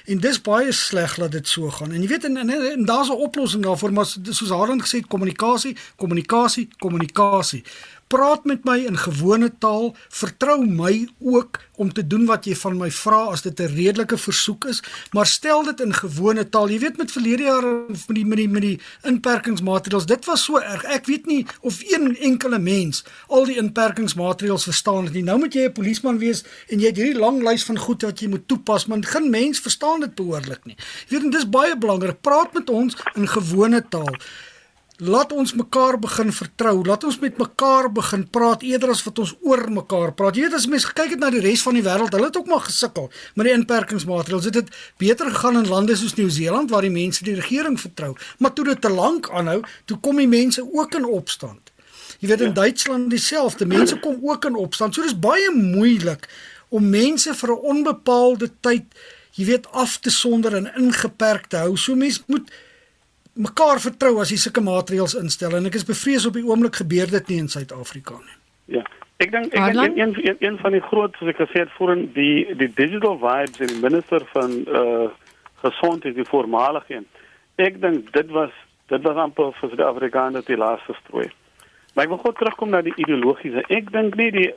En 0.10 0.18
dis 0.18 0.42
baie 0.42 0.72
sleg 0.74 1.16
dat 1.22 1.32
dit 1.32 1.48
so 1.48 1.70
gaan. 1.70 1.92
En 1.94 2.02
jy 2.02 2.08
weet 2.10 2.24
en, 2.26 2.38
en, 2.42 2.50
en, 2.50 2.64
en 2.72 2.86
daar's 2.86 3.10
'n 3.10 3.22
oplossing 3.28 3.64
daarvoor, 3.64 3.94
maar 3.94 4.06
soos 4.06 4.50
Harlan 4.50 4.82
gesê 4.82 4.98
het, 5.02 5.08
kommunikasie, 5.08 5.78
kommunikasie, 5.96 6.68
kommunikasie. 6.78 7.64
Praat 8.10 8.46
met 8.50 8.66
my 8.66 8.78
in 8.90 8.98
gewone 8.98 9.52
taal, 9.62 9.92
vertrou 10.10 10.64
my 10.66 11.08
ook 11.22 11.60
om 11.80 11.92
te 11.94 12.04
doen 12.08 12.26
wat 12.28 12.48
jy 12.50 12.56
van 12.60 12.78
my 12.80 12.90
vra 12.92 13.20
as 13.32 13.44
dit 13.46 13.60
'n 13.60 13.76
redelike 13.76 14.18
versoek 14.18 14.66
is, 14.66 14.82
maar 15.14 15.26
stel 15.26 15.64
dit 15.64 15.80
in 15.80 15.94
gewone 15.94 16.50
taal. 16.50 16.70
Jy 16.70 16.80
weet 16.80 16.98
met 16.98 17.12
verlede 17.12 17.44
jare 17.44 17.86
met 17.88 18.16
die 18.16 18.26
met 18.26 18.38
die 18.38 18.50
met 18.50 18.62
die 18.62 18.80
inperkingsmaatreëls, 19.04 20.06
dit 20.06 20.26
was 20.26 20.44
so 20.44 20.58
erg. 20.58 20.84
Ek 20.84 21.06
weet 21.06 21.26
nie 21.26 21.46
of 21.62 21.82
een 21.82 22.18
enkele 22.18 22.60
mens 22.60 23.04
al 23.28 23.46
die 23.46 23.58
inperkingsmaatreëls 23.58 24.64
verstaan 24.64 25.06
het 25.06 25.14
nie. 25.14 25.24
Nou 25.24 25.40
moet 25.40 25.54
jy 25.54 25.66
'n 25.66 25.72
polisieman 25.74 26.18
wees 26.18 26.44
en 26.68 26.80
jy 26.80 26.88
het 26.88 26.98
hierdie 26.98 27.20
lang 27.20 27.44
lys 27.44 27.64
van 27.64 27.78
goed 27.78 28.02
wat 28.02 28.20
jy 28.20 28.28
moet 28.28 28.48
toepas, 28.48 28.86
maar 28.86 29.04
geen 29.04 29.30
mens 29.30 29.60
verstaan 29.60 30.00
dit 30.00 30.16
behoorlik 30.16 30.66
nie. 30.66 30.76
Jy 31.08 31.20
weet, 31.20 31.32
dit 31.32 31.42
is 31.42 31.50
baie 31.50 31.78
belangrik. 31.78 32.22
Praat 32.22 32.54
met 32.54 32.70
ons 32.70 32.96
in 33.16 33.28
gewone 33.28 33.86
taal. 33.90 34.16
Laat 35.00 35.32
ons 35.32 35.54
mekaar 35.56 35.96
begin 36.00 36.28
vertrou. 36.36 36.82
Laat 36.84 37.06
ons 37.08 37.20
met 37.22 37.38
mekaar 37.40 37.88
begin 37.96 38.26
praat 38.28 38.66
eerder 38.68 38.92
as 38.92 39.04
wat 39.06 39.22
ons 39.24 39.32
oor 39.48 39.62
mekaar 39.72 40.12
praat. 40.12 40.36
Jy 40.36 40.44
weet 40.44 40.58
as 40.58 40.68
mense 40.68 40.92
kyk 40.92 41.14
het 41.16 41.22
na 41.24 41.30
die 41.32 41.40
res 41.40 41.64
van 41.64 41.78
die 41.80 41.84
wêreld, 41.86 42.12
hulle 42.12 42.28
het 42.28 42.36
ook 42.36 42.52
maar 42.52 42.66
gesukkel 42.66 43.08
met 43.40 43.48
die 43.48 43.54
inperkingsmaatreëls. 43.56 44.50
Dit 44.50 44.60
het 44.60 44.76
beter 45.00 45.32
gegaan 45.32 45.62
in 45.62 45.72
lande 45.72 45.96
soos 45.96 46.18
Nieu-Seeland 46.20 46.76
waar 46.76 46.84
die 46.84 46.92
mense 46.92 47.24
die 47.24 47.38
regering 47.40 47.80
vertrou. 47.80 48.12
Maar 48.44 48.54
toe 48.54 48.68
dit 48.74 48.82
te 48.82 48.92
lank 48.92 49.32
aanhou, 49.32 49.62
toe 49.88 50.02
kom 50.04 50.20
die 50.20 50.28
mense 50.28 50.68
ook 50.68 51.00
in 51.00 51.08
opstand. 51.08 51.72
Jy 52.20 52.28
weet 52.28 52.48
in 52.50 52.52
ja. 52.52 52.60
Duitsland 52.60 53.10
dieselfde. 53.10 53.66
Mense 53.66 54.00
kom 54.04 54.20
ook 54.20 54.52
in 54.52 54.60
opstand. 54.60 54.96
So 54.96 55.08
dis 55.08 55.16
baie 55.16 55.48
moeilik 55.56 56.28
om 56.76 56.90
mense 56.90 57.34
vir 57.34 57.56
'n 57.56 57.64
onbepaalde 57.72 58.52
tyd, 58.60 58.84
jy 59.32 59.46
weet, 59.46 59.72
af 59.72 60.00
te 60.00 60.12
sonder 60.12 60.56
en 60.56 60.74
ingeperk 60.76 61.48
te 61.48 61.58
hou. 61.58 61.78
So 61.78 61.96
mense 61.96 62.20
moet 62.28 62.52
mekaar 63.34 63.80
vertrou 63.80 64.20
as 64.22 64.32
jy 64.32 64.38
sulke 64.38 64.62
maatreëls 64.62 65.16
instel 65.20 65.56
en 65.58 65.66
ek 65.66 65.76
is 65.76 65.86
bevrees 65.86 66.26
op 66.26 66.34
die 66.34 66.46
oomblik 66.46 66.82
gebeur 66.82 67.10
dit 67.12 67.28
nie 67.28 67.40
in 67.44 67.52
Suid-Afrika 67.52 68.18
nie. 68.18 68.38
Ja. 68.80 68.84
Ek 69.20 69.32
dink 69.32 69.54
ek 69.54 69.74
dink 69.76 69.98
een, 70.00 70.14
een 70.24 70.38
een 70.40 70.58
van 70.62 70.72
die 70.72 70.84
groot 70.88 71.16
soos 71.20 71.34
ek 71.34 71.42
gesê 71.42 71.66
het 71.66 71.72
voor 71.76 71.96
die 72.16 72.56
die 72.56 72.70
digital 72.76 73.18
vibes 73.20 73.60
en 73.60 73.74
die 73.74 73.82
minister 73.84 74.24
van 74.34 74.62
uh 74.68 75.10
gesondheid 75.60 76.16
die 76.16 76.24
voormalige 76.24 76.94
een. 76.94 77.08
Ek 77.60 77.82
dink 77.82 78.14
dit 78.16 78.30
was 78.32 78.54
dit 78.88 79.04
was 79.04 79.20
amper 79.20 79.52
vir 79.60 79.76
die 79.76 79.84
Afrikaners 79.84 80.48
die 80.48 80.58
laaste 80.58 80.96
strooi. 81.02 81.28
Maar 81.94 82.06
ek 82.06 82.14
wil 82.14 82.22
gou 82.24 82.32
terugkom 82.38 82.72
na 82.72 82.80
die 82.86 82.96
ideologiese. 82.96 83.66
Ek 83.68 83.92
dink 83.92 84.16
nie 84.16 84.30
die 84.32 84.48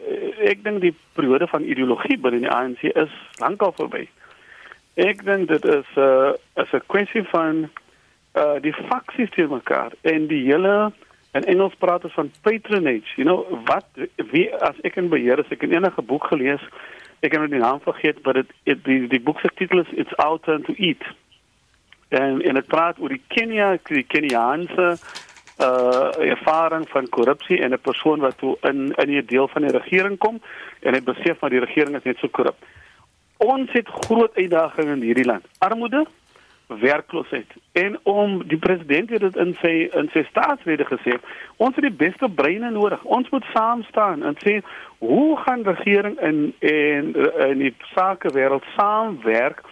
ek 0.47 0.63
dink 0.63 0.79
die 0.85 0.95
periode 1.19 1.49
van 1.51 1.67
ideologie 1.67 2.21
binne 2.23 2.45
die 2.45 2.53
ANC 2.55 2.85
is 2.93 3.15
lankal 3.43 3.75
verby. 3.81 4.07
Ek 4.95 5.25
dink 5.27 5.49
dit 5.51 5.65
is 5.65 5.91
'n 5.97 6.07
uh, 6.07 6.63
is 6.63 6.71
'n 6.71 6.87
kwessie 6.87 7.25
van 7.35 7.67
uh 8.35 8.61
die 8.61 8.75
faksies 8.89 9.31
te 9.31 9.47
mekaar 9.47 9.93
en 10.03 10.27
die 10.27 10.45
hele 10.45 10.93
in 11.33 11.45
Engels 11.45 11.75
praat 11.79 12.05
ons 12.05 12.15
van 12.15 12.31
patronage 12.43 13.17
you 13.17 13.25
know 13.25 13.63
wat 13.69 13.89
wie 14.33 14.49
as 14.55 14.77
ek 14.83 14.97
in 14.97 15.09
beheer 15.09 15.39
is 15.39 15.51
ek 15.51 15.65
het 15.67 15.73
enige 15.73 16.03
boek 16.03 16.27
gelees 16.33 16.65
ek 17.23 17.37
het 17.37 17.41
nou 17.41 17.51
die 17.51 17.63
naam 17.63 17.81
vergeet 17.81 18.23
maar 18.25 18.41
dit 18.41 18.79
die 18.87 19.07
die 19.09 19.21
boek 19.23 19.41
se 19.41 19.51
titel 19.55 19.83
is 19.83 19.91
it's 19.93 20.15
our 20.19 20.41
turn 20.43 20.63
to 20.67 20.75
eat. 20.77 21.03
En 22.09 22.43
en 22.43 22.59
dit 22.59 22.67
praat 22.67 22.99
oor 22.99 23.15
die 23.15 23.23
Kenia 23.35 23.77
die 23.91 24.03
Keniaanse 24.15 24.89
uh 25.63 26.31
ervaring 26.33 26.89
van 26.91 27.09
korrupsie 27.09 27.61
en 27.63 27.73
'n 27.73 27.81
persoon 27.81 28.21
wat 28.21 28.39
toe 28.39 28.57
in 28.71 28.91
in 29.05 29.15
'n 29.17 29.27
deel 29.27 29.49
van 29.49 29.63
die 29.63 29.77
regering 29.79 30.19
kom 30.19 30.41
en 30.81 30.95
hy 30.95 31.03
besef 31.03 31.41
maar 31.41 31.51
die 31.51 31.65
regering 31.65 31.97
is 31.97 32.05
net 32.05 32.19
so 32.19 32.29
korrup. 32.29 32.59
Ons 33.37 33.73
het 33.73 33.89
groot 33.89 34.35
uitdagings 34.35 34.91
in 34.91 35.03
hierdie 35.03 35.25
land. 35.25 35.47
Armoede 35.59 36.07
werkloosheid. 36.79 37.47
En 37.73 37.99
om 38.03 38.49
die 38.49 38.59
president 38.59 39.11
het 39.11 39.21
dit 39.21 39.37
in 39.37 39.55
sy 39.61 39.75
in 39.93 40.09
sy 40.13 40.23
staatsrede 40.29 40.85
gesê, 40.85 41.19
ons 41.57 41.75
het 41.75 41.85
die 41.85 41.99
beste 42.07 42.29
breine 42.29 42.71
nodig. 42.71 43.03
Ons 43.05 43.31
moet 43.31 43.45
saam 43.53 43.83
staan 43.89 44.23
en 44.23 44.37
sê 44.45 44.61
hoe 44.99 45.37
gaan 45.45 45.63
regering 45.63 46.19
in 46.21 46.55
en 46.59 47.15
in 47.49 47.59
die 47.59 47.75
sakewêreld 47.95 48.65
saamwerk 48.77 49.63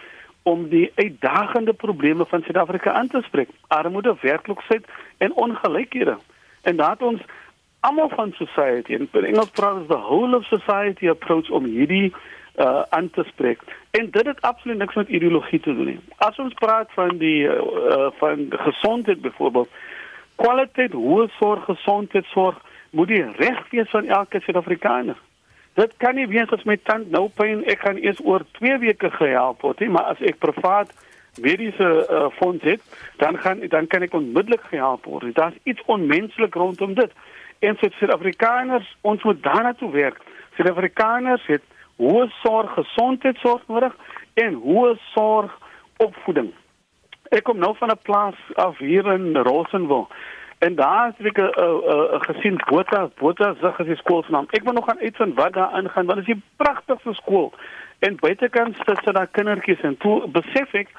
om 0.43 0.69
die 0.69 0.91
uitdagende 0.95 1.73
probleme 1.73 2.25
van 2.25 2.41
Suid-Afrika 2.41 2.91
aan 2.91 3.07
te 3.07 3.21
spreek. 3.21 3.49
Armoede, 3.67 4.15
werkloosheid 4.21 4.85
en 5.17 5.33
ongelykhede. 5.33 6.17
En 6.61 6.75
dat 6.75 7.01
ons 7.01 7.21
almal 7.79 8.09
van 8.09 8.31
society 8.33 8.93
en 8.93 9.09
in 9.11 9.25
Engels 9.25 9.49
praat 9.49 9.73
ons 9.73 9.87
the 9.87 9.97
whole 9.97 10.35
of 10.35 10.45
society 10.45 11.09
approach 11.09 11.49
om 11.49 11.65
hierdie 11.65 12.13
uh 12.55 12.81
aan 12.89 13.09
te 13.09 13.23
spreek. 13.27 13.61
En 13.91 14.09
dit 14.11 14.25
het 14.25 14.41
absoluut 14.41 14.77
niks 14.77 14.95
met 14.95 15.07
ideologie 15.07 15.59
te 15.59 15.75
doen 15.75 15.85
nie. 15.85 15.99
As 16.17 16.37
ons 16.39 16.53
praat 16.53 16.91
van 16.93 17.17
die 17.17 17.43
uh, 17.47 17.55
uh 17.55 18.09
van 18.19 18.47
gesondheid 18.49 19.21
byvoorbeeld, 19.21 19.69
kwaliteit 20.35 20.91
hoë 20.91 21.27
sorg, 21.37 21.65
gesondheidsorg 21.65 22.61
moet 22.91 23.07
die 23.07 23.25
reg 23.37 23.69
wees 23.69 23.89
van 23.89 24.05
elke 24.05 24.39
Suid-Afrikaner. 24.39 25.17
Dit 25.73 25.93
kan 25.97 26.15
nie 26.15 26.27
wees 26.27 26.51
as 26.51 26.63
my 26.67 26.75
tand 26.83 27.11
nou 27.11 27.29
pyn, 27.39 27.63
ek 27.71 27.85
gaan 27.85 27.99
eers 28.01 28.19
oor 28.27 28.43
2 28.59 28.77
weke 28.83 29.11
gehelp 29.15 29.61
word 29.63 29.79
nie, 29.79 29.89
maar 29.89 30.11
as 30.11 30.23
ek 30.27 30.41
privaat 30.43 30.91
mediese 31.39 31.87
uh, 31.87 32.25
fonds 32.35 32.63
het, 32.67 32.81
dan 33.23 33.37
gaan 33.39 33.61
dan 33.71 33.87
kan 33.87 34.03
ek 34.03 34.17
onmiddellik 34.17 34.65
gehelp 34.67 35.05
word. 35.07 35.31
Daar's 35.35 35.55
iets 35.63 35.83
onmenslik 35.85 36.55
rondom 36.59 36.97
dit. 36.99 37.13
En 37.63 37.77
vir 37.79 37.93
Suid-Afrikaners, 37.99 38.89
ons 39.01 39.23
moet 39.23 39.43
daarna 39.43 39.73
toe 39.79 39.91
werk. 39.91 40.19
Suid-Afrikaners 40.57 41.45
het 41.47 41.63
hoë 41.97 42.29
sorg 42.41 42.73
gesondheidsorg 42.73 43.61
nodig 43.67 43.95
en 44.33 44.53
hoë 44.53 44.95
sorg 45.13 45.57
opvoeding. 45.97 46.51
Ek 47.31 47.43
kom 47.43 47.57
nou 47.57 47.75
van 47.77 47.91
'n 47.91 48.01
plaas 48.03 48.39
af 48.55 48.77
hier 48.77 49.05
in 49.13 49.35
Rosenwil. 49.35 50.07
En 50.59 50.75
daar 50.75 51.05
het 51.05 51.25
ek 51.25 51.37
'n 51.37 51.41
uh, 51.41 51.65
uh, 51.93 52.21
gesien 52.21 52.61
Botha, 52.69 53.09
Botha 53.17 53.53
se 53.53 53.71
gesê 53.77 53.95
skool 53.95 54.23
se 54.23 54.31
naam. 54.31 54.47
Ek 54.49 54.63
wil 54.63 54.73
nog 54.73 54.85
gaan 54.85 54.99
uitvind 54.99 55.35
wat 55.35 55.53
daar 55.53 55.71
aangaan. 55.71 56.05
Wat 56.05 56.17
is 56.17 56.25
die 56.25 56.41
pragtigste 56.55 57.13
skool? 57.13 57.53
En 57.99 58.15
buitekant 58.15 58.75
sit 58.75 58.99
sy 59.03 59.11
daar 59.11 59.27
kindertjies 59.27 59.81
en 59.81 59.97
toe 59.97 60.27
besef 60.27 60.73
ek 60.73 60.89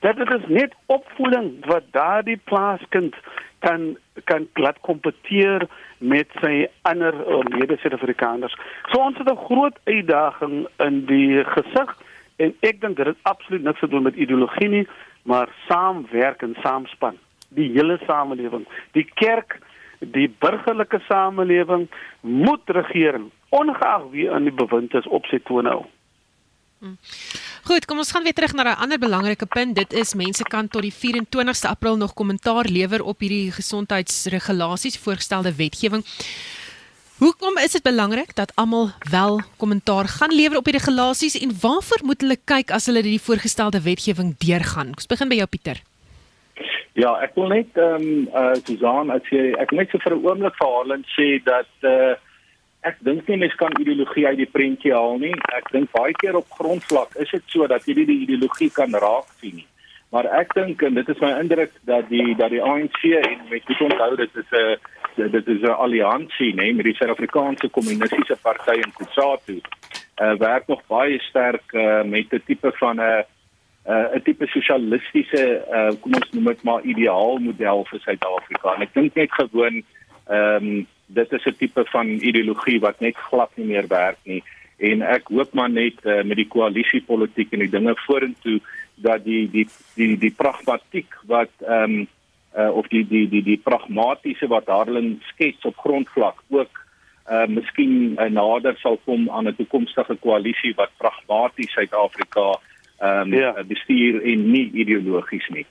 dat 0.00 0.16
dit 0.16 0.30
is 0.30 0.46
net 0.46 0.74
opvoeding 0.86 1.66
wat 1.66 1.82
daardie 1.90 2.40
plaaskind 2.44 3.16
kan 3.60 3.96
kan 4.24 4.48
laat 4.54 4.80
kompeteer 4.80 5.66
met 5.98 6.28
sy 6.40 6.66
ander 6.88 7.14
uh, 7.14 7.40
mede-Suid-Afrikaners. 7.56 8.56
So 8.92 9.00
ons 9.00 9.18
het 9.18 9.30
'n 9.30 9.44
groot 9.46 9.78
uitdaging 9.84 10.66
in 10.76 11.04
die 11.06 11.44
gesig 11.44 11.96
en 12.36 12.54
ek 12.60 12.80
dink 12.80 12.96
dit 12.96 13.06
het 13.06 13.16
absoluut 13.22 13.62
niks 13.62 13.80
te 13.80 13.88
doen 13.88 14.02
met 14.02 14.16
ideologie 14.16 14.68
nie, 14.68 14.86
maar 15.22 15.48
saamwerk 15.68 16.42
en 16.42 16.56
saamspan. 16.62 17.16
Die 17.48 17.70
hele 17.72 17.98
samelewing, 18.06 18.66
die 18.92 19.08
kerk, 19.14 19.58
die 19.98 20.28
burgerlike 20.38 21.00
samelewing 21.08 21.88
moet 22.20 22.64
regering 22.66 23.30
ongeag 23.50 24.10
wie 24.10 24.28
in 24.30 24.46
die 24.46 24.54
bewind 24.54 24.94
is 24.94 25.06
op 25.06 25.26
sy 25.26 25.40
tone 25.44 25.68
hou. 25.68 25.84
Hmm. 26.80 26.96
Goed, 27.68 27.84
kom 27.84 27.98
ons 28.00 28.10
gaan 28.10 28.24
weer 28.24 28.32
terug 28.32 28.54
na 28.56 28.62
'n 28.62 28.80
ander 28.82 28.98
belangrike 28.98 29.46
punt. 29.46 29.76
Dit 29.76 29.92
is 29.92 30.14
mense 30.14 30.42
kan 30.42 30.68
tot 30.68 30.82
die 30.82 30.92
24ste 30.92 31.68
April 31.68 31.96
nog 31.96 32.14
kommentaar 32.14 32.64
lewer 32.64 33.02
op 33.02 33.20
hierdie 33.20 33.52
gesondheidsregulasies 33.52 34.98
voorgestelde 34.98 35.54
wetgewing. 35.54 36.04
Hoekom 37.18 37.58
is 37.58 37.72
dit 37.72 37.82
belangrik 37.82 38.34
dat 38.34 38.52
almal 38.54 38.88
wel 39.10 39.40
kommentaar 39.56 40.08
gaan 40.08 40.32
lewer 40.32 40.56
op 40.56 40.64
die 40.64 40.72
regulasies 40.72 41.38
en 41.38 41.52
waarvoor 41.60 42.00
moet 42.02 42.20
hulle 42.20 42.38
kyk 42.44 42.70
as 42.70 42.86
hulle 42.86 43.02
die 43.02 43.20
voorgestelde 43.20 43.82
wetgewing 43.82 44.34
deurgaan? 44.38 44.88
Ons 44.96 45.06
begin 45.06 45.28
by 45.28 45.34
jou 45.34 45.46
Pieter. 45.46 45.82
Ja, 46.92 47.12
ek 47.20 47.34
wil 47.34 47.48
net 47.48 47.76
ehm 47.76 47.94
um, 47.94 48.28
uh 48.34 48.54
Susan, 48.64 49.10
as 49.10 49.28
jy 49.30 49.52
ek 49.60 49.70
net 49.72 49.90
so 49.90 49.98
vir 49.98 50.16
'n 50.16 50.24
oomblik 50.24 50.56
vir 50.56 50.68
Harlan 50.68 51.04
sê 51.12 51.44
dat 51.44 51.72
uh 51.82 52.16
Ek 52.80 52.96
dink 53.04 53.26
nie 53.28 53.36
mens 53.36 53.54
kan 53.60 53.74
ideologie 53.76 54.26
uit 54.26 54.38
die 54.40 54.48
prentjie 54.48 54.92
haal 54.96 55.18
nie. 55.20 55.34
Ek 55.52 55.68
dink 55.74 55.90
baie 55.92 56.14
keer 56.16 56.38
op 56.38 56.48
grondvlak 56.56 57.12
is 57.20 57.30
dit 57.30 57.42
so 57.52 57.66
dat 57.68 57.84
jy 57.84 57.98
nie 57.98 58.06
die 58.08 58.20
ideologie 58.24 58.70
kan 58.72 58.94
raak 59.04 59.28
sien 59.40 59.58
nie. 59.60 59.66
Maar 60.10 60.26
ek 60.40 60.54
dink 60.56 60.80
en 60.82 60.96
dit 60.96 61.10
is 61.12 61.20
my 61.22 61.30
indruk 61.38 61.74
dat 61.86 62.08
die 62.10 62.32
dat 62.38 62.50
die 62.50 62.62
ANC 62.62 63.02
en 63.04 63.42
met 63.50 63.66
dit 63.68 63.82
onthou 63.86 64.16
dit 64.16 64.38
is 64.42 64.54
'n 64.56 65.28
dit 65.36 65.48
is 65.48 65.60
'n 65.62 65.76
alliansie 65.84 66.54
nê 66.54 66.72
met 66.74 66.84
die 66.84 66.94
Suid-Afrikaanse 66.94 67.68
Kommunistiese 67.68 68.36
Party 68.42 68.80
en 68.80 68.92
Kusatu. 68.96 69.60
Uh 70.22 70.34
werk 70.38 70.66
nog 70.66 70.80
baie 70.86 71.18
sterk 71.20 71.72
uh, 71.72 72.02
met 72.02 72.32
'n 72.32 72.42
tipe 72.46 72.72
van 72.80 72.96
'n 73.00 73.24
'n 74.14 74.22
tipe 74.22 74.46
sosialistiese 74.46 75.64
uh 75.68 75.92
kom 76.00 76.14
ons 76.14 76.30
noem 76.32 76.44
dit 76.44 76.62
maar 76.62 76.82
ideaal 76.82 77.38
model 77.38 77.84
vir 77.84 78.00
Suid-Afrika. 78.00 78.74
En 78.74 78.82
ek 78.82 78.94
dink 78.94 79.14
net 79.14 79.32
gewoon 79.32 79.82
ehm 80.26 80.64
um, 80.64 80.86
dit 81.14 81.32
is 81.32 81.46
'n 81.46 81.56
tipe 81.58 81.84
van 81.92 82.06
ideologie 82.06 82.80
wat 82.80 83.00
net 83.00 83.16
glad 83.16 83.50
nie 83.56 83.66
meer 83.66 83.86
werk 83.88 84.18
nie 84.24 84.42
en 84.78 85.02
ek 85.02 85.28
hoop 85.28 85.52
maar 85.52 85.70
net 85.70 85.98
uh, 86.04 86.22
met 86.24 86.36
die 86.40 86.48
koalisiepolitiek 86.48 87.52
en 87.52 87.64
die 87.64 87.72
dinge 87.72 87.94
vorentoe 88.06 88.60
dat 89.04 89.24
die 89.24 89.44
die 89.50 89.66
die 89.96 90.16
die 90.18 90.34
pragmatiek 90.36 91.16
wat 91.26 91.52
ehm 91.66 92.00
um, 92.00 92.08
uh, 92.56 92.70
of 92.74 92.88
die 92.90 93.04
die 93.06 93.28
die 93.28 93.42
die 93.42 93.58
pragmatiese 93.62 94.48
wat 94.50 94.66
Harlan 94.66 95.20
skets 95.32 95.64
op 95.64 95.76
grondvlak 95.76 96.40
ook 96.48 96.80
uh 97.30 97.46
miskien 97.46 98.16
uh, 98.18 98.26
nader 98.26 98.76
sal 98.80 98.98
kom 99.04 99.28
aan 99.30 99.48
'n 99.48 99.56
toekomstige 99.56 100.16
koalisie 100.16 100.74
wat 100.76 100.96
pragmaties 100.98 101.72
Suid-Afrika 101.72 102.58
ehm 103.00 103.32
um, 103.32 103.34
ja. 103.34 103.52
bestuur 103.64 104.22
en 104.22 104.50
nie 104.50 104.70
ideologies 104.72 105.48
nie. 105.48 105.66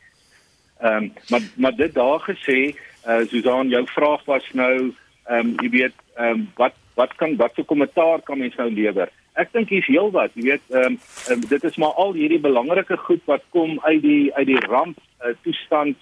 Ehm 0.80 1.04
um, 1.04 1.14
maar 1.30 1.42
maar 1.56 1.76
dit 1.76 1.94
daar 1.94 2.20
gesê 2.20 2.76
uh 3.08 3.26
Susan 3.28 3.70
jou 3.70 3.86
vraag 3.86 4.26
was 4.26 4.46
nou 4.54 4.94
ehm 5.30 5.54
um, 5.54 5.56
jy 5.64 5.70
weet 5.78 5.98
ehm 6.18 6.42
um, 6.42 6.46
wat 6.58 6.76
wat 7.00 7.16
kan 7.16 7.36
wat 7.40 7.56
se 7.56 7.64
kommentaar 7.64 8.22
kan 8.28 8.38
mens 8.38 8.56
nou 8.60 8.70
lewer? 8.74 9.10
Ek 9.40 9.54
dink 9.56 9.70
hier's 9.72 9.88
heelwat, 9.88 10.36
jy 10.36 10.50
weet, 10.52 10.66
ehm 10.74 10.98
um, 11.32 11.48
dit 11.54 11.64
is 11.64 11.78
maar 11.78 11.96
al 12.04 12.14
hierdie 12.18 12.42
belangrike 12.44 12.98
goed 13.08 13.24
wat 13.26 13.46
kom 13.56 13.80
uit 13.86 14.02
die 14.02 14.34
uit 14.36 14.48
die 14.48 14.64
ramp 14.68 14.98
uh, 15.24 15.36
toestand 15.46 15.98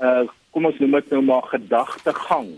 uh 0.00 0.26
kom 0.50 0.64
ons 0.64 0.78
noem 0.80 0.94
dit 0.96 1.10
nou 1.12 1.20
maar 1.22 1.44
gedagtegang 1.50 2.48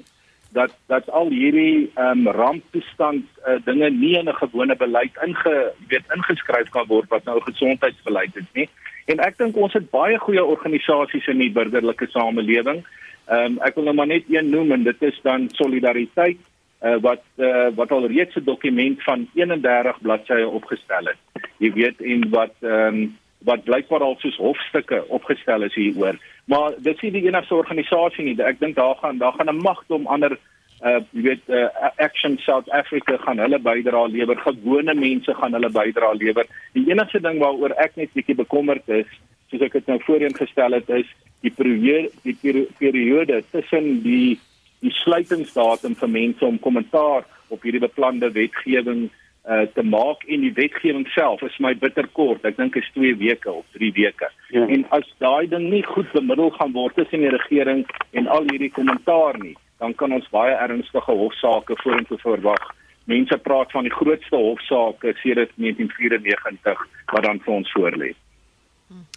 dat 0.52 0.72
dat 0.86 1.10
al 1.10 1.28
hierdie 1.30 1.90
ehm 1.94 2.26
um, 2.26 2.28
ramptoestand 2.34 3.24
uh, 3.46 3.58
dinge 3.64 3.90
nie 3.90 4.14
in 4.18 4.28
'n 4.28 4.40
gewone 4.42 4.76
beleid 4.76 5.14
inge 5.26 5.72
weet 5.88 6.14
ingeskryf 6.16 6.68
kan 6.68 6.86
word 6.86 7.08
wat 7.08 7.24
nou 7.24 7.40
gesondheidsbeleid 7.40 8.36
is 8.36 8.50
nie. 8.52 8.68
En 9.06 9.18
ek 9.18 9.38
dink 9.38 9.56
ons 9.56 9.72
het 9.72 9.90
baie 9.90 10.18
goeie 10.18 10.44
organisasies 10.44 11.26
in 11.26 11.38
die 11.38 11.50
burgerlike 11.50 12.06
samelewing. 12.10 12.84
Ehm 13.26 13.44
um, 13.44 13.58
ek 13.66 13.74
wil 13.74 13.84
nou 13.84 13.94
maar 13.94 14.06
net 14.06 14.24
een 14.28 14.50
noem 14.50 14.72
en 14.72 14.82
dit 14.82 15.02
is 15.02 15.20
dan 15.22 15.48
solidariteit 15.52 16.38
uh, 16.82 16.96
wat 17.00 17.22
uh, 17.36 17.68
wat 17.74 17.90
al 17.90 18.06
reeds 18.06 18.36
'n 18.36 18.44
dokument 18.44 19.02
van 19.02 19.28
31 19.34 20.00
bladsye 20.00 20.48
opgestel 20.48 21.04
het. 21.04 21.20
Jy 21.58 21.72
weet 21.72 22.00
en 22.00 22.30
wat 22.30 22.54
ehm 22.60 22.94
um, 22.94 23.18
wat 23.40 23.64
blykbaar 23.64 24.02
al 24.04 24.16
soos 24.18 24.36
hofstukke 24.36 25.04
opgestel 25.08 25.62
is 25.62 25.74
hieroor. 25.74 26.16
Maar 26.44 26.72
dit 26.78 26.94
is 26.94 27.00
nie 27.00 27.10
die 27.10 27.26
enigste 27.28 27.54
organisasie 27.54 28.24
nie. 28.24 28.42
Ek 28.42 28.60
dink 28.60 28.76
daar 28.76 28.96
gaan 29.00 29.18
daar 29.18 29.32
gaan 29.32 29.48
'n 29.48 29.62
magdom 29.62 30.06
ander 30.06 30.38
uh 30.80 31.00
jy 31.12 31.22
weet 31.22 31.48
uh, 31.48 31.68
Action 31.96 32.38
South 32.38 32.70
Africa 32.70 33.16
gaan 33.16 33.38
hulle 33.38 33.58
bydra 33.58 34.06
lewer. 34.06 34.36
Gewone 34.36 34.94
mense 34.94 35.34
gaan 35.34 35.52
hulle 35.52 35.70
bydra 35.70 36.12
lewer. 36.12 36.46
Die 36.72 36.88
enigste 36.90 37.20
ding 37.20 37.38
waaroor 37.38 37.74
ek 37.76 37.96
net 37.96 38.12
bietjie 38.12 38.34
bekommerd 38.34 38.88
is, 38.88 39.08
soos 39.50 39.60
ek 39.60 39.72
dit 39.72 39.86
nou 39.86 39.98
voorheen 40.06 40.36
gestel 40.36 40.72
het, 40.72 40.88
is 40.88 41.08
die 41.42 41.50
periode 41.50 42.10
die 42.22 42.36
periode 42.78 43.42
tussen 43.50 44.02
die 44.04 44.38
die 44.80 44.92
sluitingsdatum 45.02 45.96
vir 46.00 46.08
mense 46.08 46.44
om 46.46 46.58
kommentaar 46.58 47.26
op 47.52 47.64
hierdie 47.66 47.82
beplande 47.82 48.30
wetgewing 48.32 49.08
uh, 49.44 49.66
te 49.74 49.82
maak 49.84 50.24
en 50.28 50.44
die 50.46 50.52
wetgewing 50.56 51.06
self 51.14 51.42
is 51.42 51.56
my 51.60 51.74
bitter 51.76 52.08
kort. 52.16 52.44
Ek 52.48 52.56
dink 52.56 52.76
is 52.80 52.88
2 52.96 53.16
weke 53.20 53.52
of 53.52 53.66
3 53.76 53.90
weke. 53.98 54.30
Ja. 54.54 54.66
En 54.66 54.86
as 54.96 55.08
daai 55.22 55.48
ding 55.52 55.68
nie 55.72 55.82
goed 55.86 56.08
bemiddel 56.16 56.52
gaan 56.56 56.74
word 56.76 56.96
tussen 56.96 57.24
die 57.24 57.32
regering 57.34 57.84
en 58.16 58.28
al 58.28 58.48
hierdie 58.48 58.72
kommentaar 58.72 59.38
nie, 59.42 59.56
dan 59.84 59.96
kan 60.00 60.16
ons 60.16 60.28
baie 60.32 60.56
ernstige 60.56 61.16
hofsaake 61.22 61.76
vorentoe 61.82 62.20
verwag. 62.24 62.70
Mense 63.10 63.36
praat 63.42 63.72
van 63.74 63.88
die 63.88 63.94
grootste 63.94 64.38
hofsaake 64.38 65.16
sedert 65.22 65.52
1994 65.56 66.86
wat 67.12 67.26
dan 67.26 67.40
vir 67.44 67.56
ons 67.60 67.72
voorlê. 67.76 68.14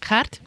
Gert 0.04 0.42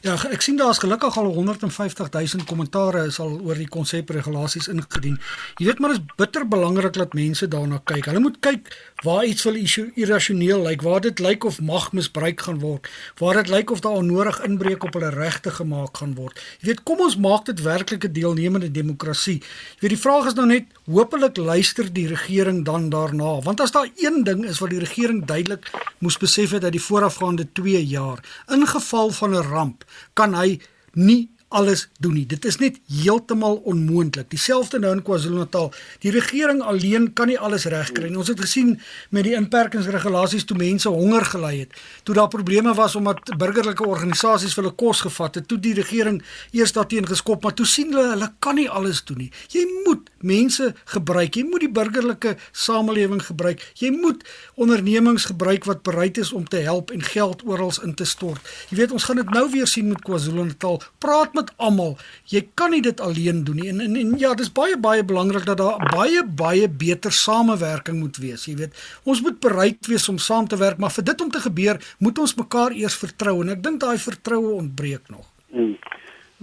Ja, 0.00 0.16
ek 0.30 0.42
sien 0.44 0.56
daar's 0.56 0.78
gelukkig 0.78 1.16
al 1.18 1.32
150 1.34 2.10
000 2.10 2.44
kommentare 2.48 3.06
is 3.06 3.18
al 3.18 3.40
oor 3.44 3.58
die 3.58 3.68
konsepregulasies 3.68 4.68
ingedien. 4.72 5.18
Jy 5.58 5.66
weet 5.66 5.78
maar 5.78 5.94
dit 5.94 6.00
is 6.00 6.16
bitter 6.16 6.46
belangrik 6.48 6.92
dat 6.96 7.14
mense 7.14 7.48
daarna 7.48 7.80
kyk. 7.84 8.06
Hulle 8.10 8.20
moet 8.20 8.38
kyk 8.40 8.70
waar 9.04 9.24
iets 9.24 9.44
wil 9.44 9.58
irrasioneel 9.94 10.62
lyk, 10.62 10.82
waar 10.82 11.00
dit 11.00 11.18
lyk 11.18 11.44
of 11.44 11.60
mag 11.60 11.90
misbruik 11.92 12.40
gaan 12.40 12.58
word, 12.60 12.88
waar 13.20 13.40
dit 13.42 13.50
lyk 13.52 13.70
of 13.70 13.80
daar 13.84 14.00
onnodig 14.00 14.40
inbreuk 14.46 14.84
op 14.84 14.96
hulle 14.98 15.10
regte 15.10 15.50
gemaak 15.50 15.96
gaan 15.96 16.14
word. 16.14 16.40
Jy 16.60 16.72
weet, 16.72 16.82
kom 16.88 17.02
ons 17.04 17.16
maak 17.16 17.46
dit 17.50 17.62
werklik 17.62 18.04
'n 18.04 18.12
deelnemende 18.12 18.70
demokrasie. 18.70 19.40
Jy 19.40 19.80
weet 19.80 19.94
die 19.96 20.04
vraag 20.06 20.26
is 20.26 20.34
nou 20.34 20.46
net, 20.46 20.64
hopelik 20.86 21.36
luister 21.36 21.92
die 21.92 22.06
regering 22.06 22.64
dan 22.64 22.88
daarna, 22.90 23.40
want 23.42 23.60
as 23.60 23.70
daar 23.70 23.88
een 23.96 24.24
ding 24.24 24.44
is 24.44 24.58
wat 24.58 24.70
die 24.70 24.78
regering 24.78 25.24
duidelik 25.24 25.70
moes 25.98 26.18
besef 26.18 26.50
het 26.50 26.64
uit 26.64 26.72
die 26.72 26.86
voorafgaande 26.88 27.46
2 27.52 27.86
jaar, 27.86 28.20
in 28.48 28.66
geval 28.66 29.10
van 29.10 29.30
'n 29.30 29.42
ramp, 29.42 29.65
kan 30.14 30.34
hy 30.34 30.58
nie 30.94 31.28
alles 31.48 31.88
doen 32.02 32.16
nie. 32.18 32.26
Dit 32.26 32.44
is 32.44 32.58
net 32.58 32.78
heeltemal 32.90 33.60
onmoontlik. 33.64 34.30
Dieselfde 34.30 34.78
nou 34.82 34.92
in 34.96 35.02
KwaZulu-Natal. 35.06 35.70
Die 36.02 36.10
regering 36.10 36.62
alleen 36.62 37.12
kan 37.12 37.30
nie 37.30 37.38
alles 37.38 37.68
regkry 37.70 38.10
nie. 38.10 38.18
Ons 38.18 38.32
het 38.32 38.40
gesien 38.42 38.74
met 39.14 39.24
die 39.28 39.36
inperkingsregulasies 39.38 40.44
toe 40.44 40.56
mense 40.58 40.90
honger 40.90 41.24
gelei 41.30 41.54
het. 41.60 41.76
Toe 42.02 42.14
daar 42.18 42.28
probleme 42.32 42.74
was 42.74 42.96
omdat 42.98 43.30
burgerlike 43.38 43.86
organisasies 43.86 44.56
hulle 44.58 44.72
kos 44.74 45.04
gevat 45.06 45.38
het, 45.38 45.48
toe 45.48 45.58
die 45.62 45.74
regering 45.78 46.22
eers 46.50 46.74
daarteen 46.74 47.06
geskop, 47.06 47.42
maar 47.44 47.54
toe 47.54 47.66
sien 47.66 47.94
hulle 47.94 48.10
hulle 48.14 48.30
kan 48.42 48.58
nie 48.58 48.68
alles 48.70 49.04
doen 49.06 49.26
nie. 49.26 49.30
Jy 49.54 49.62
moet 49.86 50.10
mense 50.26 50.72
gebruik. 50.96 51.38
Jy 51.38 51.46
moet 51.46 51.62
die 51.62 51.72
burgerlike 51.72 52.34
samelewing 52.52 53.22
gebruik. 53.22 53.62
Jy 53.78 53.92
moet 53.94 54.26
ondernemings 54.58 55.28
gebruik 55.30 55.64
wat 55.70 55.84
bereid 55.86 56.18
is 56.18 56.32
om 56.32 56.48
te 56.48 56.64
help 56.66 56.90
en 56.90 57.02
geld 57.02 57.46
oral 57.46 57.72
in 57.82 57.94
te 57.94 58.04
stort. 58.06 58.42
Jy 58.70 58.80
weet, 58.80 58.92
ons 58.94 59.04
gaan 59.08 59.18
dit 59.18 59.30
nou 59.34 59.46
weer 59.50 59.66
sien 59.66 59.88
met 59.88 60.02
KwaZulu-Natal. 60.06 60.82
Praat 61.02 61.34
met 61.36 61.52
almal. 61.56 61.96
Jy 62.32 62.42
kan 62.58 62.72
nie 62.74 62.82
dit 62.84 63.00
alleen 63.00 63.44
doen 63.44 63.60
nie. 63.60 63.68
En, 63.72 63.80
en 63.84 63.96
en 64.00 64.14
ja, 64.20 64.34
dis 64.38 64.52
baie 64.52 64.78
baie 64.80 65.04
belangrik 65.04 65.46
dat 65.48 65.60
daar 65.60 65.82
baie 65.92 66.24
baie 66.26 66.68
beter 66.68 67.12
samewerking 67.12 68.00
moet 68.00 68.16
wees, 68.22 68.46
jy 68.48 68.56
weet. 68.62 68.80
Ons 69.04 69.22
moet 69.22 69.38
bereid 69.40 69.86
wees 69.90 70.08
om 70.12 70.18
saam 70.18 70.48
te 70.48 70.58
werk, 70.60 70.80
maar 70.82 70.94
vir 70.94 71.06
dit 71.12 71.20
om 71.20 71.30
te 71.30 71.42
gebeur, 71.44 71.80
moet 71.98 72.18
ons 72.18 72.34
mekaar 72.40 72.76
eers 72.76 72.96
vertrou 72.98 73.38
en 73.42 73.54
ek 73.56 73.62
dink 73.64 73.80
daai 73.84 73.98
vertroue 74.00 74.56
ontbreek 74.56 75.12
nog. 75.12 75.28
Hmm. 75.52 75.76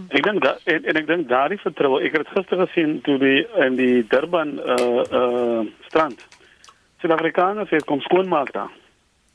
Ek 0.09 0.23
dink 0.25 0.41
dat 0.41 0.61
en, 0.65 0.85
en 0.89 0.97
ek 0.97 1.09
dink 1.09 1.27
daardie 1.29 1.59
vertroue, 1.61 2.01
ek 2.01 2.15
het 2.17 2.31
gister 2.33 2.63
gesien 2.65 2.95
toe 3.05 3.19
die 3.21 3.43
in 3.61 3.77
die 3.77 4.01
Durban 4.09 4.55
uh 4.57 5.03
uh 5.05 5.61
strand. 5.89 6.23
Suid-Afrikaners 7.03 7.69
het 7.75 7.85
kom 7.85 8.01
skoonmaak 8.01 8.53
daar. 8.55 8.71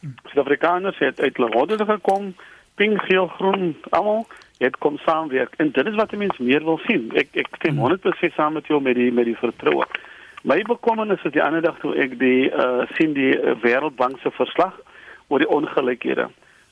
Hmm. 0.01 0.17
Suid-Afrikaners 0.33 0.99
het 0.99 1.21
uit 1.21 1.37
hulle 1.37 1.53
horde 1.55 1.79
gekom, 1.85 2.33
pink, 2.75 3.03
geel, 3.07 3.31
groen, 3.39 3.77
almal 3.91 4.27
het 4.59 4.77
kom 4.79 4.99
saamwerk 4.99 5.55
en 5.57 5.71
dit 5.73 5.87
is 5.87 5.95
wat 5.95 6.13
mense 6.13 6.43
meer 6.43 6.65
wil 6.65 6.79
sien. 6.87 7.11
Ek 7.15 7.35
ek 7.39 7.49
stem 7.61 7.79
100% 7.79 8.03
hmm. 8.03 8.35
saam 8.35 8.59
met 8.59 8.67
jou 8.67 8.81
met 8.83 8.99
die 8.99 9.11
met 9.13 9.29
die 9.31 9.39
vertroue. 9.39 9.87
My 10.43 10.63
bekommernis 10.63 11.23
is 11.27 11.35
die 11.35 11.43
ander 11.43 11.63
dag 11.63 11.79
toe 11.83 11.95
ek 11.99 12.19
die 12.19 12.51
uh 12.51 12.87
sien 12.99 13.15
die 13.15 13.35
uh, 13.35 13.55
Wêreldbank 13.63 14.21
se 14.23 14.31
verslag 14.31 14.75
oor 15.29 15.43
die 15.43 15.51
ongelykhede. 15.51 16.29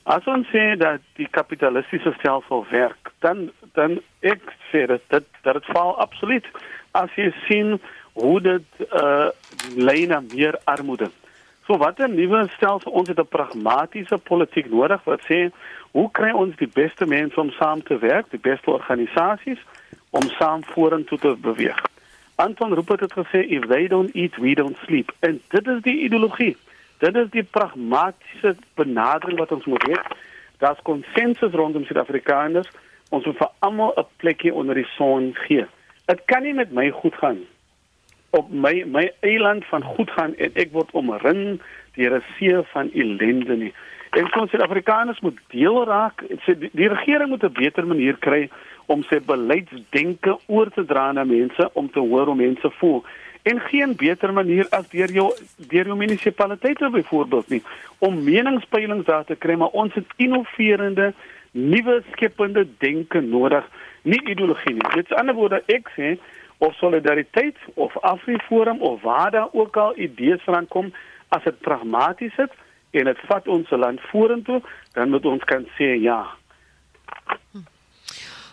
As 0.07 0.27
ons 0.31 0.47
sê 0.51 0.77
dat 0.79 1.03
die 1.19 1.27
kapitalistiese 1.27 2.13
stelsel 2.19 2.65
werk, 2.71 3.11
dan 3.19 3.49
dan 3.75 3.99
ek 4.21 4.43
sê 4.71 4.85
dat 4.87 5.03
dit 5.13 5.27
dat 5.43 5.59
dit 5.59 5.71
val 5.75 5.95
absoluut 5.99 6.47
as 6.95 7.11
jy 7.15 7.31
sien 7.47 7.77
hoe 8.17 8.39
dit 8.41 8.85
uh 8.87 9.29
lei 9.75 10.05
na 10.07 10.21
meer 10.33 10.55
armoede. 10.63 11.11
So 11.67 11.77
wat 11.77 11.99
'n 11.99 12.15
nuwe 12.15 12.47
stelsel 12.55 12.91
ons 12.91 13.07
het 13.07 13.19
'n 13.19 13.27
pragmatiese 13.27 14.17
politiek 14.17 14.69
nodig 14.71 15.03
wat 15.03 15.21
sê 15.27 15.51
hoe 15.91 16.11
kry 16.11 16.31
ons 16.31 16.55
die 16.55 16.69
beste 16.73 17.05
mense 17.05 17.39
om 17.39 17.51
saam 17.51 17.83
te 17.83 17.97
werk, 17.97 18.29
die 18.31 18.41
beste 18.41 18.71
organisasies 18.71 19.59
om 20.09 20.29
saam 20.39 20.63
vorentoe 20.63 21.17
te 21.17 21.35
beweeg. 21.41 21.79
Anton 22.35 22.73
Rupert 22.73 22.99
het 22.99 23.13
gesê 23.13 23.43
if 23.49 23.65
they 23.67 23.87
don't 23.87 24.15
eat 24.15 24.35
we 24.37 24.53
don't 24.53 24.77
sleep. 24.85 25.11
En 25.19 25.41
dit 25.47 25.67
is 25.67 25.81
die 25.81 25.99
ideologie. 25.99 26.55
Dit 26.97 27.15
is 27.15 27.29
die 27.29 27.43
pragmatiese 27.43 28.55
benadering 28.73 29.39
wat 29.39 29.51
ons 29.51 29.65
moet 29.65 29.83
hê. 29.89 29.97
Daar's 30.57 30.81
konsensus 30.81 31.53
rondom 31.53 31.85
Suid-Afrikaners. 31.85 32.69
Ons 33.09 33.25
moet 33.25 33.37
vir 33.37 33.51
almal 33.59 33.93
'n 33.97 34.05
plekjie 34.17 34.53
onder 34.53 34.75
die 34.75 34.89
son 34.97 35.33
gee. 35.33 35.65
Dit 36.05 36.21
kan 36.25 36.43
nie 36.43 36.53
met 36.53 36.71
my 36.71 36.89
goed 36.89 37.15
gaan 37.15 37.45
op 38.29 38.51
my 38.51 38.83
my 38.87 39.11
eiland 39.19 39.65
van 39.65 39.83
goed 39.83 40.11
gaan 40.11 40.35
en 40.35 40.51
ek 40.53 40.71
word 40.71 40.91
omring 40.91 41.61
deur 41.95 42.15
'n 42.15 42.23
see 42.37 42.61
van 42.73 42.91
ellende 42.93 43.55
nie. 43.55 43.73
En 44.09 44.27
ons 44.39 44.49
Suid-Afrikaners 44.49 45.19
moet 45.19 45.39
deel 45.47 45.83
raak. 45.85 46.23
Die, 46.45 46.69
die 46.71 46.87
regering 46.87 47.29
moet 47.29 47.43
'n 47.43 47.53
beter 47.53 47.87
manier 47.87 48.17
kry 48.17 48.49
om 48.85 49.03
sy 49.03 49.19
beleidsdenke 49.19 50.37
oor 50.45 50.69
te 50.71 50.85
dra 50.85 51.11
na 51.11 51.23
mense 51.23 51.69
om 51.73 51.89
te 51.91 51.99
hoor 51.99 52.25
hoe 52.25 52.35
mense 52.35 52.71
voel. 52.79 53.03
En 53.43 53.59
geen 53.59 53.95
beter 53.95 54.33
manier 54.33 54.67
as 54.69 54.89
deur 54.89 55.11
jou 55.11 55.27
deur 55.57 55.85
jou 55.85 55.97
munisipaliteite 55.97 56.89
byvoorbeeld 56.89 57.49
nie 57.49 57.61
om 57.97 58.23
meningspeilings 58.23 59.05
daar 59.05 59.25
te 59.25 59.35
kry, 59.35 59.55
maar 59.55 59.73
ons 59.73 59.93
het 59.93 60.05
innoverende, 60.15 61.13
nuwe 61.51 62.03
skepende 62.11 62.67
denke 62.77 63.21
nodig, 63.21 63.65
nie 64.01 64.21
ideologie 64.29 64.73
nie. 64.73 64.89
Dit 64.93 65.09
is 65.09 65.17
ander 65.17 65.35
woorde 65.35 65.63
ek 65.65 65.89
sê 65.95 66.17
of 66.57 66.75
solidariteit 66.75 67.57
of 67.73 67.97
Afriforum 67.97 68.81
of 68.81 69.01
waar 69.01 69.31
daar 69.31 69.49
ook 69.51 69.77
al 69.77 69.97
idees 69.97 70.43
van 70.43 70.67
kom 70.67 70.93
as 71.29 71.43
dit 71.43 71.59
pragmaties 71.59 72.37
is 72.37 72.53
en 72.91 73.09
dit 73.09 73.23
vat 73.29 73.47
ons 73.47 73.69
land 73.69 74.01
vorentoe, 74.11 74.61
dan 74.93 75.09
moet 75.09 75.25
ons 75.25 75.43
kan 75.43 75.65
sê 75.77 75.93
ja. 76.01 76.21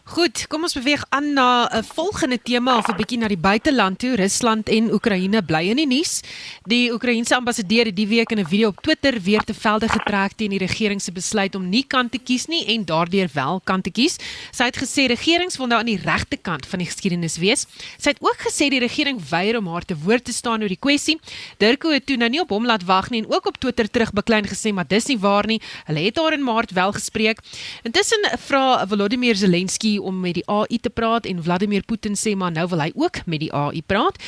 Goed, 0.04 0.42
kom 0.52 0.66
ons 0.66 0.74
beweeg 0.76 1.00
aan 1.16 1.30
na 1.32 1.64
'n 1.72 1.82
volgende 1.82 2.38
tema 2.42 2.76
of 2.76 2.88
'n 2.88 2.96
bietjie 2.96 3.18
na 3.18 3.28
die 3.28 3.40
buiteland 3.40 3.98
toe. 3.98 4.16
Rusland 4.16 4.68
en 4.68 4.92
Oekraïne 4.92 5.42
bly 5.42 5.68
in 5.70 5.76
die 5.76 5.86
nuus. 5.86 6.20
Die 6.62 6.92
Oekraïense 6.92 7.34
ambassadeur 7.34 7.84
het 7.84 7.96
die 7.96 8.06
week 8.06 8.30
in 8.30 8.38
'n 8.38 8.46
video 8.46 8.68
op 8.68 8.80
Twitter 8.82 9.20
weer 9.22 9.40
te 9.40 9.54
velde 9.54 9.88
getrek 9.88 10.32
teen 10.36 10.50
die 10.50 10.58
regering 10.58 11.00
se 11.02 11.12
besluit 11.12 11.54
om 11.54 11.68
nie 11.68 11.84
kant 11.86 12.12
te 12.12 12.18
kies 12.18 12.46
nie 12.46 12.66
en 12.66 12.84
daardeur 12.84 13.28
wel 13.32 13.60
kant 13.64 13.84
te 13.84 13.90
kies. 13.90 14.16
Sy 14.50 14.64
het 14.64 14.76
gesê 14.76 15.06
regerings 15.06 15.56
wil 15.56 15.66
nou 15.66 15.78
aan 15.78 15.86
die 15.86 16.00
regte 16.04 16.36
kant 16.36 16.66
van 16.66 16.78
die 16.78 16.86
geskiedenis 16.86 17.38
wees. 17.38 17.66
Sy 17.98 18.08
het 18.08 18.20
ook 18.20 18.36
gesê 18.38 18.68
die 18.68 18.80
regering 18.80 19.28
weier 19.28 19.56
om 19.56 19.66
haar 19.66 19.84
te 19.84 19.96
woord 19.96 20.24
te 20.24 20.32
staan 20.32 20.60
oor 20.60 20.68
die 20.68 20.76
kwessie. 20.76 21.18
Dirko 21.58 21.90
het 21.90 22.06
toe 22.06 22.16
nou 22.16 22.28
nie 22.28 22.40
op 22.40 22.50
hom 22.50 22.66
laat 22.66 22.84
wag 22.84 23.10
nie 23.10 23.22
en 23.22 23.32
ook 23.32 23.46
op 23.46 23.56
Twitter 23.56 23.90
terugbeklein 23.90 24.44
gesê 24.44 24.72
maar 24.72 24.86
dis 24.86 25.06
nie 25.06 25.18
waar 25.18 25.46
nie. 25.46 25.60
Hulle 25.86 26.00
het 26.00 26.16
haar 26.16 26.32
in 26.32 26.44
Maart 26.44 26.72
wel 26.72 26.92
gespreek. 26.92 27.38
Intussen 27.82 28.20
vra 28.38 28.86
Volodymyr 28.86 29.36
Zelensky 29.36 29.93
om 30.00 30.20
met 30.20 30.34
die 30.34 30.46
AI 30.50 30.78
te 30.80 30.90
praat 30.90 31.26
en 31.26 31.42
Vladimir 31.42 31.82
Putin 31.86 32.16
sê 32.18 32.34
maar 32.36 32.52
nou 32.52 32.66
wil 32.72 32.80
hy 32.80 32.90
ook 32.94 33.24
met 33.26 33.40
die 33.40 33.52
AI 33.52 33.82
praat. 33.86 34.18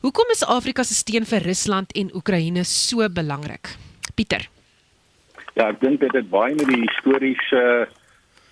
Hoekom 0.00 0.32
is 0.32 0.44
Afrika 0.46 0.82
se 0.82 0.94
steun 0.94 1.26
vir 1.28 1.44
Rusland 1.44 1.92
en 1.92 2.10
Oekraïne 2.16 2.64
so 2.64 3.08
belangrik? 3.08 3.74
Pieter. 4.14 4.46
Ja, 5.54 5.68
ek 5.68 5.80
dink 5.80 6.00
dit 6.00 6.14
het 6.16 6.30
baie 6.30 6.54
met 6.54 6.68
die 6.70 6.84
historiese 6.86 7.64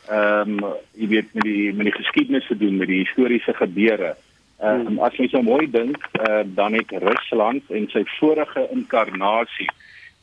ehm 0.09 0.59
um, 0.59 0.75
jy 0.97 1.07
weet 1.09 1.35
met 1.37 1.45
die 1.45 1.73
met 1.77 1.89
die 1.91 1.97
geskiedenis 1.99 2.47
te 2.49 2.57
doen, 2.57 2.77
met 2.81 2.89
die 2.89 3.03
historiese 3.05 3.53
gebeure. 3.57 4.15
Ehm 4.59 4.87
um, 4.93 5.01
as 5.05 5.17
jy 5.21 5.29
so 5.29 5.43
mooi 5.45 5.69
dink, 5.71 6.01
uh, 6.19 6.43
dan 6.57 6.77
het 6.77 6.93
Rusland 7.05 7.69
en 7.71 7.89
sy 7.93 8.05
vorige 8.17 8.65
inkarnasie, 8.75 9.69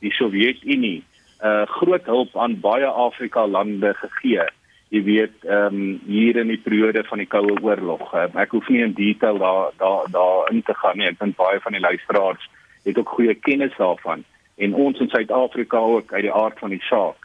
die 0.02 0.12
Sowjetunie, 0.18 1.04
uh, 1.42 1.64
groot 1.78 2.06
hulp 2.10 2.38
aan 2.38 2.60
baie 2.62 2.90
Afrika 2.90 3.46
lande 3.48 3.94
gegee 4.02 4.46
jy 4.96 5.04
weet 5.04 5.48
ehm 5.48 5.76
um, 5.76 6.02
hier 6.08 6.38
in 6.42 6.52
die 6.54 6.62
periode 6.62 7.04
van 7.10 7.22
die 7.22 7.30
koue 7.30 7.58
oorlog. 7.62 8.08
Uh, 8.14 8.28
ek 8.42 8.56
hoef 8.56 8.70
nie 8.72 8.84
in 8.86 8.96
detail 8.98 9.40
daar 9.42 9.74
daar 9.82 10.08
daar 10.12 10.52
in 10.52 10.62
te 10.64 10.76
gaan 10.82 10.98
nie. 10.98 11.10
Ek 11.12 11.20
dink 11.20 11.38
baie 11.40 11.60
van 11.64 11.76
die 11.76 11.84
luisteraars 11.84 12.50
het 12.86 12.98
ook 13.02 13.16
goeie 13.18 13.36
kennis 13.48 13.76
daarvan 13.78 14.24
en 14.56 14.74
ons 14.74 15.00
in 15.04 15.10
Suid-Afrika 15.12 15.78
ook 15.78 16.14
uit 16.14 16.28
die 16.28 16.34
aard 16.34 16.60
van 16.60 16.76
die 16.76 16.84
saak. 16.90 17.20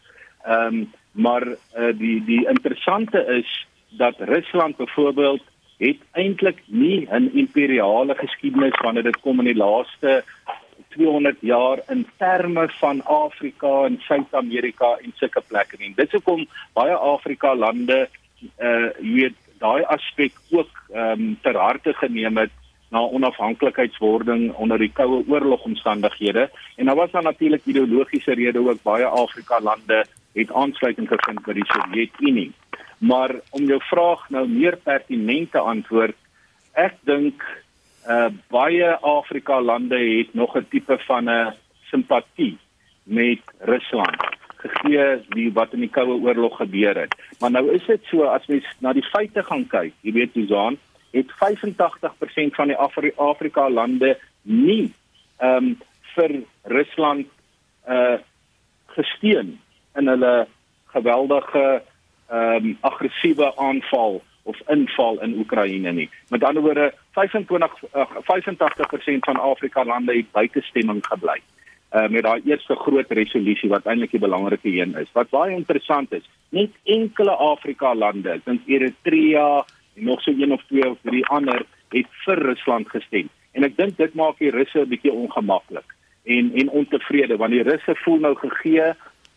Ehm 0.44 0.66
um, 0.66 0.88
maar 1.12 1.42
uh, 1.42 1.90
die 1.98 2.20
die 2.24 2.42
interessante 2.48 3.24
is 3.38 3.66
dat 3.98 4.20
Rusland 4.30 4.76
byvoorbeeld 4.76 5.42
het 5.78 5.98
eintlik 6.12 6.62
nie 6.66 7.08
'n 7.10 7.30
imperiale 7.34 8.14
geskiedenis 8.14 8.80
wanneer 8.82 9.02
dit 9.02 9.20
kom 9.20 9.38
in 9.38 9.50
die 9.52 9.62
laaste 9.66 10.22
200 10.88 11.36
jaar 11.40 11.82
in 11.88 12.06
terme 12.18 12.68
van 12.80 13.04
Afrika 13.04 13.84
en 13.84 14.00
Suid-Amerika 14.06 14.96
en 15.02 15.12
sulke 15.14 15.42
plekke 15.48 15.76
nie. 15.78 15.92
Dit 15.94 16.06
is 16.06 16.18
hoekom 16.18 16.46
baie 16.78 16.94
Afrika 16.94 17.54
lande 17.54 18.06
uh 18.40 18.88
jy 19.00 19.14
weet 19.14 19.38
daai 19.60 19.84
aspek 19.84 20.32
ook 20.50 20.70
ehm 20.94 21.20
um, 21.20 21.36
ter 21.42 21.56
harte 21.56 21.92
geneem 21.92 22.36
het 22.40 22.54
na 22.90 23.00
onafhanklikheidswording 23.00 24.52
onder 24.52 24.78
die 24.78 24.92
koue 24.92 25.22
oorlogomstandighede 25.28 26.48
en 26.76 26.86
daar 26.86 26.96
was 26.96 27.10
dan 27.10 27.28
natuurlik 27.28 27.64
ideologiese 27.64 28.34
redes 28.34 28.66
ook 28.66 28.82
baie 28.82 29.04
Afrika 29.04 29.60
lande 29.60 30.04
het 30.32 30.52
aansluiting 30.52 31.08
gevind 31.08 31.42
by 31.46 31.52
die 31.58 31.66
Sowjetunie. 31.66 32.50
Maar 32.98 33.34
om 33.50 33.64
jou 33.64 33.80
vraag 33.88 34.28
nou 34.30 34.44
meer 34.48 34.76
pertinent 34.76 35.50
te 35.52 35.58
antwoord, 35.58 36.16
ek 36.72 36.98
dink 37.08 37.44
uh 38.08 38.28
baie 38.48 38.96
Afrika 39.00 39.60
lande 39.60 39.98
het 39.98 40.34
nog 40.34 40.56
'n 40.56 40.66
tipe 40.70 40.98
van 40.98 41.30
'n 41.30 41.54
simpatie 41.90 42.58
met 43.02 43.40
Rusland 43.58 44.16
gegee 44.56 45.20
die 45.28 45.52
wat 45.52 45.72
in 45.72 45.80
die 45.80 45.90
koue 45.90 46.20
oorlog 46.20 46.56
gebeur 46.56 46.96
het. 47.00 47.14
Maar 47.40 47.50
nou 47.50 47.70
is 47.74 47.86
dit 47.86 48.04
so 48.04 48.22
as 48.22 48.46
mens 48.46 48.66
na 48.78 48.92
die 48.92 49.06
feite 49.12 49.42
gaan 49.42 49.66
kyk, 49.66 49.92
jy 50.00 50.12
weet 50.12 50.32
Suzan, 50.32 50.78
het 51.10 51.30
85% 51.30 52.54
van 52.54 52.70
die 52.70 52.76
Afri 52.76 53.12
Afrika 53.16 53.68
lande 53.70 54.18
nie 54.42 54.92
ehm 55.38 55.56
um, 55.56 55.78
vir 56.14 56.42
Rusland 56.62 57.26
uh 57.88 58.18
gesteun 58.90 59.60
in 59.94 60.08
hulle 60.08 60.46
geweldige 60.92 61.82
ehm 62.28 62.66
um, 62.66 62.76
aggressiewe 62.80 63.56
aanval 63.56 64.22
of 64.42 64.56
inval 64.68 65.20
in 65.22 65.38
Oekraïne 65.38 65.92
nie. 65.92 66.08
Met 66.28 66.44
ander 66.44 66.62
woorde 66.62 66.92
25 67.12 67.82
uh, 67.94 68.06
85% 68.06 69.26
van 69.28 69.40
Afrika 69.40 69.84
lande 69.84 70.16
het 70.16 70.30
buitestemming 70.32 71.06
gebly. 71.06 71.40
Uh, 71.92 72.08
met 72.08 72.22
daai 72.22 72.40
eerste 72.44 72.74
groot 72.74 73.10
resolusie 73.10 73.68
wat 73.68 73.86
eintlik 73.86 74.10
die 74.10 74.22
belangrike 74.22 74.70
een 74.70 74.94
is. 74.96 75.10
Wat 75.12 75.30
baie 75.30 75.56
interessant 75.56 76.12
is, 76.12 76.28
net 76.48 76.70
enkele 76.84 77.34
Afrika 77.34 77.94
lande, 77.94 78.30
ek 78.38 78.44
dink 78.46 78.68
Eritrea 78.70 79.64
en 79.98 80.04
nog 80.04 80.22
so 80.22 80.30
een 80.30 80.52
of 80.52 80.62
twee 80.68 80.86
of 80.86 80.98
drie 81.02 81.26
ander 81.26 81.64
het 81.90 82.06
vir 82.24 82.42
Rusland 82.46 82.88
gestem. 82.88 83.30
En 83.52 83.66
ek 83.66 83.74
dink 83.76 83.96
dit 83.98 84.14
maak 84.14 84.38
die 84.38 84.52
Russe 84.54 84.78
'n 84.78 84.88
bietjie 84.88 85.12
ongemaklik 85.12 85.96
en 86.24 86.52
en 86.54 86.70
ontevrede 86.70 87.36
want 87.36 87.50
die 87.50 87.62
Russe 87.62 87.94
voel 88.04 88.18
nou 88.18 88.34
gegee 88.36 88.92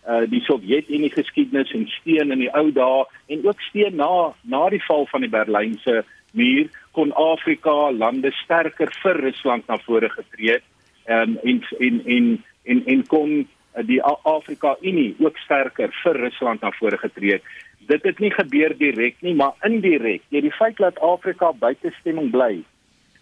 uh 0.08 0.26
die 0.28 0.42
Sowjetunie 0.42 1.12
geskiedenis 1.12 1.72
en 1.72 1.88
steun 1.88 2.32
in 2.32 2.40
die 2.40 2.52
ou 2.54 2.72
dae 2.72 3.06
en 3.28 3.48
ook 3.48 3.62
steun 3.62 3.96
na 3.96 4.34
na 4.42 4.70
die 4.70 4.84
val 4.88 5.06
van 5.12 5.22
die 5.22 5.32
Berlynse 5.32 6.04
muur 6.34 6.70
kon 6.92 7.14
Afrika 7.14 7.92
lande 7.92 8.32
sterker 8.44 8.92
vir 9.04 9.20
Rusland 9.22 9.68
na 9.68 9.78
vore 9.86 10.10
getree 10.10 10.58
het 10.58 10.64
um, 11.08 11.38
en 11.44 11.62
en 11.80 12.02
en 12.06 12.44
en 12.64 12.86
en 12.86 13.06
kon 13.08 13.30
uh, 13.40 13.84
die 13.86 14.02
Afrika 14.04 14.76
Unie 14.82 15.16
ook 15.20 15.38
sterker 15.38 15.94
vir 16.04 16.20
Rusland 16.26 16.62
na 16.62 16.72
vore 16.72 16.98
getree 16.98 17.38
het. 17.38 17.48
Dit 17.88 18.04
het 18.04 18.20
nie 18.20 18.32
gebeur 18.32 18.76
direk 18.78 19.16
nie, 19.22 19.34
maar 19.36 19.58
indirek. 19.68 20.22
Deur 20.32 20.46
die 20.46 20.56
feit 20.56 20.78
dat 20.78 21.00
Afrika 21.04 21.52
buitestemming 21.60 22.32
bly, 22.32 22.64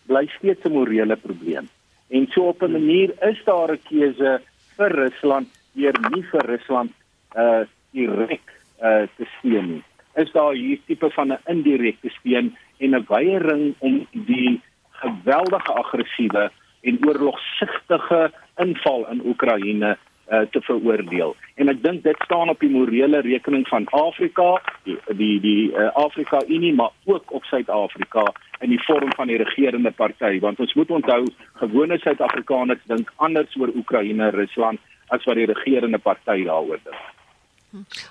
bly 0.05 0.27
steeds 0.37 0.65
'n 0.65 0.71
morele 0.71 1.15
probleem. 1.15 1.69
En 2.09 2.27
so 2.31 2.47
op 2.53 2.61
'n 2.61 2.71
manier 2.71 3.09
is 3.29 3.41
daar 3.45 3.71
'n 3.71 3.81
keuse 3.89 4.41
vir 4.77 4.91
Rusland 4.91 5.47
deur 5.73 5.95
nie 6.09 6.23
vir 6.31 6.47
Rusland 6.49 6.91
uh 7.35 7.63
direk 7.95 8.53
uh 8.81 9.07
te 9.17 9.27
steun 9.37 9.67
nie. 9.75 9.83
Is 10.15 10.31
daar 10.31 10.53
hier 10.53 10.79
tipe 10.85 11.09
van 11.09 11.31
'n 11.31 11.39
indirekte 11.47 12.09
steun 12.09 12.55
en 12.79 12.95
'n 12.95 13.05
weiering 13.07 13.75
om 13.79 14.07
die 14.11 14.61
geweldige 14.89 15.73
aggressiewe 15.73 16.51
en 16.81 17.07
oorlogsigtige 17.07 18.31
inval 18.57 19.07
in 19.11 19.21
Oekraïne 19.25 19.97
uh 20.31 20.41
te 20.51 20.61
veroordeel. 20.61 21.35
En 21.55 21.67
ek 21.67 21.83
dink 21.83 22.03
dit 22.03 22.19
staan 22.25 22.49
op 22.49 22.59
die 22.59 22.69
morele 22.69 23.19
rekening 23.21 23.67
van 23.67 23.85
Afrika, 23.85 24.61
die 24.83 24.97
die 25.17 25.39
die 25.39 25.71
uh, 25.71 25.89
Afrika 25.93 26.39
Unie 26.47 26.73
maar 26.73 26.91
ook 27.05 27.31
op 27.31 27.43
Suid-Afrika 27.43 28.23
in 28.59 28.69
die 28.69 28.83
vorm 28.83 29.11
van 29.15 29.27
die 29.27 29.37
regerende 29.37 29.91
party 29.91 30.39
want 30.39 30.59
ons 30.59 30.73
moet 30.73 30.91
onthou 30.91 31.25
gewone 31.53 31.97
Suid-Afrikaners 31.97 32.79
dink 32.85 33.11
anders 33.15 33.55
oor 33.59 33.75
Oekraïne, 33.75 34.29
Rusland 34.29 34.79
as 35.11 35.25
wat 35.27 35.39
die 35.39 35.49
regerende 35.49 35.99
party 35.99 36.43
daaroor 36.47 36.79
dink. 36.83 37.01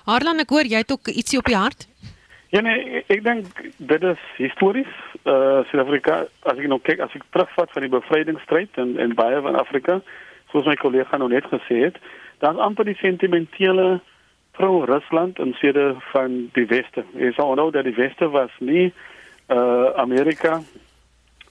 Harlan, 0.09 0.41
ek 0.41 0.49
hoor 0.49 0.65
jy 0.65 0.81
het 0.81 0.91
ook 0.93 1.11
ietsie 1.13 1.39
op 1.39 1.49
die 1.49 1.57
hart. 1.57 1.87
Ja 2.51 2.63
nee, 2.65 3.03
ek 3.07 3.21
dink 3.23 3.61
dit 3.77 4.03
is 4.03 4.23
histories. 4.37 4.89
Uh 5.23 5.61
Suid-Afrika, 5.69 6.25
as 6.49 6.57
ek 6.57 6.67
nou 6.67 6.81
kyk, 6.83 6.99
as 6.99 7.13
ek 7.15 7.23
terugvat 7.31 7.71
van 7.71 7.85
die 7.85 7.93
bevrydingsstryd 7.93 8.81
in 8.81 8.97
in 8.99 9.15
baie 9.15 9.39
van 9.45 9.59
Afrika, 9.59 10.01
soos 10.51 10.67
my 10.67 10.75
kollega 10.81 11.17
nou 11.21 11.29
net 11.31 11.47
gesê 11.51 11.85
het, 11.85 12.01
dan 12.43 12.59
amper 12.59 12.89
die 12.89 12.97
sentimentele 12.99 14.01
pro 14.57 14.83
Rusland 14.89 15.39
en 15.39 15.53
sede 15.61 15.93
van 16.11 16.49
die 16.57 16.67
weste. 16.67 17.05
Jy 17.15 17.31
sal 17.37 17.55
nou 17.55 17.69
dat 17.71 17.87
die 17.87 17.95
weste 17.95 18.27
was 18.35 18.51
nie 18.59 18.89
uh 19.47 19.93
Amerika 20.01 20.59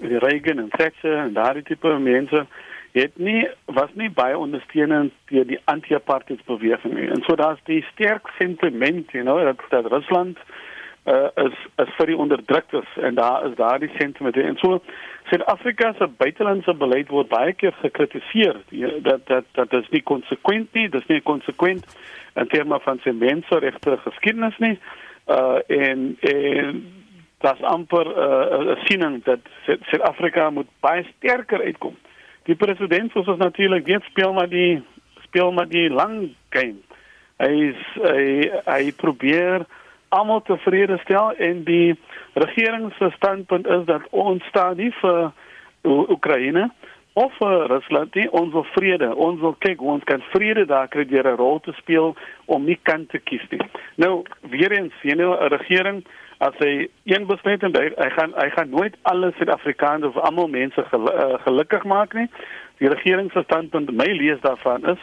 die 0.01 0.19
Reagan 0.19 0.59
en 0.59 0.69
Thatcher 0.77 1.17
en 1.17 1.33
daardie 1.33 1.65
tipe 1.65 1.97
mense 1.99 2.47
het 2.93 3.18
nie 3.18 3.49
was 3.64 3.91
nie 3.95 4.11
baie 4.11 4.38
ondersteunend 4.38 5.12
teen 5.30 5.47
die 5.47 5.61
anti-apartheid 5.64 6.45
beweging 6.45 6.95
nie. 6.95 7.09
En 7.11 7.22
so 7.22 7.36
daar's 7.38 7.62
die 7.64 7.84
sterk 7.93 8.28
sentiment, 8.38 9.11
you 9.12 9.24
know, 9.24 9.38
dat 9.45 9.62
dat 9.68 9.93
Rusland 9.93 10.38
uh, 11.05 11.28
is 11.34 11.57
is 11.76 11.95
vir 11.97 12.07
die 12.07 12.16
onderdruktes 12.16 12.97
en 13.01 13.14
daar 13.14 13.47
is 13.47 13.57
daardie 13.57 13.91
sentiment 13.99 14.36
en 14.36 14.59
so 14.61 14.80
Suid-Afrika 15.30 15.93
se 15.99 16.09
buitelandse 16.18 16.74
beleid 16.74 17.09
word 17.09 17.28
baie 17.28 17.53
keer 17.53 17.72
gekritiseer 17.80 18.57
dat 19.07 19.26
dat 19.26 19.45
dat 19.55 19.70
dit 19.70 19.91
nie 19.91 20.03
konsekwent 20.03 20.72
nie, 20.74 20.88
dit 20.88 21.01
is 21.01 21.07
nie 21.07 21.20
konsekwent 21.20 21.86
in 22.34 22.49
terme 22.49 22.80
van 22.80 22.99
sy 23.05 23.14
menseregte 23.14 23.99
geskiedenis 24.05 24.59
nie. 24.59 24.78
Uh 25.30 25.62
en 25.66 26.16
en 26.20 26.84
das 27.41 27.62
amper 27.62 28.07
uh, 28.07 28.76
siening 28.84 29.22
dat 29.24 29.47
Suid-Afrika 29.64 30.51
moet 30.51 30.68
baie 30.80 31.07
sterker 31.16 31.62
uitkom 31.62 31.97
die 32.51 32.59
president 32.59 33.15
ons 33.17 33.39
natuurlik 33.39 33.87
weet 33.87 34.07
speel 34.11 34.33
maar 34.37 34.51
die 34.51 34.83
speel 35.27 35.53
maar 35.53 35.69
die 35.71 35.89
lang 35.91 36.33
game. 36.51 36.81
Hy 37.41 37.53
is 37.71 37.83
hy, 38.03 38.25
hy 38.67 38.93
probeer 38.99 39.65
almal 40.11 40.43
tevrede 40.43 40.99
stel 41.05 41.33
en 41.39 41.63
die 41.65 41.95
regering 42.35 42.91
se 42.99 43.13
standpunt 43.15 43.69
is 43.71 43.85
dat 43.87 44.09
ons 44.11 44.45
staan 44.51 44.77
nie 44.83 44.91
vir 45.01 45.31
Oekraïne 45.87 46.69
of 47.19 47.33
vir 47.39 47.67
Rusland 47.71 48.15
nie, 48.15 48.27
ons 48.37 48.53
wil 48.55 48.67
vrede. 48.75 49.09
Ons 49.15 49.41
wil 49.43 49.55
kyk 49.65 49.83
ons 49.83 50.05
kan 50.07 50.23
vrede 50.35 50.67
daar 50.67 50.89
kry 50.89 51.05
deur 51.07 51.27
'n 51.27 51.37
rol 51.37 51.61
te 51.61 51.73
speel 51.79 52.15
om 52.47 52.65
nie 52.65 52.79
kant 52.83 53.09
te 53.11 53.19
kies 53.19 53.47
nie. 53.51 53.61
Nou 53.97 54.25
weer 54.51 54.73
eens, 54.73 54.93
jy 55.03 55.15
nou 55.15 55.35
'n 55.35 55.49
regering 55.49 56.05
as 56.41 56.57
hy 56.59 56.88
een 57.05 57.26
besluit 57.28 57.62
en 57.62 57.74
hy, 57.76 57.91
hy 57.97 58.11
gaan 58.16 58.32
hy 58.36 58.49
gaan 58.57 58.70
nooit 58.72 58.97
alle 59.12 59.32
Suid-Afrikaners 59.36 60.14
of 60.14 60.22
almal 60.24 60.49
mense 60.49 60.84
gel, 60.88 61.09
uh, 61.12 61.36
gelukkig 61.45 61.84
maak 61.84 62.16
nie. 62.16 62.28
Die 62.80 62.88
regering 62.88 63.28
se 63.32 63.43
standpunt, 63.45 63.93
my 63.93 64.09
lees 64.16 64.41
daarvan 64.41 64.86
is 64.95 65.03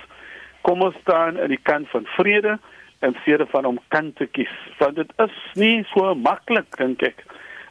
kom 0.68 0.82
ons 0.84 0.98
staan 1.02 1.38
aan 1.40 1.54
die 1.54 1.62
kant 1.64 1.88
van 1.94 2.08
vrede 2.18 2.58
en 3.06 3.14
vrede 3.24 3.46
van 3.54 3.66
om 3.66 3.78
kant 3.94 4.16
te 4.18 4.26
kies. 4.26 4.54
Want 4.82 4.98
dit 5.00 5.12
is 5.24 5.36
nie 5.56 5.86
so 5.94 6.16
maklik 6.16 6.76
dink 6.82 7.06
ek 7.06 7.22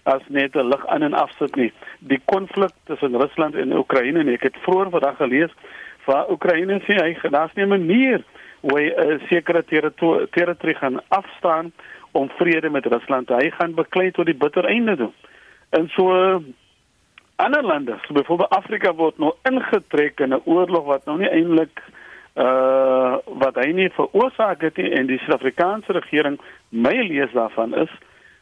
as 0.06 0.22
net 0.28 0.54
'n 0.54 0.70
lig 0.70 0.86
aan 0.86 1.02
en 1.02 1.18
afsit 1.18 1.56
nie. 1.56 1.72
Die 1.98 2.22
konflik 2.24 2.72
tussen 2.86 3.20
Rusland 3.20 3.54
en 3.54 3.72
Oekraïne, 3.72 4.20
en 4.20 4.28
ek 4.28 4.42
het 4.42 4.56
vroeër 4.62 4.90
vandag 4.90 5.16
gelees 5.16 5.52
van 6.06 6.30
Oekraïne 6.30 6.80
sê 6.86 6.94
hy 7.02 7.14
genaas 7.14 7.50
nie 7.54 7.64
'n 7.64 7.74
manier 7.74 8.24
hoe 8.60 8.80
'n 8.80 9.10
uh, 9.10 9.28
sekere 9.28 9.64
territorie 10.30 10.74
gaan 10.74 11.00
afstaan 11.08 11.72
om 12.16 12.30
vrede 12.38 12.70
met 12.70 12.86
Rusland. 12.86 13.28
Hy 13.28 13.50
gaan 13.58 13.74
beklei 13.74 14.10
tot 14.10 14.26
die 14.26 14.36
bitter 14.36 14.64
einde 14.64 14.96
doen. 14.96 15.14
En 15.76 15.88
so 15.94 16.14
ander 17.36 17.62
lande, 17.62 17.98
so 18.06 18.14
byvoorbeeld 18.16 18.56
Afrika 18.56 18.94
word 18.94 19.18
nou 19.18 19.34
ingetrek 19.48 20.20
in 20.20 20.34
'n 20.34 20.42
oorlog 20.44 20.84
wat 20.84 21.04
nou 21.04 21.18
nie 21.18 21.28
eintlik 21.28 21.82
uh 22.36 23.16
wat 23.24 23.54
hy 23.54 23.70
nie 23.72 23.88
veroorsaak 23.96 24.60
het 24.60 24.76
nie 24.76 24.90
en 24.92 25.06
die 25.06 25.18
Suid-Afrikaanse 25.18 25.92
regering 25.92 26.40
my 26.68 26.92
lees 27.08 27.32
daarvan 27.32 27.74
is 27.74 27.92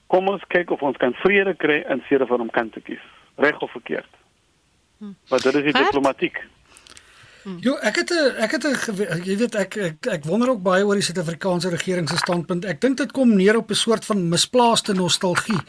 kom 0.07 0.29
ons 0.29 0.43
kyk 0.53 0.71
of 0.71 0.83
ons 0.83 0.97
kan 0.97 1.15
vrede 1.23 1.55
kry 1.55 1.83
in 1.89 2.03
steede 2.07 2.27
van 2.27 2.41
om 2.41 2.51
kant 2.51 2.73
te 2.73 2.81
kies, 2.81 3.03
reg 3.37 3.59
of 3.59 3.71
verkeerd. 3.71 4.11
Hm. 4.99 5.15
Maar 5.31 5.41
dit 5.41 5.55
is 5.55 5.63
die 5.63 5.83
diplomatiek. 5.83 6.43
Jo, 7.61 7.75
ek 7.85 7.97
het 7.97 8.11
'n 8.11 8.37
ek 8.41 8.51
het 8.53 8.65
'n 8.65 9.23
jy 9.25 9.37
weet 9.37 9.55
ek, 9.55 9.77
ek 9.77 10.07
ek 10.07 10.25
wonder 10.25 10.51
ook 10.51 10.63
baie 10.63 10.85
oor 10.85 10.95
die 10.95 11.03
Suid-Afrikaanse 11.03 11.69
regering 11.69 12.09
se 12.09 12.17
standpunt. 12.17 12.65
Ek 12.65 12.81
dink 12.81 12.97
dit 12.97 13.13
kom 13.13 13.37
neer 13.37 13.57
op 13.57 13.71
'n 13.71 13.75
soort 13.75 14.05
van 14.05 14.29
misplaaste 14.29 14.93
nostalgie. 14.93 15.61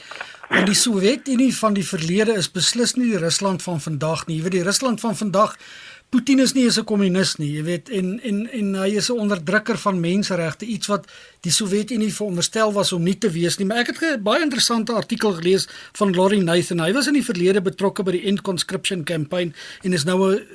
Want 0.49 0.65
die 0.65 0.75
Sowjetunie 0.75 1.55
van 1.55 1.73
die 1.73 1.87
verlede 1.87 2.33
is 2.33 2.51
beslis 2.51 2.95
nie 2.95 3.09
die 3.11 3.17
Rusland 3.17 3.61
van 3.61 3.81
vandag 3.81 4.27
nie. 4.27 4.37
Jy 4.37 4.43
weet 4.43 4.51
die 4.51 4.63
Rusland 4.63 4.99
van 4.99 5.15
vandag 5.15 5.57
Putin 6.15 6.39
is 6.39 6.53
nie 6.53 6.63
eens 6.63 6.77
'n 6.79 6.83
kommunis 6.83 7.35
nie, 7.35 7.51
jy 7.57 7.63
weet, 7.63 7.89
en 7.89 8.19
en 8.21 8.51
en 8.51 8.73
hy 8.75 8.95
is 8.95 9.09
'n 9.09 9.19
onderdrukker 9.19 9.77
van 9.77 9.99
menseregte, 9.99 10.65
iets 10.65 10.87
wat 10.87 11.11
die 11.41 11.51
Sowjetunie 11.51 12.13
veronderstel 12.13 12.73
was 12.73 12.93
om 12.93 13.03
nie 13.03 13.17
te 13.17 13.29
wees 13.29 13.57
nie. 13.57 13.65
Maar 13.65 13.77
ek 13.77 13.87
het 13.87 14.01
'n 14.01 14.23
baie 14.23 14.41
interessante 14.41 14.93
artikel 14.93 15.33
gelees 15.33 15.67
van 15.93 16.13
Laurie 16.13 16.43
Nathan. 16.43 16.79
Hy 16.79 16.93
was 16.93 17.07
in 17.07 17.13
die 17.13 17.25
verlede 17.25 17.61
betrokke 17.61 18.03
by 18.03 18.11
die 18.11 18.25
End 18.25 18.41
Conscription 18.41 19.03
Campaign 19.03 19.53
en 19.81 19.93
is 19.93 20.03
nou 20.03 20.35
'n 20.35 20.47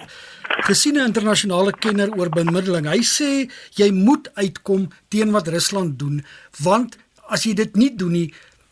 gesiene 0.66 1.04
internasionale 1.06 1.72
kenner 1.72 2.12
oor 2.18 2.30
bemiddeling. 2.34 2.88
Hy 2.90 3.02
sê 3.06 3.30
jy 3.78 3.90
moet 3.94 4.30
uitkom 4.38 4.88
teen 5.08 5.32
wat 5.34 5.48
Rusland 5.48 5.98
doen, 5.98 6.20
want 6.62 6.98
as 7.30 7.46
jy 7.46 7.54
dit 7.58 7.76
nie 7.78 7.90
doen 7.94 8.14
nie, 8.16 8.28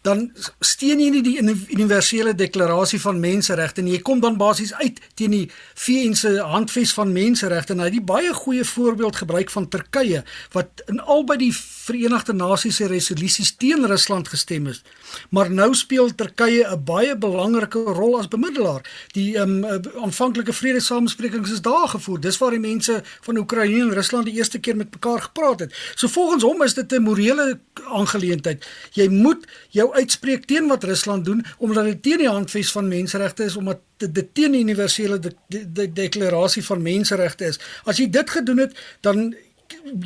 dan 0.07 0.31
steun 0.61 1.01
jy 1.03 1.09
nie 1.11 1.23
die 1.23 1.39
universele 1.75 2.35
deklarasie 2.39 3.01
van 3.03 3.19
menseregte 3.21 3.83
nie. 3.83 3.97
Jy 3.97 4.03
kom 4.07 4.21
dan 4.23 4.39
basies 4.39 4.73
uit 4.79 5.01
teen 5.19 5.35
die 5.35 5.51
VN 5.75 6.15
se 6.15 6.37
handves 6.39 6.93
van 6.95 7.13
menseregte. 7.13 7.75
En 7.75 7.83
hy 7.83 7.91
het 7.91 8.01
'n 8.01 8.05
baie 8.05 8.33
goeie 8.35 8.65
voorbeeld 8.65 9.17
gebruik 9.17 9.51
van 9.51 9.69
Turkye 9.69 10.23
wat 10.53 10.83
in 10.87 11.01
albei 11.01 11.39
die 11.39 11.53
Verenigde 11.55 12.33
Nasies 12.33 12.77
se 12.77 12.87
resolusies 12.87 13.57
teen 13.57 13.87
Rusland 13.87 14.29
gestem 14.29 14.67
het. 14.67 14.83
Maar 15.31 15.51
nou 15.51 15.75
speel 15.75 16.15
Turkye 16.15 16.65
'n 16.65 16.85
baie 16.85 17.17
belangrike 17.17 17.79
rol 17.79 18.19
as 18.19 18.29
bemiddelaar. 18.29 18.83
Die 19.13 19.37
um, 19.37 19.65
aanvanklike 20.03 20.53
vredesamesprekings 20.53 21.51
is 21.51 21.61
daar 21.61 21.89
gevoer. 21.89 22.21
Dis 22.21 22.39
waar 22.39 22.51
die 22.51 22.61
mense 22.61 23.03
van 23.21 23.37
Oekraïne 23.37 23.83
en 23.83 23.95
Rusland 23.95 24.25
die 24.25 24.35
eerste 24.35 24.59
keer 24.59 24.77
met 24.77 24.91
mekaar 24.91 25.21
gepraat 25.21 25.61
het. 25.61 25.75
So 25.95 26.09
volgens 26.09 26.43
hom 26.43 26.63
is 26.63 26.75
dit 26.75 26.93
'n 26.93 27.03
morele 27.03 27.59
aangeleentheid. 27.85 28.67
Jy 28.93 29.09
moet 29.09 29.47
jou 29.69 29.98
uitspreek 29.99 30.47
teen 30.51 30.69
wat 30.71 30.87
Rusland 30.89 31.25
doen 31.27 31.45
omdat 31.59 31.91
dit 31.91 32.03
teen 32.03 32.23
die 32.25 32.31
handves 32.31 32.73
van 32.75 32.89
menseregte 32.89 33.49
is 33.49 33.57
omdat 33.57 33.83
dit 33.99 34.35
teen 34.35 34.55
die 34.55 34.63
universele 34.63 35.19
de, 35.19 35.35
de, 35.49 35.65
de, 35.73 35.89
deklarasie 35.93 36.65
van 36.65 36.83
menseregte 36.83 37.51
is. 37.53 37.61
As 37.85 37.99
jy 37.99 38.09
dit 38.15 38.31
gedoen 38.31 38.63
het, 38.67 38.79
dan 39.07 39.33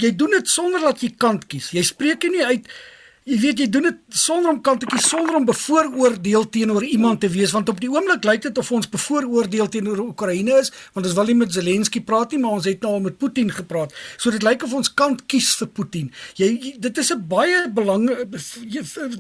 jy 0.01 0.15
doen 0.17 0.33
dit 0.39 0.49
sonder 0.49 0.81
dat 0.81 1.03
jy 1.05 1.13
kant 1.17 1.47
kies. 1.51 1.71
Jy 1.77 1.85
spreek 1.87 2.25
nie 2.31 2.45
uit 2.45 2.69
Jy 3.23 3.37
weet 3.39 3.61
jy 3.63 3.67
doen 3.71 3.85
dit 3.87 3.99
sonder 4.19 4.51
om 4.51 4.57
kantetjie 4.67 4.99
sonder 4.99 5.37
om 5.39 5.45
bevooroordeel 5.47 6.49
teenoor 6.51 6.83
iemand 6.83 7.21
te 7.23 7.29
wees 7.31 7.53
want 7.55 7.69
op 7.71 7.79
die 7.79 7.91
oomblik 7.91 8.25
lyk 8.27 8.41
dit 8.49 8.57
of 8.59 8.71
ons 8.75 8.89
bevooroordeel 8.91 9.69
teenoor 9.71 10.01
Oekraïne 10.03 10.57
is 10.59 10.73
want 10.97 11.07
ons 11.07 11.15
wil 11.15 11.31
nie 11.31 11.37
met 11.45 11.55
Zelensky 11.55 12.03
praat 12.03 12.35
nie 12.35 12.41
maar 12.43 12.57
ons 12.57 12.67
het 12.67 12.83
nou 12.83 12.97
al 12.97 13.05
met 13.05 13.21
Putin 13.21 13.53
gepraat. 13.55 13.95
So 14.19 14.35
dit 14.35 14.43
lyk 14.43 14.67
of 14.67 14.75
ons 14.75 14.91
kant 14.91 15.23
kies 15.31 15.53
vir 15.61 15.71
Putin. 15.71 16.09
Jy 16.41 16.75
dit 16.83 16.99
is 16.99 17.13
'n 17.15 17.23
baie 17.31 17.61
belang 17.71 18.11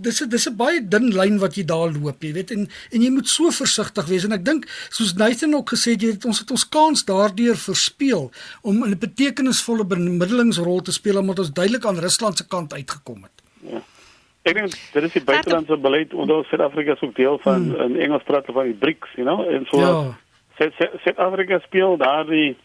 dis 0.03 0.19
dis 0.35 0.49
'n 0.51 0.57
baie 0.57 0.83
dun 0.83 1.15
lyn 1.15 1.39
wat 1.39 1.55
jy 1.55 1.63
daar 1.63 1.95
loop, 1.95 2.25
jy 2.25 2.33
weet 2.33 2.51
en 2.51 2.69
en 2.91 3.03
jy 3.03 3.11
moet 3.11 3.29
so 3.29 3.51
versigtig 3.51 4.07
wees 4.07 4.25
en 4.25 4.33
ek 4.33 4.45
dink 4.45 4.67
soos 4.91 5.15
Nathan 5.15 5.55
ook 5.55 5.71
gesê 5.71 5.95
het 5.95 6.03
jy 6.03 6.11
het 6.19 6.25
ons 6.25 6.41
het 6.41 6.51
ons 6.51 6.69
kans 6.69 7.05
daardeur 7.05 7.55
verspeel 7.55 8.33
om 8.63 8.83
'n 8.83 8.99
betekenisvolle 8.99 9.85
bemiddelingsrol 9.85 10.83
te 10.83 10.93
speel 10.93 11.19
omdat 11.19 11.39
ons 11.39 11.53
duidelik 11.53 11.87
aan 11.87 11.99
Rusland 11.99 12.39
se 12.39 12.45
kant 12.49 12.73
uitgekom 12.73 13.23
het. 13.23 13.43
Ja. 13.63 13.92
Ek 14.43 14.57
dink 14.59 14.75
dit 14.75 15.05
is 15.07 15.15
die 15.15 15.23
buitelandse 15.23 15.77
beleid 15.79 16.15
onder 16.15 16.45
Suid-Afrika 16.51 16.97
se 16.99 17.09
deel 17.15 17.39
van 17.45 17.69
hmm. 17.71 17.83
in 17.85 18.01
Engels 18.09 18.27
praat 18.27 18.49
van 18.51 18.65
die 18.73 18.79
BRICS, 18.79 19.15
you 19.15 19.27
know, 19.27 19.47
en 19.47 19.67
so 19.71 19.81
ja. 19.81 20.73
Suid-Afrika 21.05 21.61
speel 21.67 21.97
daar 21.97 22.27
die 22.27 22.57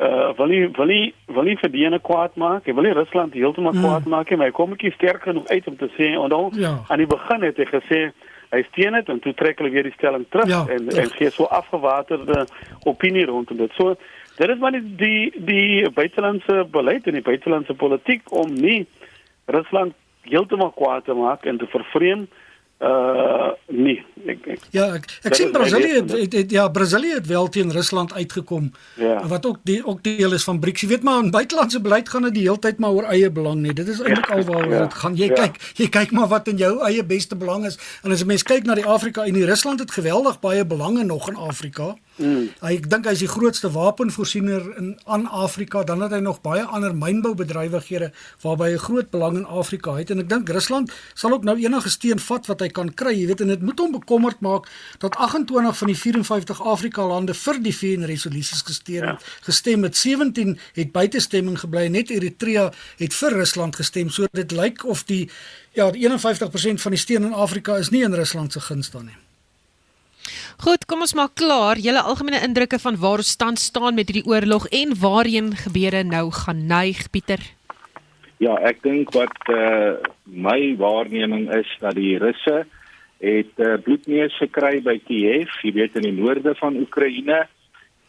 uh 0.00 0.30
wil 0.38 0.46
nie 0.46 0.68
wil 0.78 0.86
nie 0.86 1.14
wil 1.26 1.44
nie 1.44 1.58
vir 1.60 1.70
diene 1.70 1.98
kwaad 2.00 2.36
maak. 2.40 2.64
Hy 2.64 2.72
wil 2.72 2.86
nie 2.88 2.96
Rusland 2.96 3.34
heeltemal 3.36 3.74
hmm. 3.76 3.84
kwaad 3.84 4.06
maak 4.08 4.30
nie, 4.30 4.38
maar 4.40 4.48
hy 4.48 4.56
kom 4.56 4.72
ek 4.72 4.86
sterk 4.94 5.26
genoeg 5.28 5.50
uit 5.50 5.66
om 5.68 5.76
te 5.76 5.90
sê 5.98 6.12
en 6.14 6.32
dan 6.32 6.56
ja. 6.56 6.72
aan 6.88 7.02
die 7.02 7.10
begin 7.10 7.44
het 7.44 7.60
hy 7.60 7.68
gesê 7.68 8.00
hy 8.50 8.62
steun 8.70 8.96
dit 8.96 9.12
en 9.12 9.20
toe 9.22 9.34
trek 9.38 9.60
hulle 9.60 9.70
weer 9.74 9.86
die 9.86 9.94
stelling 9.94 10.24
terug 10.32 10.48
ja, 10.50 10.64
en 10.72 10.88
ja. 10.88 11.04
en 11.04 11.12
gee 11.18 11.30
so 11.34 11.44
afgewaterde 11.44 12.46
opinie 12.88 13.26
rondom 13.28 13.60
dit. 13.60 13.76
So 13.76 13.94
dit 14.38 14.48
is 14.48 14.62
maar 14.62 14.72
die 14.78 14.96
die, 14.96 15.44
die 15.52 15.90
buitelandse 15.94 16.64
beleid 16.72 17.06
en 17.06 17.18
die 17.20 17.26
buitelandse 17.26 17.76
politiek 17.76 18.32
om 18.32 18.54
nie 18.56 18.86
Rusland 19.50 19.94
heeltemal 20.20 20.72
kwaad 20.76 21.04
te 21.04 21.14
maak 21.14 21.44
en 21.44 21.58
te 21.58 21.66
vervreem 21.66 22.28
uh 22.80 23.50
nee 23.68 24.00
ek, 24.24 24.46
ek 24.54 24.62
ja 24.72 24.86
ek, 24.96 25.04
ek 25.28 25.34
sien 25.36 25.50
Brasilië 25.52 25.98
het, 25.98 26.12
het, 26.16 26.32
het 26.32 26.52
ja 26.54 26.62
Brasilië 26.72 27.18
het 27.18 27.26
wel 27.28 27.48
teen 27.52 27.72
Rusland 27.76 28.14
uitgekom 28.16 28.70
ja. 28.96 29.18
wat 29.28 29.46
ook 29.46 29.58
die 29.68 29.82
ook 29.84 30.00
deel 30.02 30.32
is 30.32 30.46
van 30.48 30.60
BRICS. 30.60 30.80
Jy 30.80 30.88
weet 30.88 31.04
maar 31.04 31.20
in 31.20 31.28
buitelandse 31.30 31.80
beleid 31.84 32.08
gaan 32.08 32.24
dit 32.30 32.38
die 32.38 32.46
hele 32.46 32.58
tyd 32.58 32.80
maar 32.80 32.96
oor 32.96 33.10
eie 33.12 33.28
belang 33.30 33.60
net 33.60 33.76
dit 33.76 33.88
is 33.88 34.00
eintlik 34.00 34.32
ja, 34.32 34.38
alwaar 34.38 34.64
ja, 34.70 34.80
dit 34.86 34.96
gaan. 35.02 35.18
Jy 35.20 35.28
ja. 35.28 35.36
kyk 35.42 35.60
jy 35.76 35.90
kyk 35.92 36.16
maar 36.16 36.32
wat 36.32 36.48
in 36.48 36.56
jou 36.56 36.72
eie 36.88 37.04
beste 37.04 37.36
belang 37.36 37.68
is. 37.68 37.76
En 38.00 38.16
as 38.16 38.24
'n 38.24 38.32
mens 38.32 38.48
kyk 38.48 38.64
na 38.64 38.78
die 38.80 38.88
Afrika 38.88 39.28
en 39.28 39.36
die 39.36 39.44
Rusland 39.44 39.84
het 39.84 39.92
geweldig 39.92 40.40
baie 40.40 40.64
belange 40.64 41.04
nog 41.04 41.28
in 41.28 41.36
Afrika 41.36 41.96
Mm. 42.20 42.50
Ek 42.68 42.88
dink 42.92 43.06
hy 43.08 43.14
is 43.16 43.22
die 43.24 43.30
grootste 43.30 43.70
wapenvoorsiener 43.72 44.66
in 44.78 44.90
aan 45.08 45.26
Afrika, 45.26 45.82
dan 45.88 46.02
het 46.04 46.12
hy 46.12 46.20
nog 46.24 46.42
baie 46.44 46.62
ander 46.62 46.92
mynboubedrywighede 46.96 48.10
waarby 48.44 48.72
hy 48.74 48.80
groot 48.82 49.10
belang 49.10 49.38
in 49.40 49.46
Afrika 49.48 49.96
het 49.96 50.12
en 50.12 50.20
ek 50.20 50.28
dink 50.28 50.52
Rusland 50.52 50.92
sal 51.14 51.32
ook 51.36 51.46
nou 51.48 51.56
enige 51.60 51.92
steen 51.92 52.20
vat 52.20 52.50
wat 52.50 52.64
hy 52.64 52.68
kan 52.76 52.92
kry, 52.92 53.14
jy 53.16 53.30
weet 53.30 53.44
en 53.44 53.54
dit 53.54 53.64
moet 53.64 53.80
hom 53.80 53.94
bekommerd 53.96 54.44
maak 54.44 54.68
dat 55.00 55.16
28 55.16 55.78
van 55.80 55.92
die 55.92 55.96
54 55.96 56.60
Afrika 56.74 57.06
lande 57.06 57.34
vir 57.34 57.62
die 57.64 57.74
VN 57.74 58.04
resolusies 58.10 58.62
gestem 58.68 59.08
het. 59.08 59.24
Ja. 59.24 59.32
Gestem 59.48 59.88
het 59.88 59.96
17 59.96 60.58
het 60.76 60.92
buitestemming 60.92 61.58
gebly, 61.62 61.86
net 61.88 62.12
Eritrea 62.12 62.68
het 63.00 63.16
vir 63.16 63.40
Rusland 63.40 63.80
gestem. 63.80 64.10
So 64.10 64.28
dit 64.32 64.52
lyk 64.52 64.84
of 64.84 65.06
die 65.08 65.24
ja, 65.72 65.90
die 65.94 66.06
51% 66.08 66.82
van 66.82 66.96
die 66.96 67.00
steen 67.00 67.24
in 67.24 67.34
Afrika 67.34 67.78
is 67.78 67.90
nie 67.90 68.04
in 68.04 68.14
Rusland 68.14 68.52
se 68.52 68.60
guns 68.60 68.90
dan 68.90 69.10
nie. 69.10 69.18
Goed, 70.60 70.82
kom 70.84 71.00
ons 71.00 71.14
maak 71.16 71.38
klaar. 71.40 71.78
Julle 71.80 72.02
algemene 72.04 72.42
indrukke 72.44 72.76
van 72.82 72.98
waar 73.00 73.22
ons 73.22 73.30
stand 73.32 73.56
staan 73.58 73.96
met 73.96 74.10
hierdie 74.10 74.28
oorlog 74.28 74.66
en 74.76 74.90
waarheen 75.00 75.54
gebeure 75.56 76.02
nou 76.04 76.26
gaan 76.36 76.66
neig, 76.68 77.00
Pieter. 77.08 77.40
Ja, 78.44 78.58
ek 78.68 78.82
dink 78.84 79.08
wat 79.16 79.48
uh, 79.48 79.96
my 80.28 80.76
waarneming 80.76 81.48
is 81.56 81.70
dat 81.80 81.96
die 81.96 82.18
Russe 82.20 82.66
het 83.24 83.64
uh, 83.64 83.78
bloedneus 83.86 84.36
gekry 84.36 84.82
by 84.84 84.98
Kiev, 85.06 85.56
jy 85.64 85.72
weet 85.78 85.96
in 85.96 86.10
die 86.10 86.16
noorde 86.18 86.52
van 86.60 86.76
Oekraïne. 86.76 87.46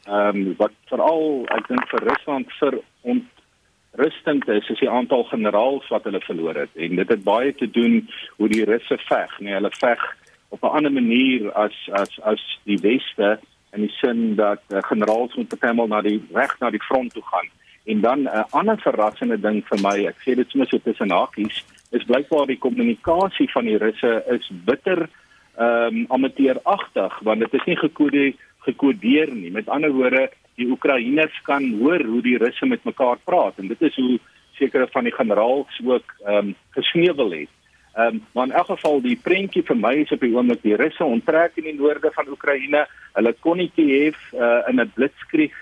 Ehm 0.10 0.44
um, 0.44 0.54
wat 0.60 0.76
veral 0.92 1.46
ek 1.56 1.72
dink 1.72 1.88
vir 1.88 2.08
Rusland 2.10 2.56
vir 2.60 2.82
ontrustend 3.14 4.50
is, 4.52 4.68
is 4.76 4.84
die 4.84 4.92
aantal 4.92 5.24
generaals 5.32 5.88
wat 5.94 6.04
hulle 6.10 6.20
verloor 6.28 6.66
het 6.66 6.76
en 6.76 7.00
dit 7.00 7.16
het 7.16 7.24
baie 7.24 7.56
te 7.56 7.70
doen 7.72 8.02
hoe 8.42 8.50
die 8.52 8.66
Russe 8.68 9.00
veg, 9.08 9.40
nee, 9.40 9.56
hulle 9.56 9.72
veg 9.80 10.04
op 10.52 10.64
'n 10.64 10.76
ander 10.78 10.92
manier 10.92 11.52
as 11.52 11.76
as 11.92 12.20
as 12.22 12.42
die 12.64 12.80
weste 12.82 13.40
in 13.72 13.82
die 13.82 13.96
sin 14.02 14.36
dat 14.36 14.62
uh, 14.70 14.78
generaals 14.82 15.36
moet 15.36 15.50
bepaal 15.50 15.88
na 15.88 16.02
die 16.02 16.20
reg 16.34 16.60
na 16.60 16.70
die 16.70 16.84
front 16.84 17.14
toe 17.14 17.24
gaan. 17.24 17.50
En 17.84 18.02
dan 18.02 18.20
'n 18.22 18.26
uh, 18.28 18.44
ander 18.50 18.78
verrassende 18.80 19.40
ding 19.40 19.64
vir 19.70 19.80
my, 19.82 19.98
ek 20.12 20.20
sê 20.26 20.36
dit 20.36 20.50
sommer 20.50 20.68
so 20.68 20.78
tussen 20.78 21.12
hakies, 21.12 21.64
is 21.92 22.04
blykbaar 22.04 22.48
die 22.48 22.60
kommunikasie 22.60 23.50
van 23.52 23.66
die 23.66 23.78
Russe 23.78 24.24
is 24.28 24.52
bitter 24.66 25.10
ehm 25.58 25.96
um, 25.96 26.06
amateuragtig 26.08 27.20
want 27.28 27.40
dit 27.40 27.54
is 27.54 27.66
nie 27.66 27.78
gekode 27.78 28.34
gekodeer 28.66 29.34
nie. 29.34 29.52
Met 29.52 29.70
ander 29.70 29.92
woorde, 29.92 30.30
die 30.56 30.70
Oekraïners 30.70 31.42
kan 31.44 31.64
hoor 31.80 32.04
hoe 32.06 32.22
die 32.22 32.38
Russe 32.38 32.66
met 32.66 32.84
mekaar 32.84 33.18
praat 33.24 33.58
en 33.58 33.68
dit 33.68 33.82
is 33.82 33.96
hoe 33.96 34.20
sekere 34.60 34.88
van 34.92 35.04
die 35.04 35.16
generaals 35.16 35.82
ook 35.86 36.16
ehm 36.26 36.38
um, 36.38 36.56
gesneuwel 36.78 37.32
het. 37.40 37.54
Ehm 37.94 38.16
um, 38.16 38.22
maar 38.32 38.46
in 38.46 38.52
elk 38.52 38.66
geval 38.66 39.02
die 39.02 39.18
prentjie 39.20 39.64
vir 39.68 39.76
my 39.76 39.94
is 40.04 40.12
op 40.16 40.22
die 40.24 40.32
oomblik 40.36 40.62
die 40.64 40.76
Russe 40.80 41.04
onttrek 41.04 41.58
in 41.60 41.68
die 41.68 41.76
noorde 41.76 42.12
van 42.16 42.30
Oekraïne. 42.32 42.86
Hulle 43.18 43.34
kon 43.40 43.58
nie 43.60 43.72
Kiev 43.76 44.16
uh, 44.34 44.64
in 44.70 44.80
'n 44.80 44.92
blitskrieg 44.96 45.56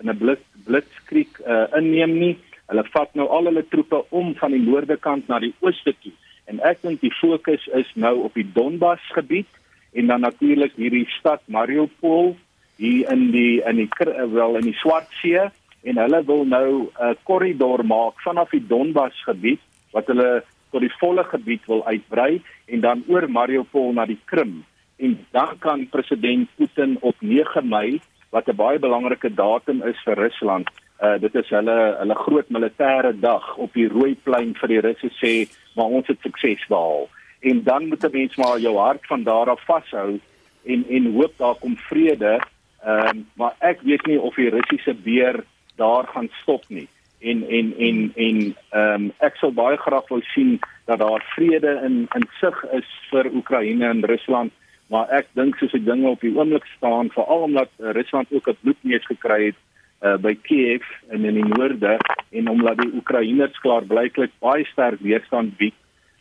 in 0.00 0.10
'n 0.10 0.16
blitz 0.16 0.44
blitskrieg 0.64 1.40
uh, 1.44 1.66
inneem 1.76 2.18
nie. 2.18 2.38
Hulle 2.66 2.84
vat 2.94 3.12
nou 3.14 3.28
al 3.28 3.44
hulle 3.50 3.64
troepe 3.68 4.04
om 4.08 4.34
van 4.34 4.56
die 4.56 4.62
noorde 4.62 4.96
kant 4.96 5.28
na 5.28 5.38
die 5.38 5.54
ooste 5.60 5.94
toe. 6.00 6.12
En 6.46 6.60
ek 6.60 6.82
dink 6.82 7.00
die 7.00 7.12
fokus 7.20 7.68
is 7.74 7.92
nou 7.94 8.22
op 8.24 8.34
die 8.34 8.48
Donbas 8.54 9.02
gebied 9.12 9.48
en 9.92 10.06
dan 10.06 10.20
natuurlik 10.20 10.72
hierdie 10.76 11.06
stad 11.18 11.42
Mariupol 11.46 12.36
hier 12.76 13.12
in 13.12 13.30
die 13.32 13.62
in 13.64 13.76
die 13.76 13.88
wel 14.32 14.56
in 14.56 14.68
die 14.70 14.78
Swartsee 14.80 15.50
en 15.84 15.98
hulle 15.98 16.24
wil 16.24 16.44
nou 16.44 16.88
'n 16.88 17.16
korridor 17.22 17.84
maak 17.84 18.20
vanaf 18.24 18.50
die 18.50 18.66
Donbas 18.66 19.16
gebied 19.24 19.60
wat 19.92 20.06
hulle 20.06 20.44
tot 20.76 20.84
die 20.84 20.98
volle 21.00 21.24
gebied 21.24 21.64
wil 21.72 21.86
uitbrei 21.88 22.42
en 22.68 22.82
dan 22.84 23.04
oor 23.08 23.24
Mariupol 23.32 23.94
na 23.96 24.04
die 24.04 24.20
Krim 24.28 24.58
en 25.00 25.16
dan 25.32 25.56
kan 25.60 25.86
president 25.88 26.50
Putin 26.60 26.96
op 27.00 27.16
9 27.20 27.64
Mei 27.68 28.00
wat 28.30 28.48
'n 28.48 28.56
baie 28.56 28.78
belangrike 28.78 29.30
datum 29.34 29.82
is 29.82 29.96
vir 30.04 30.16
Rusland. 30.16 30.68
Uh 31.00 31.16
dit 31.20 31.34
is 31.34 31.48
hulle 31.48 31.96
hulle 32.00 32.14
groot 32.14 32.48
militêre 32.48 33.12
dag 33.20 33.56
op 33.56 33.72
die 33.72 33.88
rooi 33.88 34.14
plein 34.24 34.52
vir 34.60 34.68
die 34.68 34.80
Russe 34.80 35.10
sê 35.22 35.34
maar 35.76 35.92
ons 35.98 36.06
het 36.06 36.20
sukses 36.20 36.66
behaal. 36.68 37.08
En 37.40 37.62
dan 37.62 37.88
moet 37.88 38.04
'n 38.04 38.12
mens 38.12 38.36
maar 38.36 38.58
jou 38.58 38.76
hart 38.76 39.06
van 39.06 39.22
daar 39.22 39.50
af 39.50 39.64
vashou 39.64 40.20
en 40.64 40.84
en 40.88 41.12
hoop 41.12 41.32
daar 41.36 41.56
kom 41.60 41.76
vrede. 41.76 42.40
Ehm 42.84 43.08
um, 43.08 43.26
maar 43.34 43.54
ek 43.58 43.80
weet 43.80 44.06
nie 44.06 44.20
of 44.20 44.34
die 44.34 44.50
Russiese 44.50 44.94
beer 44.94 45.44
daar 45.76 46.06
gaan 46.06 46.28
stop 46.42 46.64
nie. 46.68 46.88
En 47.26 47.42
en 47.48 47.72
en 47.78 47.98
en 48.14 48.38
ehm 48.70 48.94
um, 48.94 49.10
ek 49.28 49.36
sou 49.40 49.50
baie 49.52 49.78
graag 49.82 50.08
wou 50.12 50.20
sien 50.34 50.58
dat 50.86 51.02
daar 51.02 51.24
vrede 51.34 51.80
in 51.84 52.06
in 52.14 52.28
sig 52.40 52.64
is 52.78 52.88
vir 53.10 53.30
Oekraïne 53.34 53.88
en 53.88 54.04
Rusland 54.06 54.52
maar 54.92 55.10
ek 55.10 55.26
dink 55.34 55.56
soos 55.58 55.74
die 55.74 55.82
dinge 55.82 56.08
op 56.08 56.22
die 56.22 56.34
oomblik 56.36 56.66
staan 56.76 57.10
veral 57.14 57.48
omdat 57.48 57.70
Rusland 57.98 58.30
ook 58.30 58.48
'n 58.48 58.58
bloedneus 58.62 59.06
gekry 59.06 59.40
het 59.46 59.58
uh, 60.02 60.16
by 60.16 60.34
Kiev 60.42 60.82
en 61.08 61.24
in 61.24 61.34
die 61.34 61.44
noorde 61.44 61.96
en 62.30 62.48
omdat 62.48 62.78
die 62.78 62.92
Oekraïners 62.94 63.58
klaar 63.64 63.84
blyklik 63.84 64.32
baie 64.38 64.64
sterk 64.64 65.00
weerstand 65.00 65.56
bied, 65.56 65.74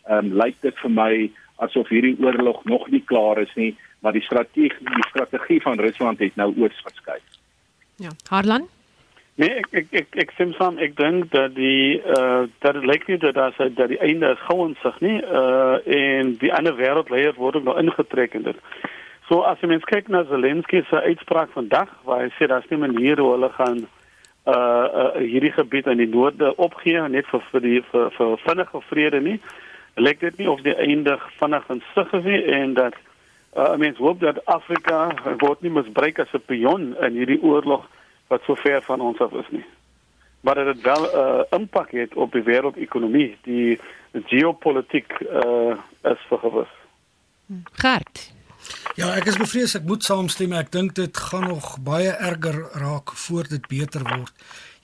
um, 0.09 0.33
lyk 0.33 0.55
dit 0.61 0.77
vir 0.83 0.91
my 0.91 1.11
asof 1.63 1.89
hierdie 1.89 2.15
oorlog 2.23 2.63
nog 2.65 2.87
nie 2.91 3.03
klaar 3.05 3.39
is 3.41 3.51
nie, 3.55 3.75
maar 3.99 4.13
die 4.13 4.23
strategie 4.25 4.71
die 4.79 5.09
strategie 5.09 5.61
van 5.61 5.79
Rusland 5.79 6.19
het 6.19 6.35
nou 6.35 6.53
oors 6.57 6.81
verskuif. 6.83 7.23
Ja, 7.97 8.11
Harlan 8.29 8.67
Nee, 9.35 9.51
ek 9.59 9.65
ek 9.75 9.87
ek 9.99 10.13
ek 10.23 10.29
stem 10.31 10.53
saam. 10.55 10.77
Ek 10.79 10.93
dink 10.95 11.25
dat 11.33 11.57
die 11.57 11.99
eh 11.99 12.19
uh, 12.19 12.43
dat 12.63 12.77
dit 12.77 12.85
lyk 12.87 13.07
nie 13.07 13.17
dat 13.19 13.35
daar 13.35 13.51
sê 13.57 13.67
dat 13.67 13.89
die 13.91 13.99
einde 13.99 14.29
is 14.31 14.43
gou 14.47 14.61
in 14.67 14.75
sig 14.81 14.99
nie. 15.03 15.17
Eh 15.19 15.39
uh, 15.39 15.95
en 15.95 16.37
die 16.39 16.53
ander 16.53 16.75
wêreldleiers 16.75 17.35
word 17.35 17.55
ook 17.55 17.63
nog 17.67 17.79
ingetrek 17.81 18.33
in 18.33 18.45
dit. 18.47 18.55
So 19.27 19.41
as 19.41 19.59
jy 19.59 19.67
mens 19.67 19.83
kyk 19.83 20.07
na 20.07 20.23
Zelensky 20.29 20.83
se 20.87 21.01
uitspraak 21.01 21.51
vandag 21.51 21.91
waar 22.05 22.21
hy 22.23 22.29
sê 22.37 22.47
daar's 22.47 22.69
nie 22.69 22.79
maniere 22.79 23.21
hoe 23.21 23.31
hulle 23.31 23.49
gaan 23.57 23.81
eh 23.83 24.55
uh, 24.55 24.85
uh, 25.01 25.11
hierdie 25.19 25.51
gebied 25.51 25.87
in 25.91 25.97
die 25.97 26.13
noorde 26.13 26.55
opgee 26.55 27.03
net 27.09 27.27
vir 27.27 27.43
vir 27.51 27.61
die 27.61 27.81
vir, 27.91 28.11
vir 28.17 28.37
vinnige 28.45 28.81
vrede 28.87 29.19
nie. 29.19 29.39
Lyk 29.95 30.19
dit 30.19 30.37
nie 30.37 30.49
of 30.49 30.61
die 30.61 30.77
einde 30.77 31.19
vinnig 31.41 31.67
in 31.69 31.83
sig 31.93 32.13
is 32.13 32.23
nie 32.23 32.41
en 32.61 32.73
dat 32.73 32.95
uh, 33.57 33.75
mens 33.75 33.97
hoop 33.97 34.19
dat 34.19 34.45
Afrika 34.45 35.11
word 35.43 35.61
nie 35.61 35.75
misbruik 35.75 36.19
as 36.19 36.31
'n 36.33 36.45
pion 36.47 36.95
in 37.01 37.19
hierdie 37.19 37.41
oorlog 37.43 37.83
wat 38.27 38.41
so 38.45 38.55
ver 38.55 38.81
van 38.81 39.01
ons 39.01 39.19
af 39.19 39.31
is 39.31 39.49
nie. 39.49 39.65
Maar 40.41 40.65
dit 40.65 40.81
wel 40.81 41.03
'n 41.03 41.17
uh, 41.17 41.59
impak 41.59 41.91
het 41.91 42.15
op 42.15 42.31
die 42.31 42.43
wêreldekonomie, 42.43 43.37
die 43.41 43.79
geopolitiek 44.25 45.11
uh 45.19 45.77
is 46.01 46.21
vergewis. 46.27 46.73
Gert. 47.71 48.33
Ja, 48.95 49.15
ek 49.15 49.25
is 49.25 49.37
bevrees 49.37 49.75
ek 49.75 49.83
moet 49.83 50.03
saamstem. 50.03 50.53
Ek 50.53 50.71
dink 50.71 50.95
dit 50.95 51.17
gaan 51.17 51.47
nog 51.47 51.75
baie 51.83 52.09
erger 52.09 52.69
raak 52.79 53.11
voor 53.25 53.47
dit 53.49 53.67
beter 53.67 54.01
word. 54.01 54.33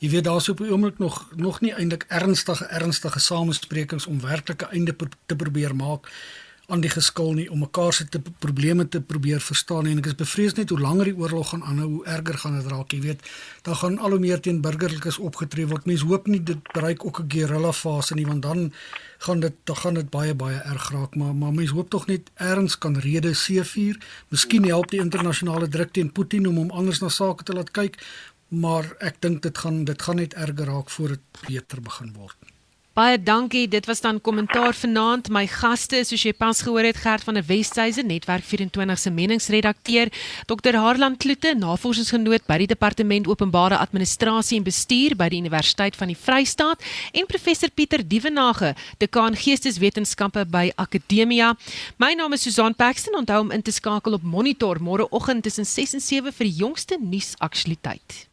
Jy 0.02 0.10
weet 0.10 0.26
daar's 0.26 0.50
op 0.50 0.58
die 0.58 0.72
oomblik 0.72 0.98
nog 1.00 1.30
nog 1.36 1.62
nie 1.62 1.74
eintlik 1.74 2.06
ernstige 2.10 2.66
ernstige 2.66 3.20
samesprekings 3.20 4.08
om 4.08 4.22
werklike 4.22 4.66
einde 4.74 4.96
te 5.26 5.36
probeer 5.36 5.76
maak 5.76 6.10
aan 6.72 6.82
die 6.82 6.92
geskil 6.92 7.34
nie 7.38 7.48
om 7.52 7.60
mekaar 7.66 7.94
se 7.94 8.08
te 8.10 8.22
probleme 8.44 8.88
te 8.88 9.02
probeer 9.02 9.44
verstaan 9.44 9.90
en 9.92 10.00
ek 10.00 10.12
is 10.12 10.18
bevrees 10.20 10.56
net 10.58 10.72
hoe 10.72 10.80
langer 10.80 11.12
die 11.12 11.18
oorlog 11.20 11.52
gaan 11.52 11.64
aanhou 11.68 11.90
hoe 11.90 12.06
erger 12.16 12.38
gaan 12.44 12.56
dit 12.60 12.72
raak 12.72 12.96
jy 12.96 13.02
weet. 13.04 13.30
Dan 13.68 13.76
gaan 13.76 14.00
al 14.00 14.16
hoe 14.16 14.20
meer 14.24 14.40
teen 14.40 14.62
burgerlikes 14.64 15.20
opgetree 15.20 15.68
word. 15.68 15.86
Mense 15.90 16.08
hoop 16.08 16.28
nie 16.32 16.42
dit 16.44 16.74
bereik 16.74 17.06
ook 17.06 17.20
'n 17.20 17.30
guerrilla 17.30 17.72
fase 17.72 18.16
nie 18.16 18.26
want 18.26 18.42
dan 18.42 18.74
gaan 19.20 19.40
dit 19.40 19.56
dan 19.64 19.76
gaan 19.76 19.94
dit 19.94 20.10
baie 20.10 20.34
baie 20.36 20.58
erg 20.58 20.90
raak. 20.92 21.16
Maar 21.16 21.36
maar 21.36 21.54
mense 21.54 21.74
hoop 21.74 21.90
tog 21.90 22.08
net 22.08 22.32
erns 22.36 22.78
kan 22.78 22.98
rede 22.98 23.34
seefuur 23.34 23.98
miskien 24.30 24.64
help 24.64 24.92
die 24.92 25.00
internasionale 25.00 25.68
druk 25.68 25.92
teen 25.92 26.12
Putin 26.12 26.48
om 26.48 26.56
hom 26.56 26.72
anders 26.72 27.00
na 27.00 27.10
sake 27.10 27.44
te 27.44 27.54
laat 27.54 27.72
kyk 27.72 28.00
maar 28.52 28.96
ek 29.00 29.22
dink 29.24 29.44
dit 29.44 29.58
gaan 29.58 29.84
dit 29.88 30.02
gaan 30.02 30.20
net 30.20 30.34
erger 30.34 30.66
raak 30.66 30.90
voor 30.90 31.16
dit 31.16 31.44
beter 31.48 31.82
begin 31.82 32.14
word 32.14 32.52
Baie 32.92 33.16
dankie. 33.24 33.68
Dit 33.72 33.86
was 33.86 34.02
dan 34.02 34.18
kommentaar 34.22 34.74
vanaand. 34.76 35.30
My 35.32 35.46
gaste, 35.48 36.02
soos 36.04 36.26
jy 36.28 36.34
pas 36.36 36.60
gehoor 36.60 36.84
het, 36.84 36.98
Gert 37.00 37.24
van 37.24 37.38
der 37.40 37.46
Westhuizen, 37.48 38.10
Netwerk 38.12 38.44
24 38.44 39.00
se 39.00 39.12
meningsredakteur, 39.16 40.10
Dr. 40.50 40.76
Harlan 40.76 41.16
Kloete, 41.16 41.54
navorsingsgenoot 41.56 42.44
by 42.50 42.58
die 42.60 42.68
Departement 42.68 43.30
Openbare 43.32 43.78
Administrasie 43.80 44.60
en 44.60 44.66
Bestuur 44.68 45.16
by 45.16 45.30
die 45.32 45.40
Universiteit 45.40 45.96
van 45.96 46.12
die 46.12 46.18
Vrystaat, 46.20 46.84
en 47.16 47.30
professor 47.32 47.72
Pieter 47.72 48.04
Dievenage, 48.04 48.74
dekaan 49.00 49.40
Geesteswetenskappe 49.40 50.44
by 50.52 50.66
Akademia. 50.76 51.54
My 51.96 52.12
naam 52.20 52.36
is 52.36 52.44
Susan 52.44 52.76
Paxton. 52.76 53.16
Onthou 53.22 53.40
om 53.46 53.56
in 53.56 53.64
te 53.64 53.72
skakel 53.72 54.20
op 54.20 54.28
Monitor 54.28 54.84
môreoggend 54.84 55.48
tussen 55.48 55.66
6 55.66 55.96
en 55.96 56.04
7 56.04 56.36
vir 56.36 56.52
die 56.52 56.60
jongste 56.60 57.00
nuusaktualiteit. 57.00 58.31